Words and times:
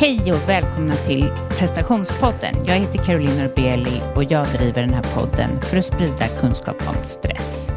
Hej 0.00 0.32
och 0.32 0.48
välkomna 0.48 0.94
till 0.94 1.30
prestationspodden. 1.48 2.54
Jag 2.66 2.74
heter 2.74 2.98
Caroline 2.98 3.38
Norbeli 3.42 4.02
och 4.16 4.24
jag 4.24 4.46
driver 4.46 4.82
den 4.82 4.94
här 4.94 5.02
podden 5.14 5.60
för 5.60 5.76
att 5.76 5.86
sprida 5.86 6.28
kunskap 6.40 6.76
om 6.88 7.04
stress. 7.04 7.70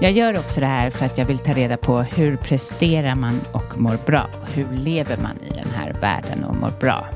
Jag 0.00 0.12
gör 0.12 0.38
också 0.38 0.60
det 0.60 0.66
här 0.66 0.90
för 0.90 1.06
att 1.06 1.18
jag 1.18 1.24
vill 1.24 1.38
ta 1.38 1.52
reda 1.52 1.76
på 1.76 1.98
hur 1.98 2.36
presterar 2.36 3.14
man 3.14 3.40
och 3.52 3.80
mår 3.80 4.06
bra? 4.06 4.30
Hur 4.54 4.66
lever 4.76 5.16
man 5.16 5.36
i 5.42 5.48
den 5.48 5.70
här 5.74 5.92
världen 6.00 6.44
och 6.44 6.56
mår 6.56 6.72
bra? 6.80 7.06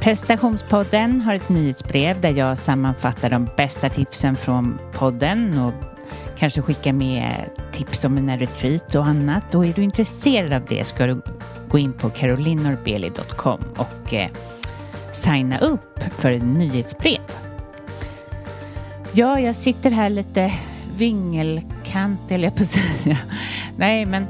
Prestationspodden 0.00 1.20
har 1.20 1.34
ett 1.34 1.48
nyhetsbrev 1.48 2.20
där 2.20 2.30
jag 2.30 2.58
sammanfattar 2.58 3.30
de 3.30 3.48
bästa 3.56 3.88
tipsen 3.88 4.36
från 4.36 4.78
podden 4.92 5.58
och 5.58 5.74
kanske 6.36 6.62
skickar 6.62 6.92
med 6.92 7.34
tips 7.72 8.04
om 8.04 8.14
mina 8.14 8.36
retreat 8.36 8.94
och 8.94 9.06
annat. 9.06 9.54
Och 9.54 9.66
är 9.66 9.72
du 9.72 9.82
intresserad 9.82 10.52
av 10.52 10.64
det 10.68 10.84
ska 10.84 11.06
du 11.06 11.22
gå 11.74 11.78
in 11.78 11.92
på 11.92 12.10
carolinorbeli.com 12.10 13.60
och 13.76 14.14
eh, 14.14 14.30
signa 15.12 15.58
upp 15.58 16.02
för 16.10 16.32
ett 16.32 16.44
nyhetsbrev. 16.44 17.20
Ja, 19.14 19.40
jag 19.40 19.56
sitter 19.56 19.90
här 19.90 20.10
lite 20.10 20.52
vingelkant, 20.96 22.30
eller 22.30 22.44
jag 22.44 22.56
på 22.56 22.62
att 22.62 22.68
säga. 22.68 23.18
Nej, 23.76 24.06
men 24.06 24.26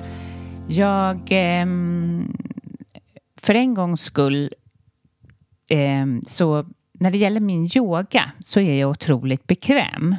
jag... 0.69 1.17
Eh, 1.17 1.67
för 3.37 3.55
en 3.55 3.75
gångs 3.75 4.01
skull 4.01 4.51
eh, 5.69 6.07
så 6.27 6.67
när 6.93 7.11
det 7.11 7.19
gäller 7.19 7.41
min 7.41 7.69
yoga 7.77 8.33
så 8.41 8.61
är 8.61 8.81
jag 8.81 8.91
otroligt 8.91 9.47
bekväm. 9.47 10.17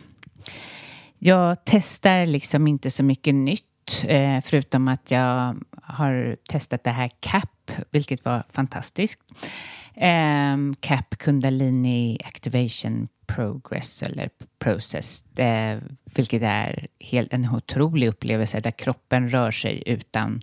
Jag 1.20 1.58
testar 1.66 2.26
liksom 2.26 2.68
inte 2.68 2.92
så 2.92 3.04
mycket 3.04 3.36
nytt 3.36 3.75
eh, 4.08 4.42
förutom 4.42 4.88
att 4.88 5.12
jag 5.12 5.58
har 5.84 6.38
testat 6.50 6.84
det 6.84 6.90
här 6.90 7.10
CAP, 7.20 7.72
vilket 7.92 8.26
var 8.26 8.44
fantastiskt. 8.50 9.20
Eh, 9.94 10.58
CAP 10.80 11.18
Kundalini 11.18 12.20
Activation 12.26 13.08
Progress 13.28 14.04
eller 14.04 14.30
Process, 14.60 15.24
eh, 15.38 15.80
vilket 16.16 16.44
är 16.44 16.88
helt, 17.00 17.34
en 17.34 17.50
otrolig 17.50 18.08
upplevelse 18.08 18.60
där 18.60 18.72
kroppen 18.72 19.30
rör 19.30 19.52
sig 19.52 19.84
utan 19.86 20.42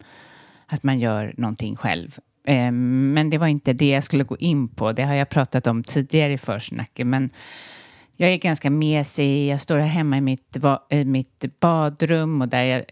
att 0.67 0.83
man 0.83 0.99
gör 0.99 1.35
någonting 1.37 1.77
själv. 1.77 2.19
Eh, 2.45 2.71
men 2.73 3.31
det 3.31 3.39
var 3.39 3.47
inte 3.47 3.73
det 3.73 3.89
jag 3.89 4.05
skulle 4.05 4.25
gå 4.25 4.37
in 4.37 4.69
på. 4.69 4.93
Det 4.93 5.03
har 5.03 5.15
jag 5.15 5.29
pratat 5.29 5.67
om 5.67 5.85
tidigare 5.85 6.33
i 6.33 6.39
försnacket. 6.39 7.07
Men 7.07 7.31
jag 8.17 8.31
är 8.31 8.37
ganska 8.37 8.71
mesig. 8.71 9.49
Jag 9.49 9.61
står 9.61 9.79
här 9.79 9.87
hemma 9.87 10.17
i 10.17 10.21
mitt, 10.21 10.57
i 10.91 11.05
mitt 11.05 11.45
badrum 11.61 12.43
och 12.43 12.49
där 12.49 12.63
jag, 12.63 12.85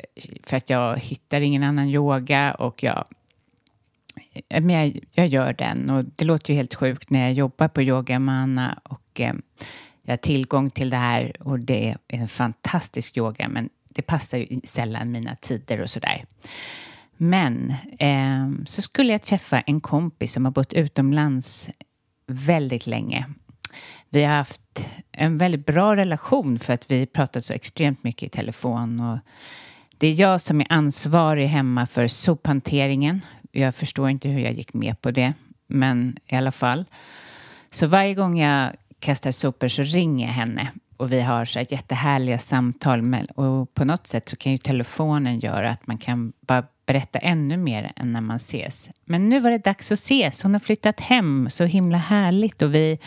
för 0.45 0.57
att 0.57 0.71
jag 0.71 0.97
hittar 0.97 1.41
ingen 1.41 1.63
annan 1.63 1.89
yoga 1.89 2.55
och 2.55 2.83
jag, 2.83 3.05
eh, 4.49 4.63
men 4.63 4.71
jag, 4.71 4.99
jag 5.13 5.27
gör 5.27 5.53
den. 5.53 5.91
Och 5.91 6.05
det 6.05 6.25
låter 6.25 6.51
ju 6.51 6.57
helt 6.57 6.75
sjukt 6.75 7.11
när 7.11 7.21
jag 7.21 7.33
jobbar 7.33 7.69
på 7.69 7.83
Yoga 7.83 8.19
Mana 8.19 8.81
och 8.83 9.21
eh, 9.21 9.35
jag 10.03 10.13
har 10.13 10.17
tillgång 10.17 10.71
till 10.71 10.91
det 10.91 10.97
här 10.97 11.33
och 11.41 11.61
det 11.61 11.89
är 12.09 12.19
en 12.19 12.29
fantastisk 12.29 13.17
yoga 13.17 13.49
men 13.49 13.69
det 13.89 14.03
passar 14.03 14.39
ju 14.39 14.61
sällan 14.65 15.13
mina 15.13 15.37
tider 15.37 15.81
och 15.81 15.91
sådär. 15.91 16.25
Men 17.17 17.75
eh, 17.99 18.51
så 18.67 18.83
skulle 18.83 19.13
jag 19.13 19.23
träffa 19.23 19.61
en 19.61 19.81
kompis 19.81 20.33
som 20.33 20.45
har 20.45 20.53
bott 20.53 20.73
utomlands 20.73 21.71
väldigt 22.27 22.87
länge. 22.87 23.27
Vi 24.11 24.25
har 24.25 24.37
haft 24.37 24.87
en 25.13 25.39
väldigt 25.39 25.67
bra 25.67 25.97
relation 25.97 26.59
för 26.59 26.73
att 26.73 26.91
vi 26.91 27.07
pratat 27.07 27.45
så 27.45 27.53
extremt 27.53 28.05
mycket 28.05 28.23
i 28.23 28.29
telefon. 28.29 29.01
Och 29.01 29.19
det 29.99 30.07
är 30.07 30.21
jag 30.21 30.41
som 30.41 30.61
är 30.61 30.67
ansvarig 30.69 31.47
hemma 31.47 31.87
för 31.87 32.09
sophanteringen. 32.09 33.21
Jag 33.53 33.75
förstår 33.75 34.11
inte 34.11 34.29
hur 34.29 34.41
jag 34.41 34.53
gick 34.53 34.75
med 34.75 35.01
på 35.01 35.11
det, 35.11 35.33
men 35.67 36.17
i 36.27 36.37
alla 36.37 36.53
fall. 36.53 36.85
Så 37.71 37.87
varje 37.87 38.15
gång 38.15 38.39
jag 38.39 38.73
kastar 38.99 39.31
sopor 39.31 39.69
så 39.69 39.83
ringer 39.83 40.27
jag 40.27 40.35
henne 40.35 40.71
och 40.97 41.13
vi 41.13 41.21
har 41.21 41.45
så 41.45 41.59
här 41.59 41.67
jättehärliga 41.71 42.39
samtal. 42.39 43.03
Med, 43.03 43.31
och 43.31 43.75
på 43.75 43.85
något 43.85 44.07
sätt 44.07 44.29
så 44.29 44.37
kan 44.37 44.53
ju 44.53 44.59
telefonen 44.59 45.39
göra 45.39 45.71
att 45.71 45.87
man 45.87 45.99
kan 45.99 46.33
bara 46.41 46.65
berätta 46.87 47.19
ännu 47.19 47.57
mer 47.57 47.93
än 47.97 48.13
när 48.13 48.21
man 48.21 48.37
ses. 48.37 48.91
Men 49.05 49.29
nu 49.29 49.41
var 49.41 49.51
det 49.51 49.59
dags 49.59 49.93
att 49.93 49.99
ses. 49.99 50.43
Hon 50.43 50.53
har 50.53 50.61
flyttat 50.61 51.01
hem, 51.01 51.49
så 51.51 51.65
himla 51.65 51.99
härligt. 51.99 52.63
Och 52.63 52.75
vi 52.75 52.99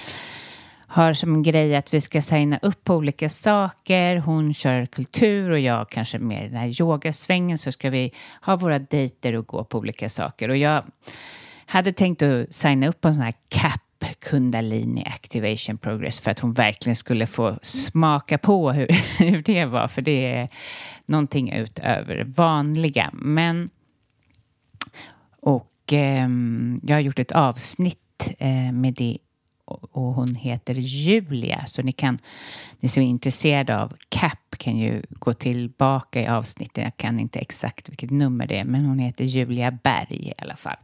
har 0.93 1.13
som 1.13 1.43
grej 1.43 1.75
att 1.75 1.93
vi 1.93 2.01
ska 2.01 2.21
signa 2.21 2.59
upp 2.61 2.83
på 2.83 2.95
olika 2.95 3.29
saker. 3.29 4.17
Hon 4.17 4.53
kör 4.53 4.85
kultur 4.85 5.49
och 5.49 5.59
jag 5.59 5.89
kanske 5.89 6.19
mer 6.19 6.45
i 6.45 6.47
den 6.47 6.57
här 6.57 6.81
yogasvängen. 6.81 7.57
Så 7.57 7.71
ska 7.71 7.89
vi 7.89 8.11
ha 8.41 8.55
våra 8.55 8.79
dejter 8.79 9.35
och 9.35 9.47
gå 9.47 9.63
på 9.63 9.77
olika 9.77 10.09
saker. 10.09 10.49
Och 10.49 10.57
jag 10.57 10.85
hade 11.65 11.93
tänkt 11.93 12.21
att 12.21 12.53
signa 12.53 12.87
upp 12.87 13.01
på 13.01 13.07
en 13.07 13.13
sån 13.13 13.23
här 13.23 13.33
CAP 13.49 14.19
Kundalini 14.19 15.03
Activation 15.05 15.77
Progress 15.77 16.19
för 16.19 16.31
att 16.31 16.39
hon 16.39 16.53
verkligen 16.53 16.95
skulle 16.95 17.27
få 17.27 17.59
smaka 17.61 18.37
på 18.37 18.71
hur, 18.71 18.87
hur 19.19 19.41
det 19.41 19.65
var. 19.65 19.87
För 19.87 20.01
det 20.01 20.25
är 20.25 20.49
någonting 21.05 21.51
utöver 21.51 22.15
det 22.15 22.23
vanliga. 22.23 23.09
Men 23.13 23.69
och 25.39 25.93
eh, 25.93 26.27
jag 26.83 26.95
har 26.95 26.99
gjort 26.99 27.19
ett 27.19 27.31
avsnitt 27.31 27.99
eh, 28.37 28.71
med 28.71 28.93
det 28.93 29.17
och 29.65 30.13
hon 30.13 30.35
heter 30.35 30.73
Julia. 30.73 31.65
Så 31.65 31.81
ni 31.81 31.91
kan, 31.91 32.17
ni 32.79 32.89
som 32.89 33.03
är 33.03 33.07
intresserade 33.07 33.81
av 33.81 33.93
CAP 34.09 34.57
kan 34.57 34.77
ju 34.77 35.01
gå 35.09 35.33
tillbaka 35.33 36.21
i 36.21 36.27
avsnittet. 36.27 36.83
Jag 36.83 36.97
kan 36.97 37.19
inte 37.19 37.39
exakt 37.39 37.89
vilket 37.89 38.11
nummer 38.11 38.47
det 38.47 38.59
är, 38.59 38.63
men 38.65 38.85
hon 38.85 38.99
heter 38.99 39.25
Julia 39.25 39.71
Berg 39.71 40.27
i 40.27 40.33
alla 40.37 40.55
fall. 40.55 40.77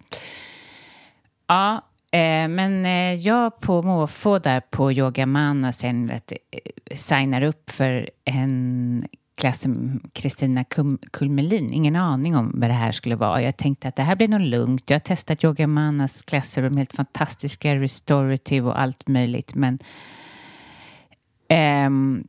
Ja, 1.47 1.75
eh, 2.11 2.47
men 2.47 2.85
eh, 2.85 3.13
jag 3.13 3.59
på 3.59 3.81
måfå 3.81 4.39
där 4.39 4.59
på 4.59 4.91
Yogamana 4.91 5.71
sen 5.71 6.11
att, 6.11 6.31
eh, 6.31 6.95
signar 6.95 7.41
upp 7.41 7.69
för 7.69 8.09
en 8.25 9.07
klassen 9.39 10.01
Kristina 10.13 10.63
Kulmelin. 11.11 11.73
Ingen 11.73 11.95
aning 11.95 12.35
om 12.35 12.51
vad 12.55 12.69
det 12.69 12.73
här 12.73 12.91
skulle 12.91 13.15
vara. 13.15 13.41
Jag 13.41 13.57
tänkte 13.57 13.87
att 13.87 13.95
det 13.95 14.03
här 14.03 14.15
blir 14.15 14.27
nog 14.27 14.41
lugnt. 14.41 14.89
Jag 14.89 14.95
har 14.95 14.99
testat 14.99 15.43
Yoga 15.43 15.67
Manas 15.67 16.21
klasser 16.21 16.61
de 16.61 16.73
är 16.73 16.77
helt 16.77 16.93
fantastiska, 16.95 17.75
restorative 17.75 18.67
och 18.67 18.81
allt 18.81 19.07
möjligt. 19.07 19.55
Men 19.55 19.79
um, 21.87 22.27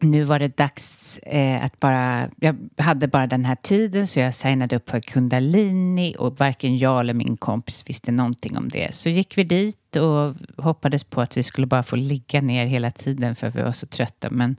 nu 0.00 0.22
var 0.22 0.38
det 0.38 0.56
dags 0.56 1.18
eh, 1.18 1.64
att 1.64 1.80
bara... 1.80 2.30
Jag 2.36 2.56
hade 2.76 3.08
bara 3.08 3.26
den 3.26 3.44
här 3.44 3.56
tiden 3.62 4.06
så 4.06 4.20
jag 4.20 4.34
signade 4.34 4.76
upp 4.76 4.90
för 4.90 5.00
Kundalini 5.00 6.16
och 6.18 6.38
varken 6.38 6.78
jag 6.78 7.00
eller 7.00 7.14
min 7.14 7.36
kompis 7.36 7.84
visste 7.86 8.12
någonting 8.12 8.56
om 8.56 8.68
det. 8.68 8.94
Så 8.94 9.08
gick 9.08 9.38
vi 9.38 9.44
dit 9.44 9.96
och 9.96 10.34
hoppades 10.64 11.04
på 11.04 11.20
att 11.20 11.36
vi 11.36 11.42
skulle 11.42 11.66
bara 11.66 11.82
få 11.82 11.96
ligga 11.96 12.40
ner 12.40 12.66
hela 12.66 12.90
tiden 12.90 13.36
för 13.36 13.50
vi 13.50 13.62
var 13.62 13.72
så 13.72 13.86
trötta. 13.86 14.30
Men 14.30 14.56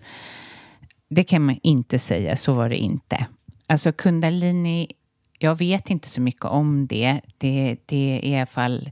det 1.10 1.24
kan 1.24 1.46
man 1.46 1.60
inte 1.64 2.00
säga, 2.00 2.36
så 2.36 2.54
var 2.54 2.70
det 2.70 2.78
inte. 2.78 3.26
Alltså 3.68 3.92
kundalini, 3.92 4.92
jag 5.40 5.58
vet 5.58 5.90
inte 5.90 6.10
så 6.10 6.22
mycket 6.22 6.46
om 6.46 6.88
det. 6.88 7.22
Det, 7.38 7.78
det 7.86 8.20
är 8.24 8.26
i 8.26 8.38
alla 8.38 8.46
fall 8.46 8.90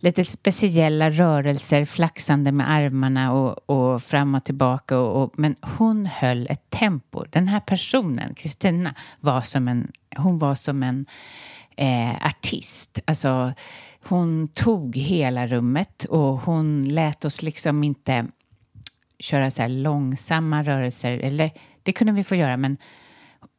lite 0.00 0.24
speciella 0.24 1.10
rörelser, 1.10 1.84
flaxande 1.84 2.52
med 2.52 2.70
armarna 2.70 3.32
och, 3.32 3.70
och 3.70 4.02
fram 4.02 4.34
och 4.34 4.44
tillbaka. 4.44 4.98
Och, 4.98 5.22
och, 5.22 5.32
men 5.38 5.56
hon 5.78 6.06
höll 6.06 6.46
ett 6.50 6.70
tempo. 6.70 7.24
Den 7.30 7.48
här 7.48 7.60
personen, 7.60 8.34
Kristina, 8.34 8.94
var 9.20 9.40
som 9.40 9.68
en, 9.68 9.92
hon 10.16 10.38
var 10.38 10.54
som 10.54 10.82
en 10.82 11.06
eh, 11.76 12.26
artist. 12.26 13.00
Alltså, 13.04 13.52
hon 14.04 14.48
tog 14.48 14.96
hela 14.96 15.46
rummet 15.46 16.04
och 16.04 16.40
hon 16.40 16.84
lät 16.84 17.24
oss 17.24 17.42
liksom 17.42 17.84
inte 17.84 18.26
köra 19.20 19.50
så 19.50 19.62
här 19.62 19.68
långsamma 19.68 20.62
rörelser. 20.62 21.18
Eller 21.18 21.50
det 21.82 21.92
kunde 21.92 22.12
vi 22.12 22.24
få 22.24 22.34
göra, 22.34 22.56
men 22.56 22.76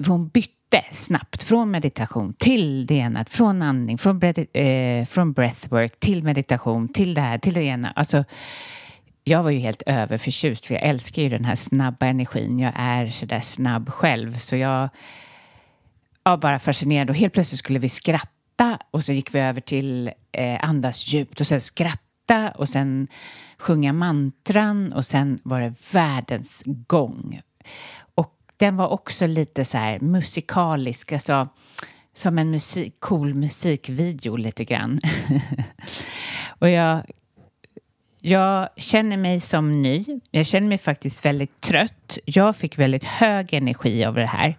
hon 0.08 0.28
bytte 0.28 0.86
snabbt 0.92 1.44
från 1.44 1.72
meditation 1.72 2.34
till 2.34 2.86
det 2.86 2.96
ena, 2.96 3.26
från 3.26 3.62
andning, 3.62 3.98
från, 3.98 4.20
breath, 4.20 4.58
eh, 4.58 5.06
från 5.06 5.34
breathwork 5.34 6.00
till 6.00 6.24
meditation, 6.24 6.90
till 6.90 7.14
det 7.14 7.22
här, 7.22 7.38
till 7.38 7.54
det 7.54 7.64
ena. 7.64 7.92
Alltså, 7.92 8.24
jag 9.24 9.44
var 9.44 9.50
ju 9.50 9.60
helt 9.60 9.82
överförtjust 9.86 10.66
för 10.66 10.74
jag 10.74 10.84
älskar 10.84 11.22
ju 11.22 11.30
den 11.30 11.46
här 11.46 11.56
snabba 11.56 12.06
energin. 12.06 12.60
Jag 12.60 12.74
är 12.76 13.08
så 13.08 13.26
där 13.26 13.42
snabb 13.42 13.90
själv 13.90 14.38
så 14.38 14.56
jag 14.56 14.90
var 16.24 16.38
bara 16.38 16.60
fascinerad 16.60 17.10
och 17.10 17.16
helt 17.16 17.34
plötsligt 17.34 17.60
skulle 17.60 17.80
vi 17.80 17.90
skratta 17.90 18.78
och 18.92 19.04
så 19.04 19.14
gick 19.14 19.36
vi 19.36 19.40
över 19.40 19.62
till 19.62 20.12
eh, 20.32 20.70
andas 20.70 21.08
djupt 21.08 21.40
och 21.40 21.48
sen 21.48 21.62
skratta 21.62 22.11
och 22.56 22.70
sen 22.70 23.08
sjunga 23.58 23.94
mantran 23.94 24.94
och 24.94 25.06
sen 25.06 25.40
var 25.44 25.62
det 25.62 25.94
världens 25.94 26.64
gång. 26.66 27.42
Och 28.16 28.36
den 28.58 28.78
var 28.78 28.88
också 28.88 29.28
lite 29.28 29.66
så 29.66 29.78
här 29.78 30.00
musikalisk, 30.00 31.12
alltså 31.12 31.48
som 32.14 32.38
en 32.38 32.52
musik, 32.52 32.96
cool 33.00 33.34
musikvideo 33.34 34.36
lite 34.36 34.66
grann. 34.66 35.00
och 36.60 36.70
jag, 36.70 37.04
jag 38.20 38.70
känner 38.78 39.18
mig 39.18 39.40
som 39.40 39.82
ny. 39.82 40.06
Jag 40.32 40.46
känner 40.46 40.68
mig 40.68 40.78
faktiskt 40.78 41.26
väldigt 41.26 41.62
trött. 41.62 42.18
Jag 42.26 42.56
fick 42.56 42.80
väldigt 42.80 43.04
hög 43.04 43.54
energi 43.54 44.06
av 44.06 44.16
det 44.16 44.26
här. 44.26 44.58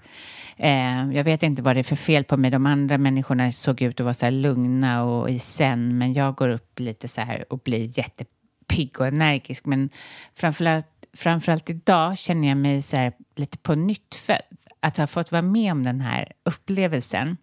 Eh, 0.62 1.10
jag 1.12 1.24
vet 1.24 1.42
inte 1.42 1.62
vad 1.62 1.76
det 1.76 1.80
är 1.80 1.84
för 1.84 1.96
fel 1.96 2.24
på 2.24 2.36
mig. 2.36 2.50
De 2.50 2.66
andra 2.66 2.98
människorna 2.98 3.52
såg 3.52 3.82
ut 3.82 4.00
att 4.00 4.04
vara 4.04 4.14
så 4.14 4.26
här 4.26 4.30
lugna 4.30 5.04
och 5.04 5.30
i 5.30 5.38
sen, 5.38 5.98
men 5.98 6.12
jag 6.12 6.34
går 6.34 6.48
upp 6.48 6.78
lite 6.80 7.08
så 7.08 7.20
här 7.20 7.52
och 7.52 7.58
blir 7.58 7.98
jättepigg 7.98 9.00
och 9.00 9.06
energisk. 9.06 9.66
Men 9.66 9.90
framförallt, 10.34 10.86
framförallt 11.16 11.70
idag 11.70 12.18
känner 12.18 12.48
jag 12.48 12.56
mig 12.56 12.82
så 12.82 12.96
här 12.96 13.12
lite 13.36 13.58
på 13.58 13.74
nytt 13.74 14.14
född. 14.14 14.58
Att 14.80 14.96
ha 14.96 15.06
fått 15.06 15.32
vara 15.32 15.42
med 15.42 15.72
om 15.72 15.82
den 15.82 16.00
här 16.00 16.32
upplevelsen. 16.44 17.36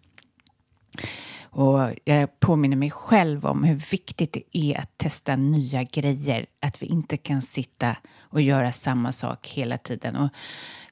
Och 1.42 1.90
jag 2.04 2.40
påminner 2.40 2.76
mig 2.76 2.90
själv 2.90 3.46
om 3.46 3.64
hur 3.64 3.76
viktigt 3.90 4.32
det 4.32 4.56
är 4.56 4.78
att 4.78 4.98
testa 4.98 5.36
nya 5.36 5.82
grejer. 5.82 6.46
Att 6.60 6.82
vi 6.82 6.86
inte 6.86 7.16
kan 7.16 7.42
sitta 7.42 7.96
och 8.18 8.40
göra 8.40 8.72
samma 8.72 9.12
sak 9.12 9.48
hela 9.48 9.78
tiden. 9.78 10.16
Och 10.16 10.30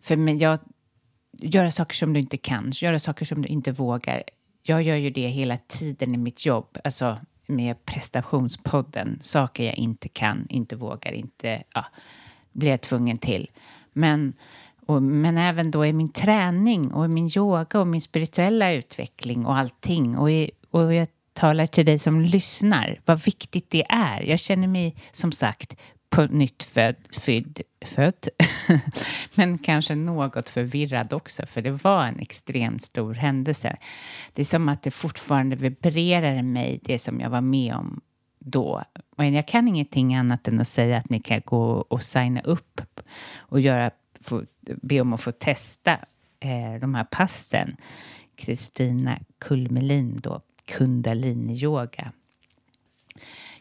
för 0.01 0.17
mig, 0.17 0.37
jag, 0.37 0.59
göra 1.39 1.71
saker 1.71 1.97
som 1.97 2.13
du 2.13 2.21
inte 2.21 2.37
kan, 2.37 2.73
göra 2.75 2.99
saker 2.99 3.25
som 3.25 3.43
du 3.43 3.49
inte 3.49 3.73
vågar. 3.73 4.23
Jag 4.63 4.83
gör 4.83 4.97
ju 4.97 5.11
det 5.11 5.29
hela 5.29 5.57
tiden 5.57 6.15
i 6.15 6.19
mitt 6.19 6.47
jobb, 6.47 6.79
alltså 6.85 7.19
med 7.47 7.85
prestationspodden. 7.85 9.19
Saker 9.23 9.65
jag 9.65 9.75
inte 9.75 10.09
kan, 10.09 10.47
inte 10.49 10.77
vågar, 10.77 11.13
inte 11.13 11.63
ja, 11.75 11.85
blir 12.53 12.71
jag 12.71 12.81
tvungen 12.81 13.19
till. 13.19 13.51
Men, 13.93 14.33
och, 14.87 15.03
men 15.03 15.39
även 15.39 15.71
då 15.71 15.87
i 15.87 15.93
min 15.93 16.13
träning 16.13 16.93
och 16.93 17.05
i 17.05 17.09
min 17.09 17.31
yoga 17.37 17.81
och 17.81 17.87
min 17.87 18.01
spirituella 18.01 18.73
utveckling 18.73 19.47
och 19.47 19.57
allting. 19.57 20.19
Och, 20.19 20.31
i, 20.31 20.51
och 20.71 20.95
jag 20.95 21.09
talar 21.33 21.67
till 21.67 21.87
dig 21.87 21.99
som 21.99 22.21
lyssnar, 22.21 23.01
vad 23.05 23.25
viktigt 23.25 23.71
det 23.71 23.87
är. 23.89 24.23
Jag 24.23 24.39
känner 24.39 24.69
mig 24.69 24.97
som 25.13 25.33
sagt 25.33 25.77
på 26.11 26.27
nytt 26.27 26.63
född, 26.63 26.97
född, 27.11 27.61
född. 27.85 28.29
men 29.35 29.59
kanske 29.59 29.95
något 29.95 30.49
förvirrad 30.49 31.13
också, 31.13 31.47
för 31.47 31.63
det 31.63 31.71
var 31.71 32.07
en 32.07 32.19
extremt 32.19 32.83
stor 32.83 33.15
händelse. 33.15 33.77
Det 34.33 34.43
är 34.43 34.45
som 34.45 34.69
att 34.69 34.83
det 34.83 34.91
fortfarande 34.91 35.57
vibrerar 35.57 36.35
i 36.35 36.43
mig, 36.43 36.81
det 36.83 36.99
som 36.99 37.21
jag 37.21 37.31
var 37.31 37.41
med 37.41 37.75
om 37.75 38.01
då. 38.39 38.83
Men 39.17 39.35
jag 39.35 39.49
kan 39.49 39.69
ingenting 39.69 40.15
annat 40.15 40.49
än 40.49 40.61
att 40.61 40.69
säga 40.69 40.97
att 40.97 41.11
ni 41.11 41.21
kan 41.21 41.41
gå 41.45 41.71
och 41.73 42.03
signa 42.03 42.41
upp 42.41 42.81
och 43.37 43.61
göra, 43.61 43.91
få, 44.21 44.45
be 44.61 45.01
om 45.01 45.13
att 45.13 45.21
få 45.21 45.33
testa 45.33 45.93
eh, 46.41 46.81
de 46.81 46.95
här 46.95 47.05
passen. 47.05 47.77
Kristina 48.37 49.19
Kulmelin 49.39 50.21
då, 50.23 50.41
kundaliniyoga 50.65 52.13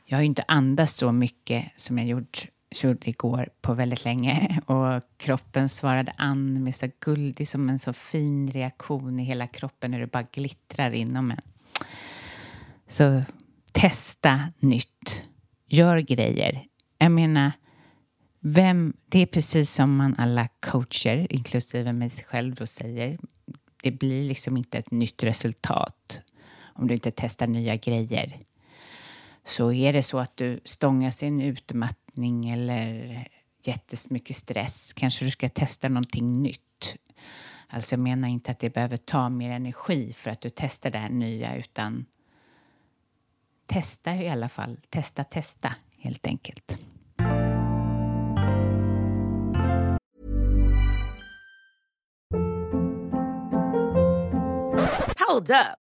jag 0.09 0.17
har 0.17 0.21
ju 0.21 0.25
inte 0.25 0.43
andats 0.47 0.93
så 0.93 1.11
mycket 1.11 1.65
som 1.75 1.97
jag 1.97 2.07
gjort, 2.07 2.47
gjorde 2.81 3.09
igår 3.09 3.49
på 3.61 3.73
väldigt 3.73 4.05
länge 4.05 4.61
och 4.65 5.03
kroppen 5.17 5.69
svarade 5.69 6.13
an 6.17 6.63
med 6.63 6.75
så 6.75 6.87
guldig 6.99 7.47
som 7.47 7.69
en 7.69 7.79
så 7.79 7.93
fin 7.93 8.51
reaktion 8.51 9.19
i 9.19 9.23
hela 9.23 9.47
kroppen 9.47 9.91
när 9.91 9.99
det 9.99 10.07
bara 10.07 10.27
glittrar 10.31 10.91
inom 10.91 11.31
en. 11.31 11.41
Så 12.87 13.23
testa 13.71 14.53
nytt. 14.59 15.23
Gör 15.69 15.97
grejer. 15.97 16.65
Jag 16.97 17.11
menar, 17.11 17.51
vem, 18.39 18.93
det 19.05 19.19
är 19.19 19.25
precis 19.25 19.73
som 19.73 19.95
man 19.95 20.15
alla 20.17 20.47
coacher, 20.59 21.27
inklusive 21.29 21.93
mig 21.93 22.09
själv, 22.09 22.55
då 22.55 22.65
säger. 22.65 23.17
Det 23.83 23.91
blir 23.91 24.27
liksom 24.27 24.57
inte 24.57 24.77
ett 24.77 24.91
nytt 24.91 25.23
resultat 25.23 26.21
om 26.73 26.87
du 26.87 26.93
inte 26.93 27.11
testar 27.15 27.47
nya 27.47 27.75
grejer. 27.75 28.39
Så 29.47 29.71
är 29.71 29.93
det 29.93 30.03
så 30.03 30.19
att 30.19 30.37
du 30.37 30.59
stångas 30.63 31.23
i 31.23 31.25
en 31.25 31.41
utmattning 31.41 32.49
eller 32.49 33.27
jättemycket 33.63 34.35
stress, 34.35 34.93
kanske 34.93 35.25
du 35.25 35.31
ska 35.31 35.49
testa 35.49 35.89
någonting 35.89 36.33
nytt. 36.33 36.97
Alltså 37.67 37.95
jag 37.95 38.01
menar 38.01 38.27
inte 38.27 38.51
att 38.51 38.59
det 38.59 38.69
behöver 38.69 38.97
ta 38.97 39.29
mer 39.29 39.51
energi 39.51 40.13
för 40.13 40.31
att 40.31 40.41
du 40.41 40.49
testar 40.49 40.89
det 40.91 40.97
här 40.97 41.09
nya, 41.09 41.55
utan 41.55 42.05
testa 43.65 44.15
i 44.15 44.29
alla 44.29 44.49
fall. 44.49 44.79
Testa, 44.89 45.23
testa, 45.23 45.75
helt 45.97 46.27
enkelt. 46.27 46.77
Hold 55.29 55.49
up. 55.49 55.86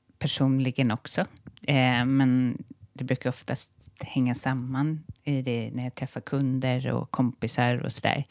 personligen 0.21 0.91
också. 0.91 1.21
Eh, 1.67 2.05
men 2.05 2.57
det 2.93 3.03
brukar 3.03 3.29
oftast 3.29 3.73
hänga 3.99 4.35
samman 4.35 5.03
i 5.23 5.41
det 5.41 5.71
när 5.73 5.83
jag 5.83 5.95
träffar 5.95 6.21
kunder 6.21 6.91
och 6.91 7.11
kompisar 7.11 7.77
och 7.77 7.91
sådär. 7.91 8.25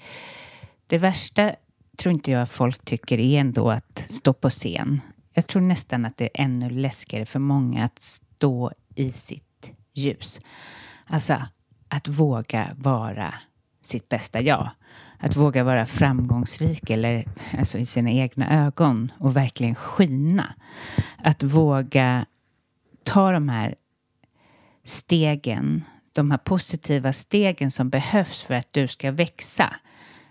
Det 0.87 0.99
värsta 0.99 1.53
tror 1.97 2.13
inte 2.13 2.31
jag 2.31 2.49
folk 2.49 2.85
tycker 2.85 3.19
är 3.19 3.41
ändå 3.41 3.71
att 3.71 4.05
stå 4.09 4.33
på 4.33 4.51
scen. 4.51 5.01
Jag 5.35 5.47
tror 5.47 5.63
nästan 5.63 6.05
att 6.07 6.17
det 6.17 6.25
är 6.25 6.45
ännu 6.45 6.71
läskigare 6.71 7.27
för 7.27 7.39
många 7.39 7.85
att 7.85 7.99
stå 7.99 8.73
i 8.95 9.13
sitt 9.13 9.73
ljus. 9.95 10.41
Alltså 11.07 11.43
att 11.89 12.09
våga 12.09 12.69
vara 12.77 13.35
sitt 13.83 14.09
bästa 14.09 14.41
jag. 14.41 14.71
Att 15.19 15.37
våga 15.37 15.65
vara 15.65 15.87
framgångsrik 15.87 16.91
eller 16.91 17.25
alltså 17.59 17.79
i 17.79 17.87
sina 17.87 18.11
egna 18.11 18.67
ögon 18.67 19.13
och 19.19 19.37
verkligen 19.37 19.75
skina. 19.75 20.55
Att 21.19 21.43
våga 21.43 22.27
ta 23.05 23.33
de 23.33 23.49
här 23.49 23.75
stegen, 24.85 25.85
de 26.13 26.31
här 26.31 26.39
positiva 26.39 27.13
stegen 27.13 27.71
som 27.71 27.91
behövs 27.91 28.43
för 28.43 28.55
att 28.55 28.73
du 28.73 28.89
ska 28.89 29.11
växa. 29.11 29.75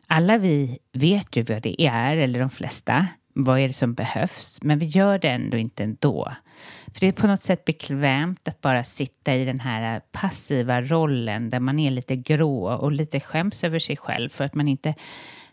Alla 0.08 0.38
vi 0.38 0.80
vet 0.94 1.36
ju 1.36 1.44
vad 1.44 1.62
det 1.62 1.82
är, 1.82 2.18
eller 2.18 2.40
de 2.40 2.50
flesta. 2.50 3.08
Vad 3.34 3.60
är 3.60 3.68
det 3.68 3.74
som 3.74 3.94
behövs? 3.94 4.60
Men 4.62 4.80
vi 4.80 4.86
gör 4.86 5.20
det 5.20 5.30
ändå 5.30 5.58
inte 5.58 5.84
ändå. 5.84 6.34
För 6.94 7.00
det 7.00 7.08
är 7.08 7.12
på 7.12 7.28
något 7.28 7.42
sätt 7.42 7.66
bekvämt 7.66 8.48
att 8.48 8.62
bara 8.62 8.84
sitta 8.84 9.36
i 9.36 9.46
den 9.46 9.60
här 9.60 10.02
passiva 10.12 10.82
rollen 10.82 11.50
där 11.50 11.60
man 11.60 11.80
är 11.80 11.92
lite 11.92 12.16
grå 12.16 12.74
och 12.74 12.92
lite 12.92 13.20
skäms 13.20 13.64
över 13.64 13.80
sig 13.80 13.98
själv 13.98 14.30
för 14.30 14.44
att 14.44 14.56
man 14.56 14.68
inte... 14.68 14.96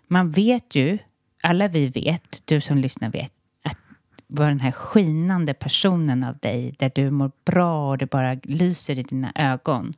Man 0.09 0.30
vet 0.30 0.75
ju, 0.75 0.99
alla 1.42 1.68
vi 1.68 1.87
vet, 1.88 2.42
du 2.45 2.61
som 2.61 2.78
lyssnar 2.78 3.11
vet, 3.11 3.33
att 3.64 3.78
vara 4.26 4.49
den 4.49 4.61
här 4.61 4.73
skinande 4.73 5.54
personen 5.54 6.25
av 6.25 6.38
dig 6.38 6.75
där 6.78 6.92
du 6.95 7.11
mår 7.11 7.30
bra 7.45 7.90
och 7.90 7.99
det 7.99 8.06
bara 8.11 8.35
lyser 8.42 8.99
i 8.99 9.02
dina 9.02 9.33
ögon. 9.35 9.95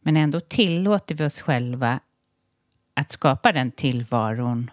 Men 0.00 0.16
ändå 0.16 0.40
tillåter 0.40 1.14
vi 1.14 1.24
oss 1.24 1.40
själva 1.40 2.00
att 2.94 3.10
skapa 3.10 3.52
den 3.52 3.70
tillvaron 3.70 4.70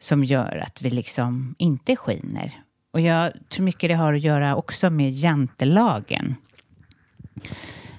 som 0.00 0.24
gör 0.24 0.64
att 0.66 0.82
vi 0.82 0.90
liksom 0.90 1.54
inte 1.58 1.96
skiner. 1.96 2.62
Och 2.92 3.00
jag 3.00 3.32
tror 3.48 3.64
mycket 3.64 3.90
det 3.90 3.94
har 3.94 4.14
att 4.14 4.20
göra 4.20 4.56
också 4.56 4.90
med 4.90 5.10
jantelagen. 5.10 6.34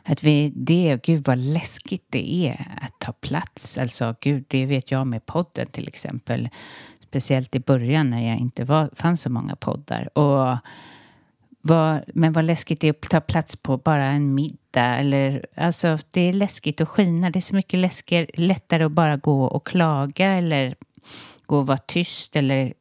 Att 0.04 0.24
vi, 0.24 0.54
det, 0.56 1.00
gud 1.04 1.28
vad 1.28 1.38
läskigt 1.38 2.06
det 2.10 2.48
är 2.48 2.78
att 2.82 3.00
ta 3.00 3.12
plats. 3.12 3.78
Alltså 3.78 4.16
gud, 4.22 4.46
det 4.48 4.66
vet 4.66 4.92
jag 4.92 5.08
med 5.08 5.26
podden 5.26 5.68
till 5.68 5.88
exempel. 5.88 6.50
Speciellt 7.00 7.56
i 7.56 7.60
början 7.60 8.10
när 8.10 8.30
jag 8.30 8.38
inte 8.38 8.64
var, 8.64 8.90
fanns 8.94 9.22
så 9.22 9.30
många 9.30 9.56
poddar. 9.56 10.18
Och 10.18 10.58
vad, 11.62 12.02
men 12.08 12.34
vad 12.34 12.46
läskigt 12.46 12.80
det 12.80 12.88
är 12.88 12.92
att 12.92 13.02
ta 13.02 13.22
plats 13.22 13.56
på 13.56 13.78
bara 13.78 14.06
en 14.06 14.34
middag. 14.36 14.96
Eller, 14.96 15.46
alltså, 15.56 15.98
det 16.12 16.22
är 16.22 16.34
läskigt 16.34 16.82
att 16.82 16.90
skina. 16.90 17.30
Det 17.30 17.40
är 17.40 17.42
så 17.42 17.56
mycket 17.56 17.80
läskigare, 17.80 18.28
lättare 18.34 18.84
att 18.84 18.92
bara 18.92 19.18
gå 19.18 19.44
och 19.44 19.68
klaga 19.68 20.28
eller 20.28 20.76
gå 21.52 21.58
och 21.58 21.68
vara 21.68 21.78
tyst 21.78 22.36
eller 22.36 22.74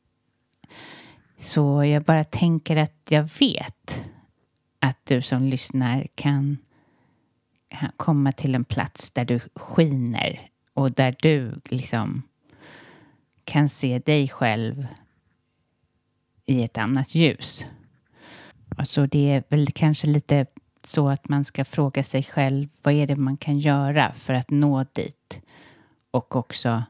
så 1.39 1.85
jag 1.85 2.03
bara 2.03 2.25
tänker 2.25 2.77
att 2.77 3.07
jag 3.09 3.29
vet 3.41 4.11
att 4.79 4.99
du 5.05 5.23
som 5.23 5.43
lyssnar 5.43 6.07
kan 6.15 6.59
komma 7.97 8.33
till 8.33 8.55
en 8.55 8.65
plats 8.65 9.11
där 9.11 9.25
du 9.25 9.41
skiner 9.55 10.51
och 10.75 10.93
där 10.93 11.17
du 11.23 11.61
liksom 11.65 12.23
kan 13.45 13.69
se 13.69 13.99
dig 13.99 14.29
själv 14.29 14.87
i 16.45 16.63
ett 16.63 16.79
annat 16.79 17.15
ljus. 17.15 17.67
Så 18.85 19.07
det 19.07 19.33
är 19.33 19.45
väl 19.49 19.73
kanske 19.73 20.07
lite 20.07 20.47
så 20.85 21.09
att 21.09 21.29
man 21.29 21.45
ska 21.45 21.65
fråga 21.65 22.03
sig 22.03 22.23
själv 22.23 22.69
vad 22.83 22.95
är 22.95 23.07
det 23.07 23.17
man 23.17 23.37
kan 23.37 23.59
göra 23.59 24.13
för 24.13 24.35
att 24.35 24.51
nå 24.51 24.85
dit? 24.93 25.41
Och 26.11 26.37
också 26.37 26.83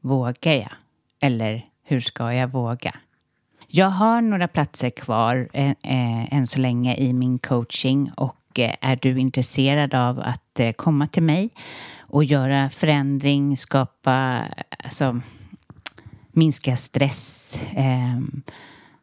vågar 0.00 0.52
jag? 0.52 0.72
Eller 1.20 1.64
hur 1.84 2.00
ska 2.00 2.32
jag 2.32 2.48
våga? 2.48 2.92
Jag 3.66 3.90
har 3.90 4.22
några 4.22 4.48
platser 4.48 4.90
kvar 4.90 5.48
eh, 5.52 5.70
eh, 5.70 6.34
än 6.34 6.46
så 6.46 6.60
länge 6.60 6.96
i 6.96 7.12
min 7.12 7.38
coaching 7.38 8.10
och 8.16 8.58
eh, 8.58 8.74
är 8.80 8.98
du 9.02 9.18
intresserad 9.20 9.94
av 9.94 10.20
att 10.20 10.60
eh, 10.60 10.72
komma 10.72 11.06
till 11.06 11.22
mig 11.22 11.50
och 11.98 12.24
göra 12.24 12.70
förändring, 12.70 13.56
skapa, 13.56 14.44
alltså 14.84 15.20
minska 16.32 16.76
stress, 16.76 17.56
eh, 17.74 18.20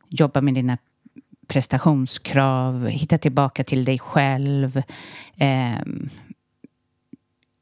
jobba 0.08 0.42
med 0.42 0.54
dina 0.54 0.78
prestationskrav, 1.48 2.88
hitta 2.88 3.18
tillbaka 3.18 3.64
till 3.64 3.86
dig 3.86 4.00
själv, 4.00 4.82
eh, 5.38 5.80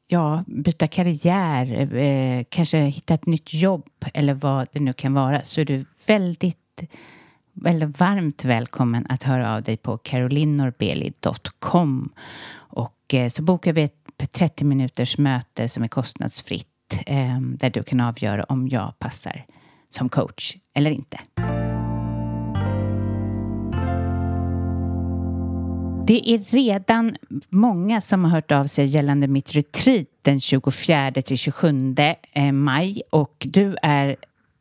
ja, 0.06 0.44
byta 0.46 0.86
karriär, 0.86 1.94
eh, 1.96 2.44
kanske 2.48 2.78
hitta 2.78 3.14
ett 3.14 3.26
nytt 3.26 3.54
jobb 3.54 3.88
eller 4.14 4.34
vad 4.34 4.68
det 4.72 4.80
nu 4.80 4.92
kan 4.92 5.14
vara 5.14 5.42
så 5.42 5.60
är 5.60 5.64
du 5.64 5.84
väldigt 6.06 6.58
väldigt 7.52 8.00
varmt 8.00 8.44
välkommen 8.44 9.06
att 9.08 9.22
höra 9.22 9.54
av 9.54 9.62
dig 9.62 9.76
på 9.76 9.98
carolinorbeli.com 9.98 12.12
och 12.56 13.14
eh, 13.14 13.28
så 13.28 13.42
bokar 13.42 13.72
vi 13.72 13.82
ett 13.82 14.32
30 14.32 14.64
minuters 14.64 15.18
möte 15.18 15.68
som 15.68 15.82
är 15.82 15.88
kostnadsfritt 15.88 17.02
eh, 17.06 17.40
där 17.40 17.70
du 17.70 17.82
kan 17.82 18.00
avgöra 18.00 18.44
om 18.44 18.68
jag 18.68 18.98
passar 18.98 19.44
som 19.88 20.08
coach 20.08 20.56
eller 20.74 20.90
inte. 20.90 21.18
Det 26.06 26.30
är 26.30 26.38
redan 26.38 27.16
många 27.48 28.00
som 28.00 28.24
har 28.24 28.30
hört 28.30 28.52
av 28.52 28.64
sig 28.64 28.86
gällande 28.86 29.28
mitt 29.28 29.54
retreat 29.54 30.06
den 30.22 30.40
24 30.40 31.12
till 31.12 31.38
27 31.38 31.94
eh, 32.32 32.52
maj 32.52 33.02
och 33.10 33.46
du 33.50 33.76
är 33.82 34.16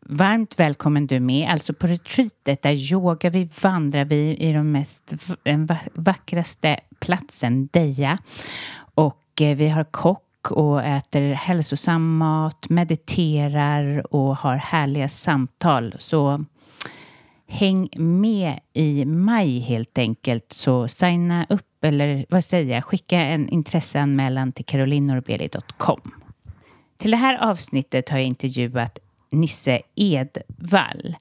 varmt 0.05 0.59
välkommen 0.59 1.07
du 1.07 1.19
med. 1.19 1.49
Alltså 1.49 1.73
på 1.73 1.87
retreatet 1.87 2.61
där 2.61 2.93
yogar 2.93 3.29
vi, 3.29 3.49
vandrar 3.61 4.05
vi 4.05 4.37
i 4.37 4.53
de 4.53 4.71
mest 4.71 5.13
den 5.43 5.67
vackraste 5.93 6.79
platsen, 6.99 7.69
Deja. 7.71 8.17
Och 8.77 9.41
eh, 9.41 9.55
vi 9.55 9.69
har 9.69 9.83
kock 9.83 10.51
och 10.51 10.83
äter 10.83 11.33
hälsosam 11.33 12.17
mat, 12.17 12.69
mediterar 12.69 14.15
och 14.15 14.37
har 14.37 14.55
härliga 14.55 15.09
samtal. 15.09 15.93
Så 15.99 16.45
häng 17.47 17.89
med 17.97 18.59
i 18.73 19.05
maj 19.05 19.59
helt 19.59 19.97
enkelt. 19.97 20.53
Så 20.53 20.87
signa 20.87 21.45
upp 21.49 21.83
eller 21.85 22.25
vad 22.29 22.43
säger 22.43 22.75
jag, 22.75 22.83
skicka 22.83 23.19
en 23.19 23.49
intresseanmälan 23.49 24.51
till 24.51 24.65
carolinorbeli.com. 24.65 26.11
Till 26.97 27.11
det 27.11 27.17
här 27.17 27.49
avsnittet 27.49 28.09
har 28.09 28.17
jag 28.17 28.27
intervjuat 28.27 28.99
Nisse 29.31 29.81
Edvall. 29.95 31.15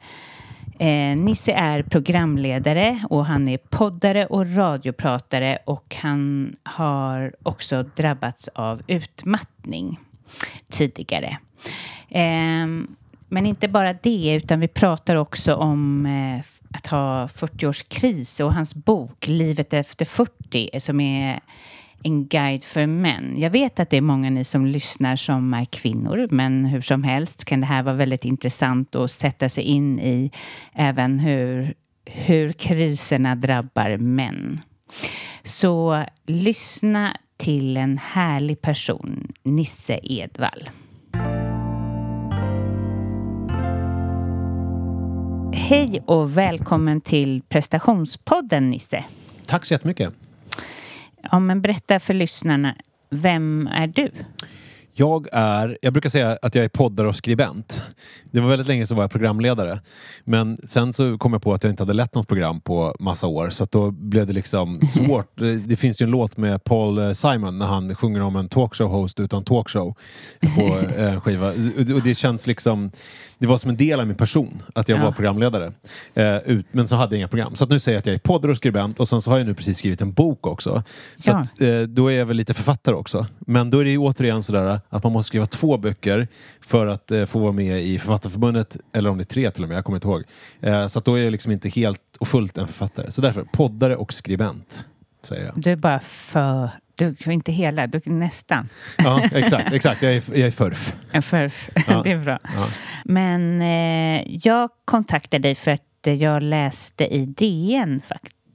Eh, 0.78 1.16
Nisse 1.16 1.52
är 1.52 1.82
programledare 1.82 3.04
och 3.10 3.26
han 3.26 3.48
är 3.48 3.58
poddare 3.58 4.26
och 4.26 4.56
radiopratare 4.56 5.58
och 5.64 5.96
han 6.02 6.56
har 6.62 7.34
också 7.42 7.82
drabbats 7.82 8.48
av 8.48 8.82
utmattning 8.86 10.00
tidigare. 10.68 11.38
Eh, 12.08 12.66
men 13.34 13.46
inte 13.46 13.68
bara 13.68 13.92
det, 13.92 14.34
utan 14.34 14.60
vi 14.60 14.68
pratar 14.68 15.16
också 15.16 15.54
om 15.54 16.06
eh, 16.06 16.44
att 16.76 16.86
ha 16.86 17.26
40-årskris 17.26 18.40
och 18.40 18.54
hans 18.54 18.74
bok 18.74 19.28
Livet 19.28 19.72
efter 19.72 20.04
40 20.04 20.80
som 20.80 21.00
är 21.00 21.40
en 22.02 22.26
guide 22.26 22.64
för 22.64 22.86
män. 22.86 23.34
Jag 23.36 23.50
vet 23.50 23.80
att 23.80 23.90
det 23.90 23.96
är 23.96 24.00
många 24.00 24.30
ni 24.30 24.44
som 24.44 24.66
lyssnar 24.66 25.16
som 25.16 25.54
är 25.54 25.64
kvinnor, 25.64 26.28
men 26.30 26.64
hur 26.64 26.80
som 26.80 27.04
helst 27.04 27.44
kan 27.44 27.60
det 27.60 27.66
här 27.66 27.82
vara 27.82 27.94
väldigt 27.94 28.24
intressant 28.24 28.94
att 28.94 29.10
sätta 29.10 29.48
sig 29.48 29.64
in 29.64 30.00
i 30.00 30.30
även 30.72 31.18
hur, 31.18 31.74
hur 32.06 32.52
kriserna 32.52 33.36
drabbar 33.36 33.96
män. 33.96 34.60
Så 35.42 36.04
lyssna 36.26 37.16
till 37.36 37.76
en 37.76 37.98
härlig 37.98 38.60
person, 38.60 39.32
Nisse 39.42 40.00
Edvall. 40.02 40.68
Hej 45.66 46.02
och 46.06 46.38
välkommen 46.38 47.00
till 47.00 47.42
prestationspodden 47.48 48.70
Nisse. 48.70 49.04
Tack 49.46 49.64
så 49.64 49.74
jättemycket. 49.74 50.12
Ja, 51.22 51.38
men 51.38 51.62
berätta 51.62 52.00
för 52.00 52.14
lyssnarna, 52.14 52.76
vem 53.10 53.66
är 53.66 53.86
du? 53.86 54.10
Jag 54.96 55.28
är, 55.32 55.78
jag 55.82 55.92
brukar 55.92 56.10
säga 56.10 56.38
att 56.42 56.54
jag 56.54 56.64
är 56.64 56.68
poddare 56.68 57.08
och 57.08 57.16
skribent. 57.16 57.82
Det 58.30 58.40
var 58.40 58.48
väldigt 58.48 58.68
länge 58.68 58.86
så 58.86 58.94
var 58.94 59.02
jag 59.02 59.10
programledare. 59.10 59.80
Men 60.24 60.58
sen 60.64 60.92
så 60.92 61.18
kom 61.18 61.32
jag 61.32 61.42
på 61.42 61.54
att 61.54 61.64
jag 61.64 61.72
inte 61.72 61.82
hade 61.82 61.92
lett 61.92 62.14
något 62.14 62.28
program 62.28 62.60
på 62.60 62.94
massa 62.98 63.26
år 63.26 63.50
så 63.50 63.64
då 63.64 63.90
blev 63.90 64.26
det 64.26 64.32
liksom 64.32 64.80
svårt. 64.88 65.32
det 65.66 65.76
finns 65.76 66.02
ju 66.02 66.04
en 66.04 66.10
låt 66.10 66.36
med 66.36 66.64
Paul 66.64 67.14
Simon 67.14 67.58
när 67.58 67.66
han 67.66 67.94
sjunger 67.94 68.20
om 68.22 68.36
en 68.36 68.48
talkshow-host 68.48 69.20
utan 69.20 69.44
talkshow 69.44 69.94
på 70.56 70.78
en 70.96 71.20
skiva. 71.20 71.48
Och 71.94 72.02
det 72.02 72.14
känns 72.14 72.46
liksom 72.46 72.90
det 73.38 73.46
var 73.46 73.58
som 73.58 73.70
en 73.70 73.76
del 73.76 74.00
av 74.00 74.06
min 74.06 74.16
person 74.16 74.62
att 74.74 74.88
jag 74.88 74.98
ja. 74.98 75.04
var 75.04 75.12
programledare. 75.12 75.72
Eh, 76.14 76.58
men 76.72 76.88
så 76.88 76.96
hade 76.96 77.14
jag 77.14 77.18
inga 77.18 77.28
program. 77.28 77.54
Så 77.54 77.66
nu 77.66 77.78
säger 77.78 77.96
jag 77.96 78.00
att 78.00 78.06
jag 78.06 78.14
är 78.14 78.18
poddare 78.18 78.50
och 78.50 78.56
skribent 78.56 79.00
och 79.00 79.08
sen 79.08 79.20
så 79.20 79.30
har 79.30 79.38
jag 79.38 79.46
nu 79.46 79.54
precis 79.54 79.78
skrivit 79.78 80.00
en 80.00 80.12
bok 80.12 80.46
också. 80.46 80.82
Så 81.16 81.30
ja. 81.30 81.36
att, 81.36 81.60
eh, 81.60 81.80
då 81.80 82.08
är 82.08 82.18
jag 82.18 82.26
väl 82.26 82.36
lite 82.36 82.54
författare 82.54 82.94
också. 82.94 83.26
Men 83.38 83.70
då 83.70 83.78
är 83.78 83.84
det 83.84 83.90
ju 83.90 83.98
återigen 83.98 84.42
sådär 84.42 84.80
att 84.88 85.02
man 85.02 85.12
måste 85.12 85.28
skriva 85.28 85.46
två 85.46 85.76
böcker 85.76 86.28
för 86.60 86.86
att 86.86 87.10
eh, 87.10 87.24
få 87.24 87.38
vara 87.38 87.52
med 87.52 87.82
i 87.82 87.98
Författarförbundet, 87.98 88.76
eller 88.92 89.10
om 89.10 89.18
det 89.18 89.22
är 89.22 89.26
tre 89.26 89.50
till 89.50 89.62
och 89.62 89.68
med, 89.68 89.78
jag 89.78 89.84
kommer 89.84 89.96
inte 89.96 90.08
ihåg. 90.08 90.24
Eh, 90.60 90.86
så 90.86 91.00
då 91.00 91.14
är 91.14 91.24
jag 91.24 91.30
liksom 91.30 91.52
inte 91.52 91.68
helt 91.68 92.16
och 92.20 92.28
fullt 92.28 92.58
en 92.58 92.66
författare. 92.66 93.10
Så 93.10 93.20
därför, 93.22 93.44
poddare 93.52 93.96
och 93.96 94.12
skribent. 94.12 94.86
säger 95.22 95.44
jag. 95.44 95.52
Du 95.56 95.72
är 95.72 95.76
bara 95.76 96.00
för... 96.00 96.70
Du, 96.96 97.16
inte 97.26 97.52
hela, 97.52 97.86
du, 97.86 98.00
nästan. 98.04 98.68
Ja, 98.98 99.22
exakt, 99.32 99.72
exakt. 99.72 100.02
Jag 100.02 100.12
är, 100.12 100.22
jag 100.28 100.46
är 100.46 100.50
förf. 100.50 100.96
En 101.10 101.22
förf. 101.22 101.70
Ja. 101.86 102.02
det 102.04 102.10
är 102.10 102.18
bra. 102.18 102.38
Ja. 102.42 102.66
Men 103.04 103.62
eh, 103.62 104.38
jag 104.46 104.70
kontaktade 104.84 105.42
dig 105.42 105.54
för 105.54 105.70
att 105.70 105.80
jag 106.02 106.42
läste 106.42 107.14
i 107.14 107.26
DN, 107.26 108.02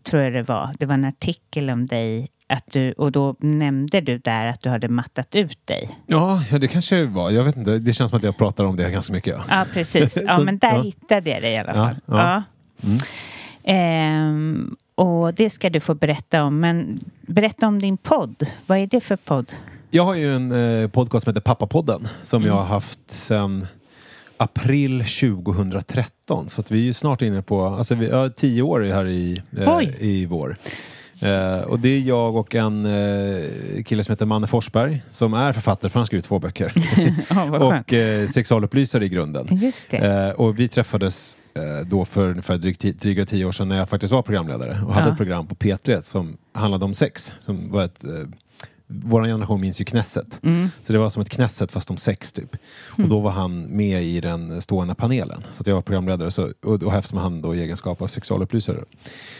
tror 0.03 0.21
jag 0.21 0.33
det 0.33 0.43
var. 0.43 0.69
Det 0.79 0.85
var 0.85 0.93
en 0.93 1.05
artikel 1.05 1.69
om 1.69 1.87
dig 1.87 2.27
att 2.49 2.71
du, 2.71 2.91
och 2.91 3.11
då 3.11 3.35
nämnde 3.39 4.01
du 4.01 4.17
där 4.17 4.47
att 4.47 4.61
du 4.61 4.69
hade 4.69 4.87
mattat 4.87 5.35
ut 5.35 5.67
dig. 5.67 5.89
Ja, 6.07 6.43
ja 6.51 6.59
det 6.59 6.67
kanske 6.67 7.05
var. 7.05 7.31
Jag 7.31 7.43
vet 7.43 7.57
inte. 7.57 7.79
Det 7.79 7.93
känns 7.93 8.09
som 8.09 8.17
att 8.17 8.23
jag 8.23 8.37
pratar 8.37 8.63
om 8.63 8.75
det 8.75 8.89
ganska 8.89 9.13
mycket. 9.13 9.35
Ja, 9.37 9.43
ja 9.49 9.65
precis. 9.73 10.23
Ja, 10.25 10.39
men 10.39 10.57
där 10.57 10.75
ja. 10.75 10.81
hittade 10.81 11.29
jag 11.29 11.41
dig 11.41 11.53
i 11.53 11.57
alla 11.57 11.73
fall. 11.73 11.95
Ja, 12.05 12.43
mm. 12.83 12.99
ehm, 13.63 14.75
och 14.95 15.33
det 15.33 15.49
ska 15.49 15.69
du 15.69 15.79
få 15.79 15.93
berätta 15.93 16.43
om. 16.43 16.59
Men 16.59 16.99
berätta 17.21 17.67
om 17.67 17.79
din 17.79 17.97
podd. 17.97 18.45
Vad 18.65 18.77
är 18.77 18.87
det 18.87 19.01
för 19.01 19.15
podd? 19.15 19.53
Jag 19.89 20.03
har 20.03 20.15
ju 20.15 20.35
en 20.35 20.51
eh, 20.81 20.89
podcast 20.89 21.23
som 21.23 21.31
heter 21.31 21.41
Pappapodden 21.41 22.07
som 22.23 22.41
mm. 22.41 22.47
jag 22.47 22.55
har 22.55 22.65
haft 22.65 23.11
sedan 23.11 23.67
april 24.37 24.99
2013. 24.99 26.49
Så 26.49 26.61
att 26.61 26.71
vi 26.71 26.79
är 26.79 26.83
ju 26.83 26.93
snart 26.93 27.21
inne 27.21 27.41
på, 27.41 27.65
alltså 27.65 27.95
vi 27.95 28.11
har 28.11 28.29
tio 28.29 28.61
år 28.61 28.81
här 28.81 29.07
i, 29.07 29.41
eh, 29.57 29.79
i 29.99 30.25
vår. 30.25 30.57
Eh, 31.23 31.61
och 31.61 31.79
det 31.79 31.89
är 31.89 31.99
jag 31.99 32.35
och 32.35 32.55
en 32.55 32.85
eh, 32.85 33.83
kille 33.85 34.03
som 34.03 34.11
heter 34.13 34.25
Manne 34.25 34.47
Forsberg 34.47 35.01
som 35.11 35.33
är 35.33 35.53
författare, 35.53 35.89
för 35.89 35.99
han 35.99 36.01
har 36.01 36.05
skrivit 36.05 36.25
två 36.25 36.39
böcker. 36.39 36.73
oh, 37.31 37.53
och 37.53 37.93
eh, 37.93 38.27
sexualupplysare 38.27 39.05
i 39.05 39.09
grunden. 39.09 39.47
Just 39.51 39.93
eh, 39.93 40.29
och 40.29 40.59
vi 40.59 40.67
träffades 40.67 41.37
eh, 41.53 41.87
då 41.87 42.05
för 42.05 42.29
ungefär 42.29 42.57
drygt, 42.57 42.81
dryga 42.81 43.25
tio 43.25 43.45
år 43.45 43.51
sedan 43.51 43.67
när 43.67 43.77
jag 43.77 43.89
faktiskt 43.89 44.13
var 44.13 44.21
programledare 44.21 44.81
och 44.85 44.93
hade 44.93 45.07
ja. 45.07 45.11
ett 45.11 45.17
program 45.17 45.47
på 45.47 45.55
P3 45.55 46.01
som 46.01 46.37
handlade 46.53 46.85
om 46.85 46.93
sex. 46.93 47.33
Som 47.39 47.71
var 47.71 47.83
ett 47.83 48.03
eh, 48.03 48.11
vår 48.91 49.23
generation 49.23 49.61
minns 49.61 49.81
ju 49.81 49.85
Knesset. 49.85 50.39
Mm. 50.43 50.69
Så 50.81 50.93
det 50.93 50.99
var 50.99 51.09
som 51.09 51.21
ett 51.21 51.29
Knesset 51.29 51.71
fast 51.71 51.91
om 51.91 51.97
sex 51.97 52.33
typ. 52.33 52.55
Mm. 52.97 53.05
Och 53.05 53.15
då 53.15 53.19
var 53.19 53.31
han 53.31 53.61
med 53.61 54.03
i 54.03 54.21
den 54.21 54.61
stående 54.61 54.95
panelen. 54.95 55.43
Så 55.51 55.63
jag 55.65 55.75
var 55.75 55.81
programledare 55.81 56.31
så, 56.31 56.51
och, 56.63 56.83
och 56.83 56.93
eftersom 56.93 57.17
han 57.17 57.41
då 57.41 57.55
i 57.55 57.61
egenskap 57.61 58.01
av 58.01 58.07
sexualupplysare. 58.07 58.83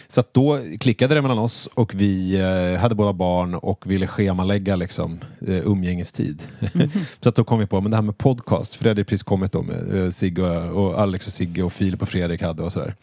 Så 0.08 0.20
att 0.20 0.34
då 0.34 0.60
klickade 0.80 1.16
det 1.16 1.22
mellan 1.22 1.40
oss 1.40 1.70
och 1.74 1.94
vi 1.96 2.40
eh, 2.40 2.82
hade 2.82 2.96
båda 2.96 3.14
barn 3.14 3.56
och 3.56 3.92
ville 3.92 4.08
schemalägga 4.08 4.76
liksom, 4.76 5.20
eh, 5.48 5.68
umgängestid. 5.68 6.44
Mm. 6.74 6.90
så 7.20 7.30
att 7.30 7.36
då 7.36 7.44
kom 7.44 7.60
vi 7.60 7.66
på 7.66 7.82
men 7.82 7.92
det 7.92 7.98
här 7.98 8.02
med 8.02 8.18
podcast, 8.18 8.76
för 8.76 8.84
det 8.84 8.90
hade 8.90 9.04
precis 9.04 9.24
kommit 9.24 9.52
då 9.52 9.62
med 9.62 10.04
eh, 10.04 10.12
Sigge 10.12 10.70
och 10.70 11.00
Alex 11.00 11.28
och 11.28 11.34
Sigge 11.34 11.64
och 11.64 11.74
Filip 11.74 12.02
och 12.02 12.10
Fredrik 12.10 12.42
hade 12.42 12.64
och 12.64 12.72
sådär. 12.72 12.96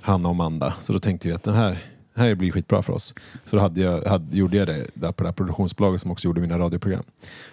Hanna 0.00 0.28
och 0.28 0.34
Amanda. 0.34 0.74
Så 0.80 0.92
då 0.92 1.00
tänkte 1.00 1.28
vi 1.28 1.34
att 1.34 1.42
den 1.42 1.54
här 1.54 1.93
det 2.14 2.20
här 2.20 2.34
blir 2.34 2.52
skitbra 2.52 2.82
för 2.82 2.92
oss. 2.92 3.14
Så 3.44 3.56
då 3.56 3.62
hade 3.62 3.80
jag, 3.80 4.04
hade, 4.04 4.36
gjorde 4.36 4.56
jag 4.56 4.66
det 4.66 4.86
där 4.94 5.12
på 5.12 5.22
det 5.22 5.28
här 5.28 5.34
produktionsbolaget 5.34 6.00
som 6.00 6.10
också 6.10 6.28
gjorde 6.28 6.40
mina 6.40 6.58
radioprogram. 6.58 7.02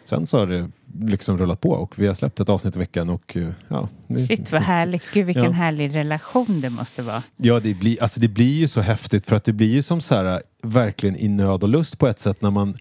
Sen 0.04 0.26
så 0.26 0.40
har 0.40 0.48
det 0.48 0.70
liksom 1.02 1.38
rullat 1.38 1.62
på 1.62 1.70
och 1.70 2.00
vi 2.00 2.08
har 2.08 2.14
släppt 2.14 2.40
ett 2.40 2.50
avsnitt 2.50 2.76
i 2.76 2.80
veckan 2.80 3.10
och 3.10 3.38
eh, 3.38 3.50
ja. 3.68 3.90
Det, 4.08 4.20
Shit 4.20 4.52
vad 4.52 4.62
härligt. 4.62 5.12
Gud 5.14 5.26
vilken 5.26 5.44
ja. 5.44 5.52
härlig 5.52 5.96
relation 5.96 6.62
det 6.62 6.70
måste 6.70 7.02
vara. 7.02 7.24
Ja 7.38 7.60
det 7.60 7.74
blir, 7.74 8.02
alltså 8.02 8.20
det 8.20 8.28
blir 8.28 8.60
ju 8.60 8.68
så 8.68 8.82
häftigt 8.82 9.26
för 9.26 9.36
att 9.36 9.44
det 9.44 9.54
blir 9.54 9.72
ju 9.72 9.82
som 9.82 10.02
så 10.02 10.16
här 10.16 10.42
verkligen 10.62 11.16
i 11.16 11.28
nöd 11.28 11.64
och 11.64 11.70
lust 11.70 12.00
på 12.00 12.08
ett 12.08 12.20
sätt 12.20 12.42
när 12.42 12.52
man 12.52 12.78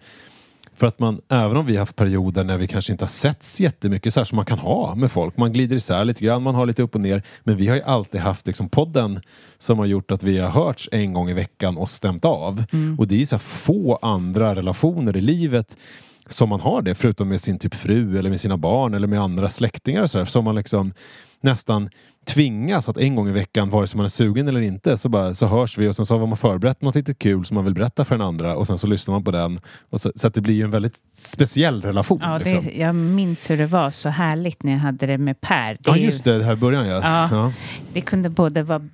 för 0.81 0.87
att 0.87 0.99
man, 0.99 1.21
även 1.29 1.57
om 1.57 1.67
vi 1.67 1.73
har 1.73 1.79
haft 1.79 1.97
perioder 1.97 2.45
när 2.45 2.59
vi 2.59 2.67
kanske 2.67 2.93
inte 2.93 3.03
har 3.03 3.09
setts 3.09 3.61
jättemycket 3.61 4.15
så 4.15 4.21
här 4.21 4.25
som 4.25 4.37
man 4.37 4.45
kan 4.45 4.59
ha 4.59 4.95
med 4.95 5.13
folk. 5.13 5.37
Man 5.37 5.53
glider 5.53 5.77
isär 5.77 6.05
lite 6.05 6.25
grann, 6.25 6.43
man 6.43 6.55
har 6.55 6.67
lite 6.67 6.83
upp 6.83 6.95
och 6.95 7.01
ner. 7.01 7.23
Men 7.45 7.57
vi 7.57 7.69
har 7.69 7.77
ju 7.77 7.83
alltid 7.83 8.21
haft 8.21 8.47
liksom 8.47 8.69
podden 8.69 9.21
som 9.59 9.79
har 9.79 9.87
gjort 9.87 10.11
att 10.11 10.23
vi 10.23 10.39
har 10.39 10.51
hörts 10.51 10.89
en 10.93 11.13
gång 11.13 11.31
i 11.31 11.33
veckan 11.33 11.77
och 11.77 11.91
stämt 11.91 12.25
av. 12.25 12.65
Mm. 12.73 12.99
Och 12.99 13.09
det 13.09 13.15
är 13.15 13.19
ju 13.19 13.27
så 13.27 13.39
få 13.39 13.99
andra 14.03 14.55
relationer 14.55 15.17
i 15.17 15.21
livet 15.21 15.77
som 16.33 16.49
man 16.49 16.61
har 16.61 16.83
det, 16.83 16.95
förutom 16.95 17.29
med 17.29 17.41
sin 17.41 17.59
typ 17.59 17.75
fru 17.75 18.19
eller 18.19 18.31
med 18.31 18.41
sina 18.41 18.57
barn 18.57 18.95
eller 18.95 19.07
med 19.07 19.21
andra 19.21 19.49
släktingar 19.49 20.03
och 20.03 20.11
så 20.11 20.19
där, 20.19 20.25
som 20.25 20.45
man 20.45 20.55
liksom 20.55 20.93
nästan 21.43 21.91
tvingas 22.27 22.89
att 22.89 22.99
en 22.99 23.15
gång 23.15 23.29
i 23.29 23.33
veckan, 23.33 23.71
vare 23.71 23.87
sig 23.87 23.97
man 23.97 24.05
är 24.05 24.09
sugen 24.09 24.49
eller 24.49 24.61
inte, 24.61 24.97
så, 24.97 25.09
bara, 25.09 25.35
så 25.35 25.47
hörs 25.47 25.79
vi 25.79 25.89
och 25.89 25.97
sen 25.97 26.07
så 26.07 26.19
har 26.19 26.27
man 26.27 26.37
förberett 26.37 26.83
något 26.83 26.95
lite 26.95 27.15
kul 27.15 27.45
som 27.45 27.55
man 27.55 27.65
vill 27.65 27.75
berätta 27.75 28.05
för 28.05 28.19
den 28.19 28.27
andra 28.27 28.57
och 28.57 28.67
sen 28.67 28.79
så 28.79 28.87
lyssnar 28.87 29.15
man 29.15 29.25
på 29.25 29.31
den. 29.31 29.61
Så, 29.93 30.13
så 30.15 30.27
att 30.27 30.35
det 30.35 30.41
blir 30.41 30.55
ju 30.55 30.63
en 30.63 30.71
väldigt 30.71 30.97
speciell 31.17 31.83
relation. 31.83 32.21
Ja, 32.23 32.39
det, 32.39 32.45
liksom. 32.45 32.71
Jag 32.75 32.95
minns 32.95 33.51
hur 33.51 33.57
det 33.57 33.67
var 33.67 33.91
så 33.91 34.09
härligt 34.09 34.63
när 34.63 34.73
jag 34.73 34.79
hade 34.79 35.07
det 35.07 35.19
med 35.19 35.41
Per. 35.41 35.73
Det 35.73 35.81
ja, 35.85 35.97
just 35.97 36.27
ju... 36.27 36.39
det, 36.39 36.45
här 36.45 36.57
början 36.57 36.87
ja. 36.87 37.01
ja. 37.03 37.29
ja. 37.33 37.53
Det 37.93 38.01
kunde 38.01 38.31
både 38.31 38.63
vara 38.63 38.89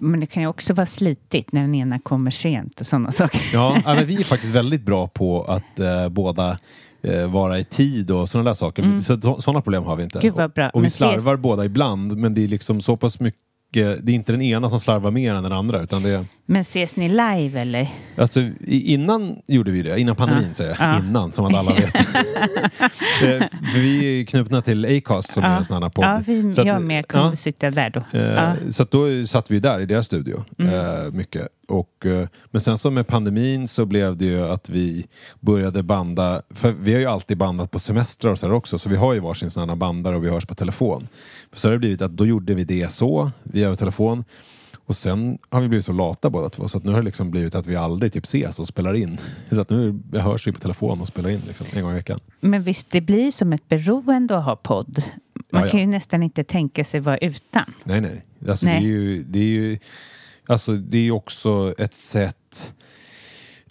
men 0.00 0.20
det 0.20 0.26
kan 0.26 0.42
ju 0.42 0.48
också 0.48 0.74
vara 0.74 0.86
slitigt 0.86 1.52
när 1.52 1.60
den 1.60 1.74
ena 1.74 1.98
kommer 1.98 2.30
sent 2.30 2.80
och 2.80 2.86
sådana 2.86 3.12
saker. 3.12 3.40
Ja, 3.52 3.80
men 3.84 4.06
vi 4.06 4.16
är 4.16 4.24
faktiskt 4.24 4.52
väldigt 4.52 4.82
bra 4.82 5.08
på 5.08 5.42
att 5.42 5.78
eh, 5.78 6.08
båda 6.08 6.58
eh, 7.02 7.30
vara 7.30 7.58
i 7.58 7.64
tid 7.64 8.10
och 8.10 8.28
sådana 8.28 8.50
där 8.50 8.54
saker. 8.54 8.82
Mm. 8.82 9.02
Så, 9.02 9.40
sådana 9.40 9.62
problem 9.62 9.84
har 9.84 9.96
vi 9.96 10.02
inte. 10.02 10.18
Gud 10.22 10.34
vad 10.34 10.52
bra. 10.52 10.68
Och, 10.68 10.74
och 10.74 10.84
vi 10.84 10.90
slarvar 10.90 11.34
ses... 11.34 11.42
båda 11.42 11.64
ibland 11.64 12.16
men 12.16 12.34
det 12.34 12.44
är 12.44 12.48
liksom 12.48 12.80
så 12.80 12.96
pass 12.96 13.20
mycket 13.20 13.47
det 13.70 13.80
är 13.80 14.10
inte 14.10 14.32
den 14.32 14.42
ena 14.42 14.70
som 14.70 14.80
slarvar 14.80 15.10
mer 15.10 15.34
än 15.34 15.42
den 15.42 15.52
andra. 15.52 15.82
Utan 15.82 16.02
det. 16.02 16.24
Men 16.46 16.60
ses 16.60 16.96
ni 16.96 17.08
live 17.08 17.60
eller? 17.60 17.88
Alltså, 18.16 18.50
innan 18.66 19.36
gjorde 19.46 19.70
vi 19.70 19.82
det, 19.82 20.00
innan 20.00 20.16
pandemin 20.16 20.44
ja. 20.48 20.54
säger 20.54 20.76
jag. 20.78 20.88
Ja. 20.88 20.98
Innan, 20.98 21.32
som 21.32 21.44
alla 21.44 21.74
vet. 21.74 21.94
Eh, 23.22 23.46
vi 23.74 24.20
är 24.20 24.24
knutna 24.24 24.62
till 24.62 24.96
Acast 24.98 25.32
som 25.32 25.42
ja. 25.42 25.50
är 25.50 25.56
en 25.56 25.64
sån 25.64 25.82
här 25.82 25.90
podd. 25.90 26.04
Ja, 26.04 26.22
vi, 26.26 26.52
så 26.52 26.60
att, 26.60 26.66
jag 26.66 26.82
med 26.82 27.06
kunde 27.06 27.26
ja. 27.26 27.36
sitta 27.36 27.70
där 27.70 27.90
då. 27.90 28.18
Eh, 28.18 28.70
så 28.70 28.84
då 28.84 29.26
satt 29.26 29.50
vi 29.50 29.60
där 29.60 29.80
i 29.80 29.86
deras 29.86 30.06
studio 30.06 30.44
mm. 30.58 30.74
eh, 30.74 31.12
mycket. 31.12 31.48
Och, 31.68 32.06
eh, 32.06 32.28
men 32.50 32.60
sen 32.60 32.78
så 32.78 32.90
med 32.90 33.06
pandemin 33.06 33.68
så 33.68 33.86
blev 33.86 34.16
det 34.16 34.24
ju 34.24 34.48
att 34.48 34.68
vi 34.68 35.06
började 35.40 35.82
banda, 35.82 36.42
för 36.50 36.72
vi 36.72 36.92
har 36.92 37.00
ju 37.00 37.06
alltid 37.06 37.36
bandat 37.36 37.70
på 37.70 37.78
semestrar 37.78 38.32
och 38.32 38.38
så 38.38 38.52
också, 38.52 38.78
så 38.78 38.88
vi 38.88 38.96
har 38.96 39.14
ju 39.14 39.20
varsin 39.20 39.50
sån 39.50 39.68
här 39.68 39.76
bandare 39.76 40.16
och 40.16 40.24
vi 40.24 40.28
hörs 40.30 40.46
på 40.46 40.54
telefon. 40.54 41.08
Så 41.52 41.68
har 41.68 41.72
det 41.72 41.78
blivit 41.78 42.02
att 42.02 42.16
då 42.16 42.26
gjorde 42.26 42.54
vi 42.54 42.64
det 42.64 42.92
så, 42.92 43.30
via 43.58 43.76
telefon. 43.76 44.24
Och 44.74 44.96
sen 44.96 45.38
har 45.48 45.60
vi 45.60 45.68
blivit 45.68 45.84
så 45.84 45.92
lata 45.92 46.30
båda 46.30 46.48
två 46.48 46.68
så 46.68 46.78
att 46.78 46.84
nu 46.84 46.90
har 46.92 46.98
det 46.98 47.04
liksom 47.04 47.30
blivit 47.30 47.54
att 47.54 47.66
vi 47.66 47.76
aldrig 47.76 48.12
typ 48.12 48.24
ses 48.24 48.60
och 48.60 48.66
spelar 48.66 48.94
in. 48.94 49.18
Så 49.50 49.60
att 49.60 49.70
nu 49.70 50.00
hörs 50.12 50.46
vi 50.46 50.52
på 50.52 50.58
telefon 50.58 51.00
och 51.00 51.06
spelar 51.06 51.30
in 51.30 51.40
liksom, 51.46 51.66
en 51.74 51.82
gång 51.82 51.92
i 51.92 51.94
veckan. 51.94 52.20
Men 52.40 52.62
visst, 52.62 52.90
det 52.90 53.00
blir 53.00 53.30
som 53.30 53.52
ett 53.52 53.68
beroende 53.68 54.38
att 54.38 54.44
ha 54.44 54.56
podd. 54.56 55.02
Man 55.50 55.62
ja, 55.62 55.68
kan 55.68 55.80
ju 55.80 55.86
nästan 55.86 56.22
inte 56.22 56.44
tänka 56.44 56.84
sig 56.84 57.00
vara 57.00 57.18
utan. 57.18 57.64
Nej, 57.84 58.00
nej. 58.00 58.24
Alltså, 58.48 58.66
nej. 58.66 58.80
Det, 58.80 58.86
är 58.86 58.88
ju, 58.88 59.22
det 59.22 59.38
är 59.38 59.42
ju 59.42 59.78
Alltså 60.48 60.72
det 60.72 60.98
är 60.98 61.10
också 61.10 61.74
ett 61.78 61.94
sätt 61.94 62.74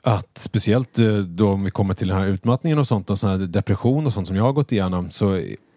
att 0.01 0.37
speciellt 0.37 0.99
eh, 0.99 1.17
då 1.17 1.49
om 1.49 1.63
vi 1.63 1.71
kommer 1.71 1.93
till 1.93 2.07
den 2.07 2.17
här 2.17 2.27
utmattningen 2.27 2.79
och 2.79 2.87
sånt 2.87 3.09
och 3.09 3.19
sån 3.19 3.29
här 3.29 3.37
depression 3.37 4.05
och 4.05 4.13
sånt 4.13 4.27
som 4.27 4.35
jag 4.35 4.43
har 4.43 4.53
gått 4.53 4.71
igenom 4.71 5.11
så 5.11 5.35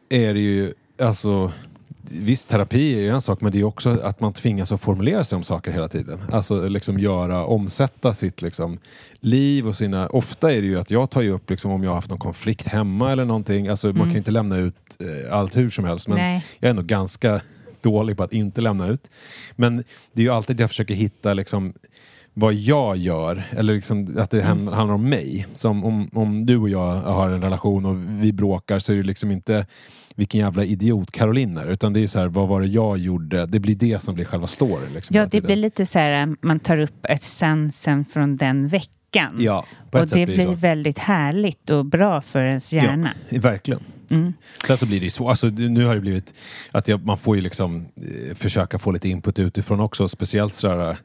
är 0.09 0.35
det 0.35 0.41
ju 0.41 0.75
alltså 0.99 1.53
Visst, 2.03 2.49
terapi 2.49 2.95
är 2.95 3.01
ju 3.01 3.09
en 3.09 3.21
sak 3.21 3.41
men 3.41 3.53
det 3.53 3.61
är 3.61 3.65
också 3.65 3.91
att 3.91 4.21
man 4.21 4.33
tvingas 4.33 4.73
att 4.73 4.81
formulera 4.81 5.25
sig 5.25 5.37
om 5.37 5.43
saker 5.43 5.73
hela 5.73 5.89
tiden. 5.89 6.21
Alltså 6.33 6.69
liksom 6.69 6.99
göra, 6.99 7.45
omsätta 7.45 8.15
sitt 8.15 8.43
liksom, 8.43 8.79
liv 9.21 9.69
och 9.69 9.77
sina... 9.77 10.09
Ofta 10.09 10.53
är 10.53 10.61
det 10.61 10.67
ju 10.67 10.81
att 10.81 10.91
jag 10.91 11.11
tar 11.11 11.21
ju 11.21 11.31
upp 11.31 11.51
liksom, 11.51 11.71
om 11.71 11.83
jag 11.83 11.91
har 11.91 11.95
haft 11.95 12.11
någon 12.11 12.19
konflikt 12.19 12.67
hemma 12.67 13.13
eller 13.13 13.25
någonting. 13.25 13.69
Alltså 13.69 13.89
mm. 13.89 13.99
man 13.99 14.07
kan 14.07 14.13
ju 14.13 14.19
inte 14.19 14.31
lämna 14.31 14.57
ut 14.57 14.75
eh, 14.99 15.39
allt 15.39 15.57
hur 15.57 15.71
som 15.71 15.85
helst 15.85 16.09
men 16.09 16.19
Nej. 16.19 16.45
jag 16.59 16.71
är 16.71 16.75
nog 16.75 16.87
ganska 16.87 17.41
dålig 17.81 18.17
på 18.17 18.23
att 18.23 18.33
inte 18.33 18.61
lämna 18.61 18.89
ut. 18.89 19.11
Men 19.57 19.77
det 20.13 20.23
är 20.23 20.25
ju 20.25 20.33
alltid 20.33 20.61
jag 20.61 20.71
försöker 20.71 20.95
hitta 20.95 21.35
liksom 21.35 21.73
vad 22.35 22.55
jag 22.55 22.97
gör, 22.97 23.49
eller 23.51 23.75
liksom 23.75 24.17
att 24.19 24.31
det 24.31 24.43
mm. 24.43 24.69
handlar 24.69 24.95
om 24.95 25.09
mig. 25.09 25.47
Som 25.55 25.85
om, 25.85 26.11
om 26.13 26.47
du 26.47 26.57
och 26.57 26.69
jag 26.69 26.97
har 26.97 27.29
en 27.29 27.43
relation 27.43 27.87
och 27.87 28.23
vi 28.25 28.33
bråkar 28.33 28.79
så 28.79 28.93
är 28.93 28.97
det 28.97 29.03
liksom 29.03 29.31
inte 29.31 29.67
vilken 30.17 30.41
jävla 30.41 30.65
idiot 30.65 31.11
Caroline 31.11 31.57
är, 31.57 31.67
utan 31.67 31.93
det 31.93 32.01
är 32.01 32.07
så 32.07 32.19
här, 32.19 32.27
vad 32.27 32.49
var 32.49 32.61
det 32.61 32.67
jag 32.67 32.99
gjorde? 32.99 33.47
Det 33.47 33.61
blir 33.61 33.75
det 33.75 34.03
som 34.03 34.15
blir 34.15 34.25
själva 34.25 34.47
storyn. 34.47 34.93
Liksom, 34.95 35.17
ja, 35.17 35.27
det 35.27 35.41
blir 35.41 35.57
lite 35.57 35.87
så 35.87 35.99
här, 35.99 36.37
man 36.41 36.61
tar 36.61 36.79
upp 36.79 37.07
essensen 37.09 38.05
från 38.05 38.37
den 38.37 38.69
veckan. 38.69 39.35
Ja, 39.39 39.67
och 39.91 40.07
det 40.07 40.27
blir, 40.27 40.27
blir 40.27 40.55
väldigt 40.55 40.99
härligt 40.99 41.71
och 41.71 41.85
bra 41.85 42.21
för 42.21 42.45
ens 42.45 42.73
hjärna. 42.73 43.11
Ja, 43.29 43.41
verkligen. 43.41 43.81
Mm. 44.11 44.33
Sen 44.67 44.77
så 44.77 44.87
blir 44.87 45.01
det 45.01 45.05
ju 45.05 45.11
så, 45.11 45.29
alltså, 45.29 45.47
nu 45.47 45.85
har 45.85 45.95
det 45.95 46.01
blivit 46.01 46.35
att 46.71 46.89
jag, 46.89 47.05
man 47.07 47.19
får 47.19 47.37
ju 47.37 47.43
liksom 47.43 47.89
eh, 47.97 48.35
försöka 48.35 48.79
få 48.79 48.93
lite 48.93 49.09
input 49.09 49.39
utifrån 49.39 49.81
också, 49.81 50.09
speciellt 50.09 50.55
sådär 50.55 50.97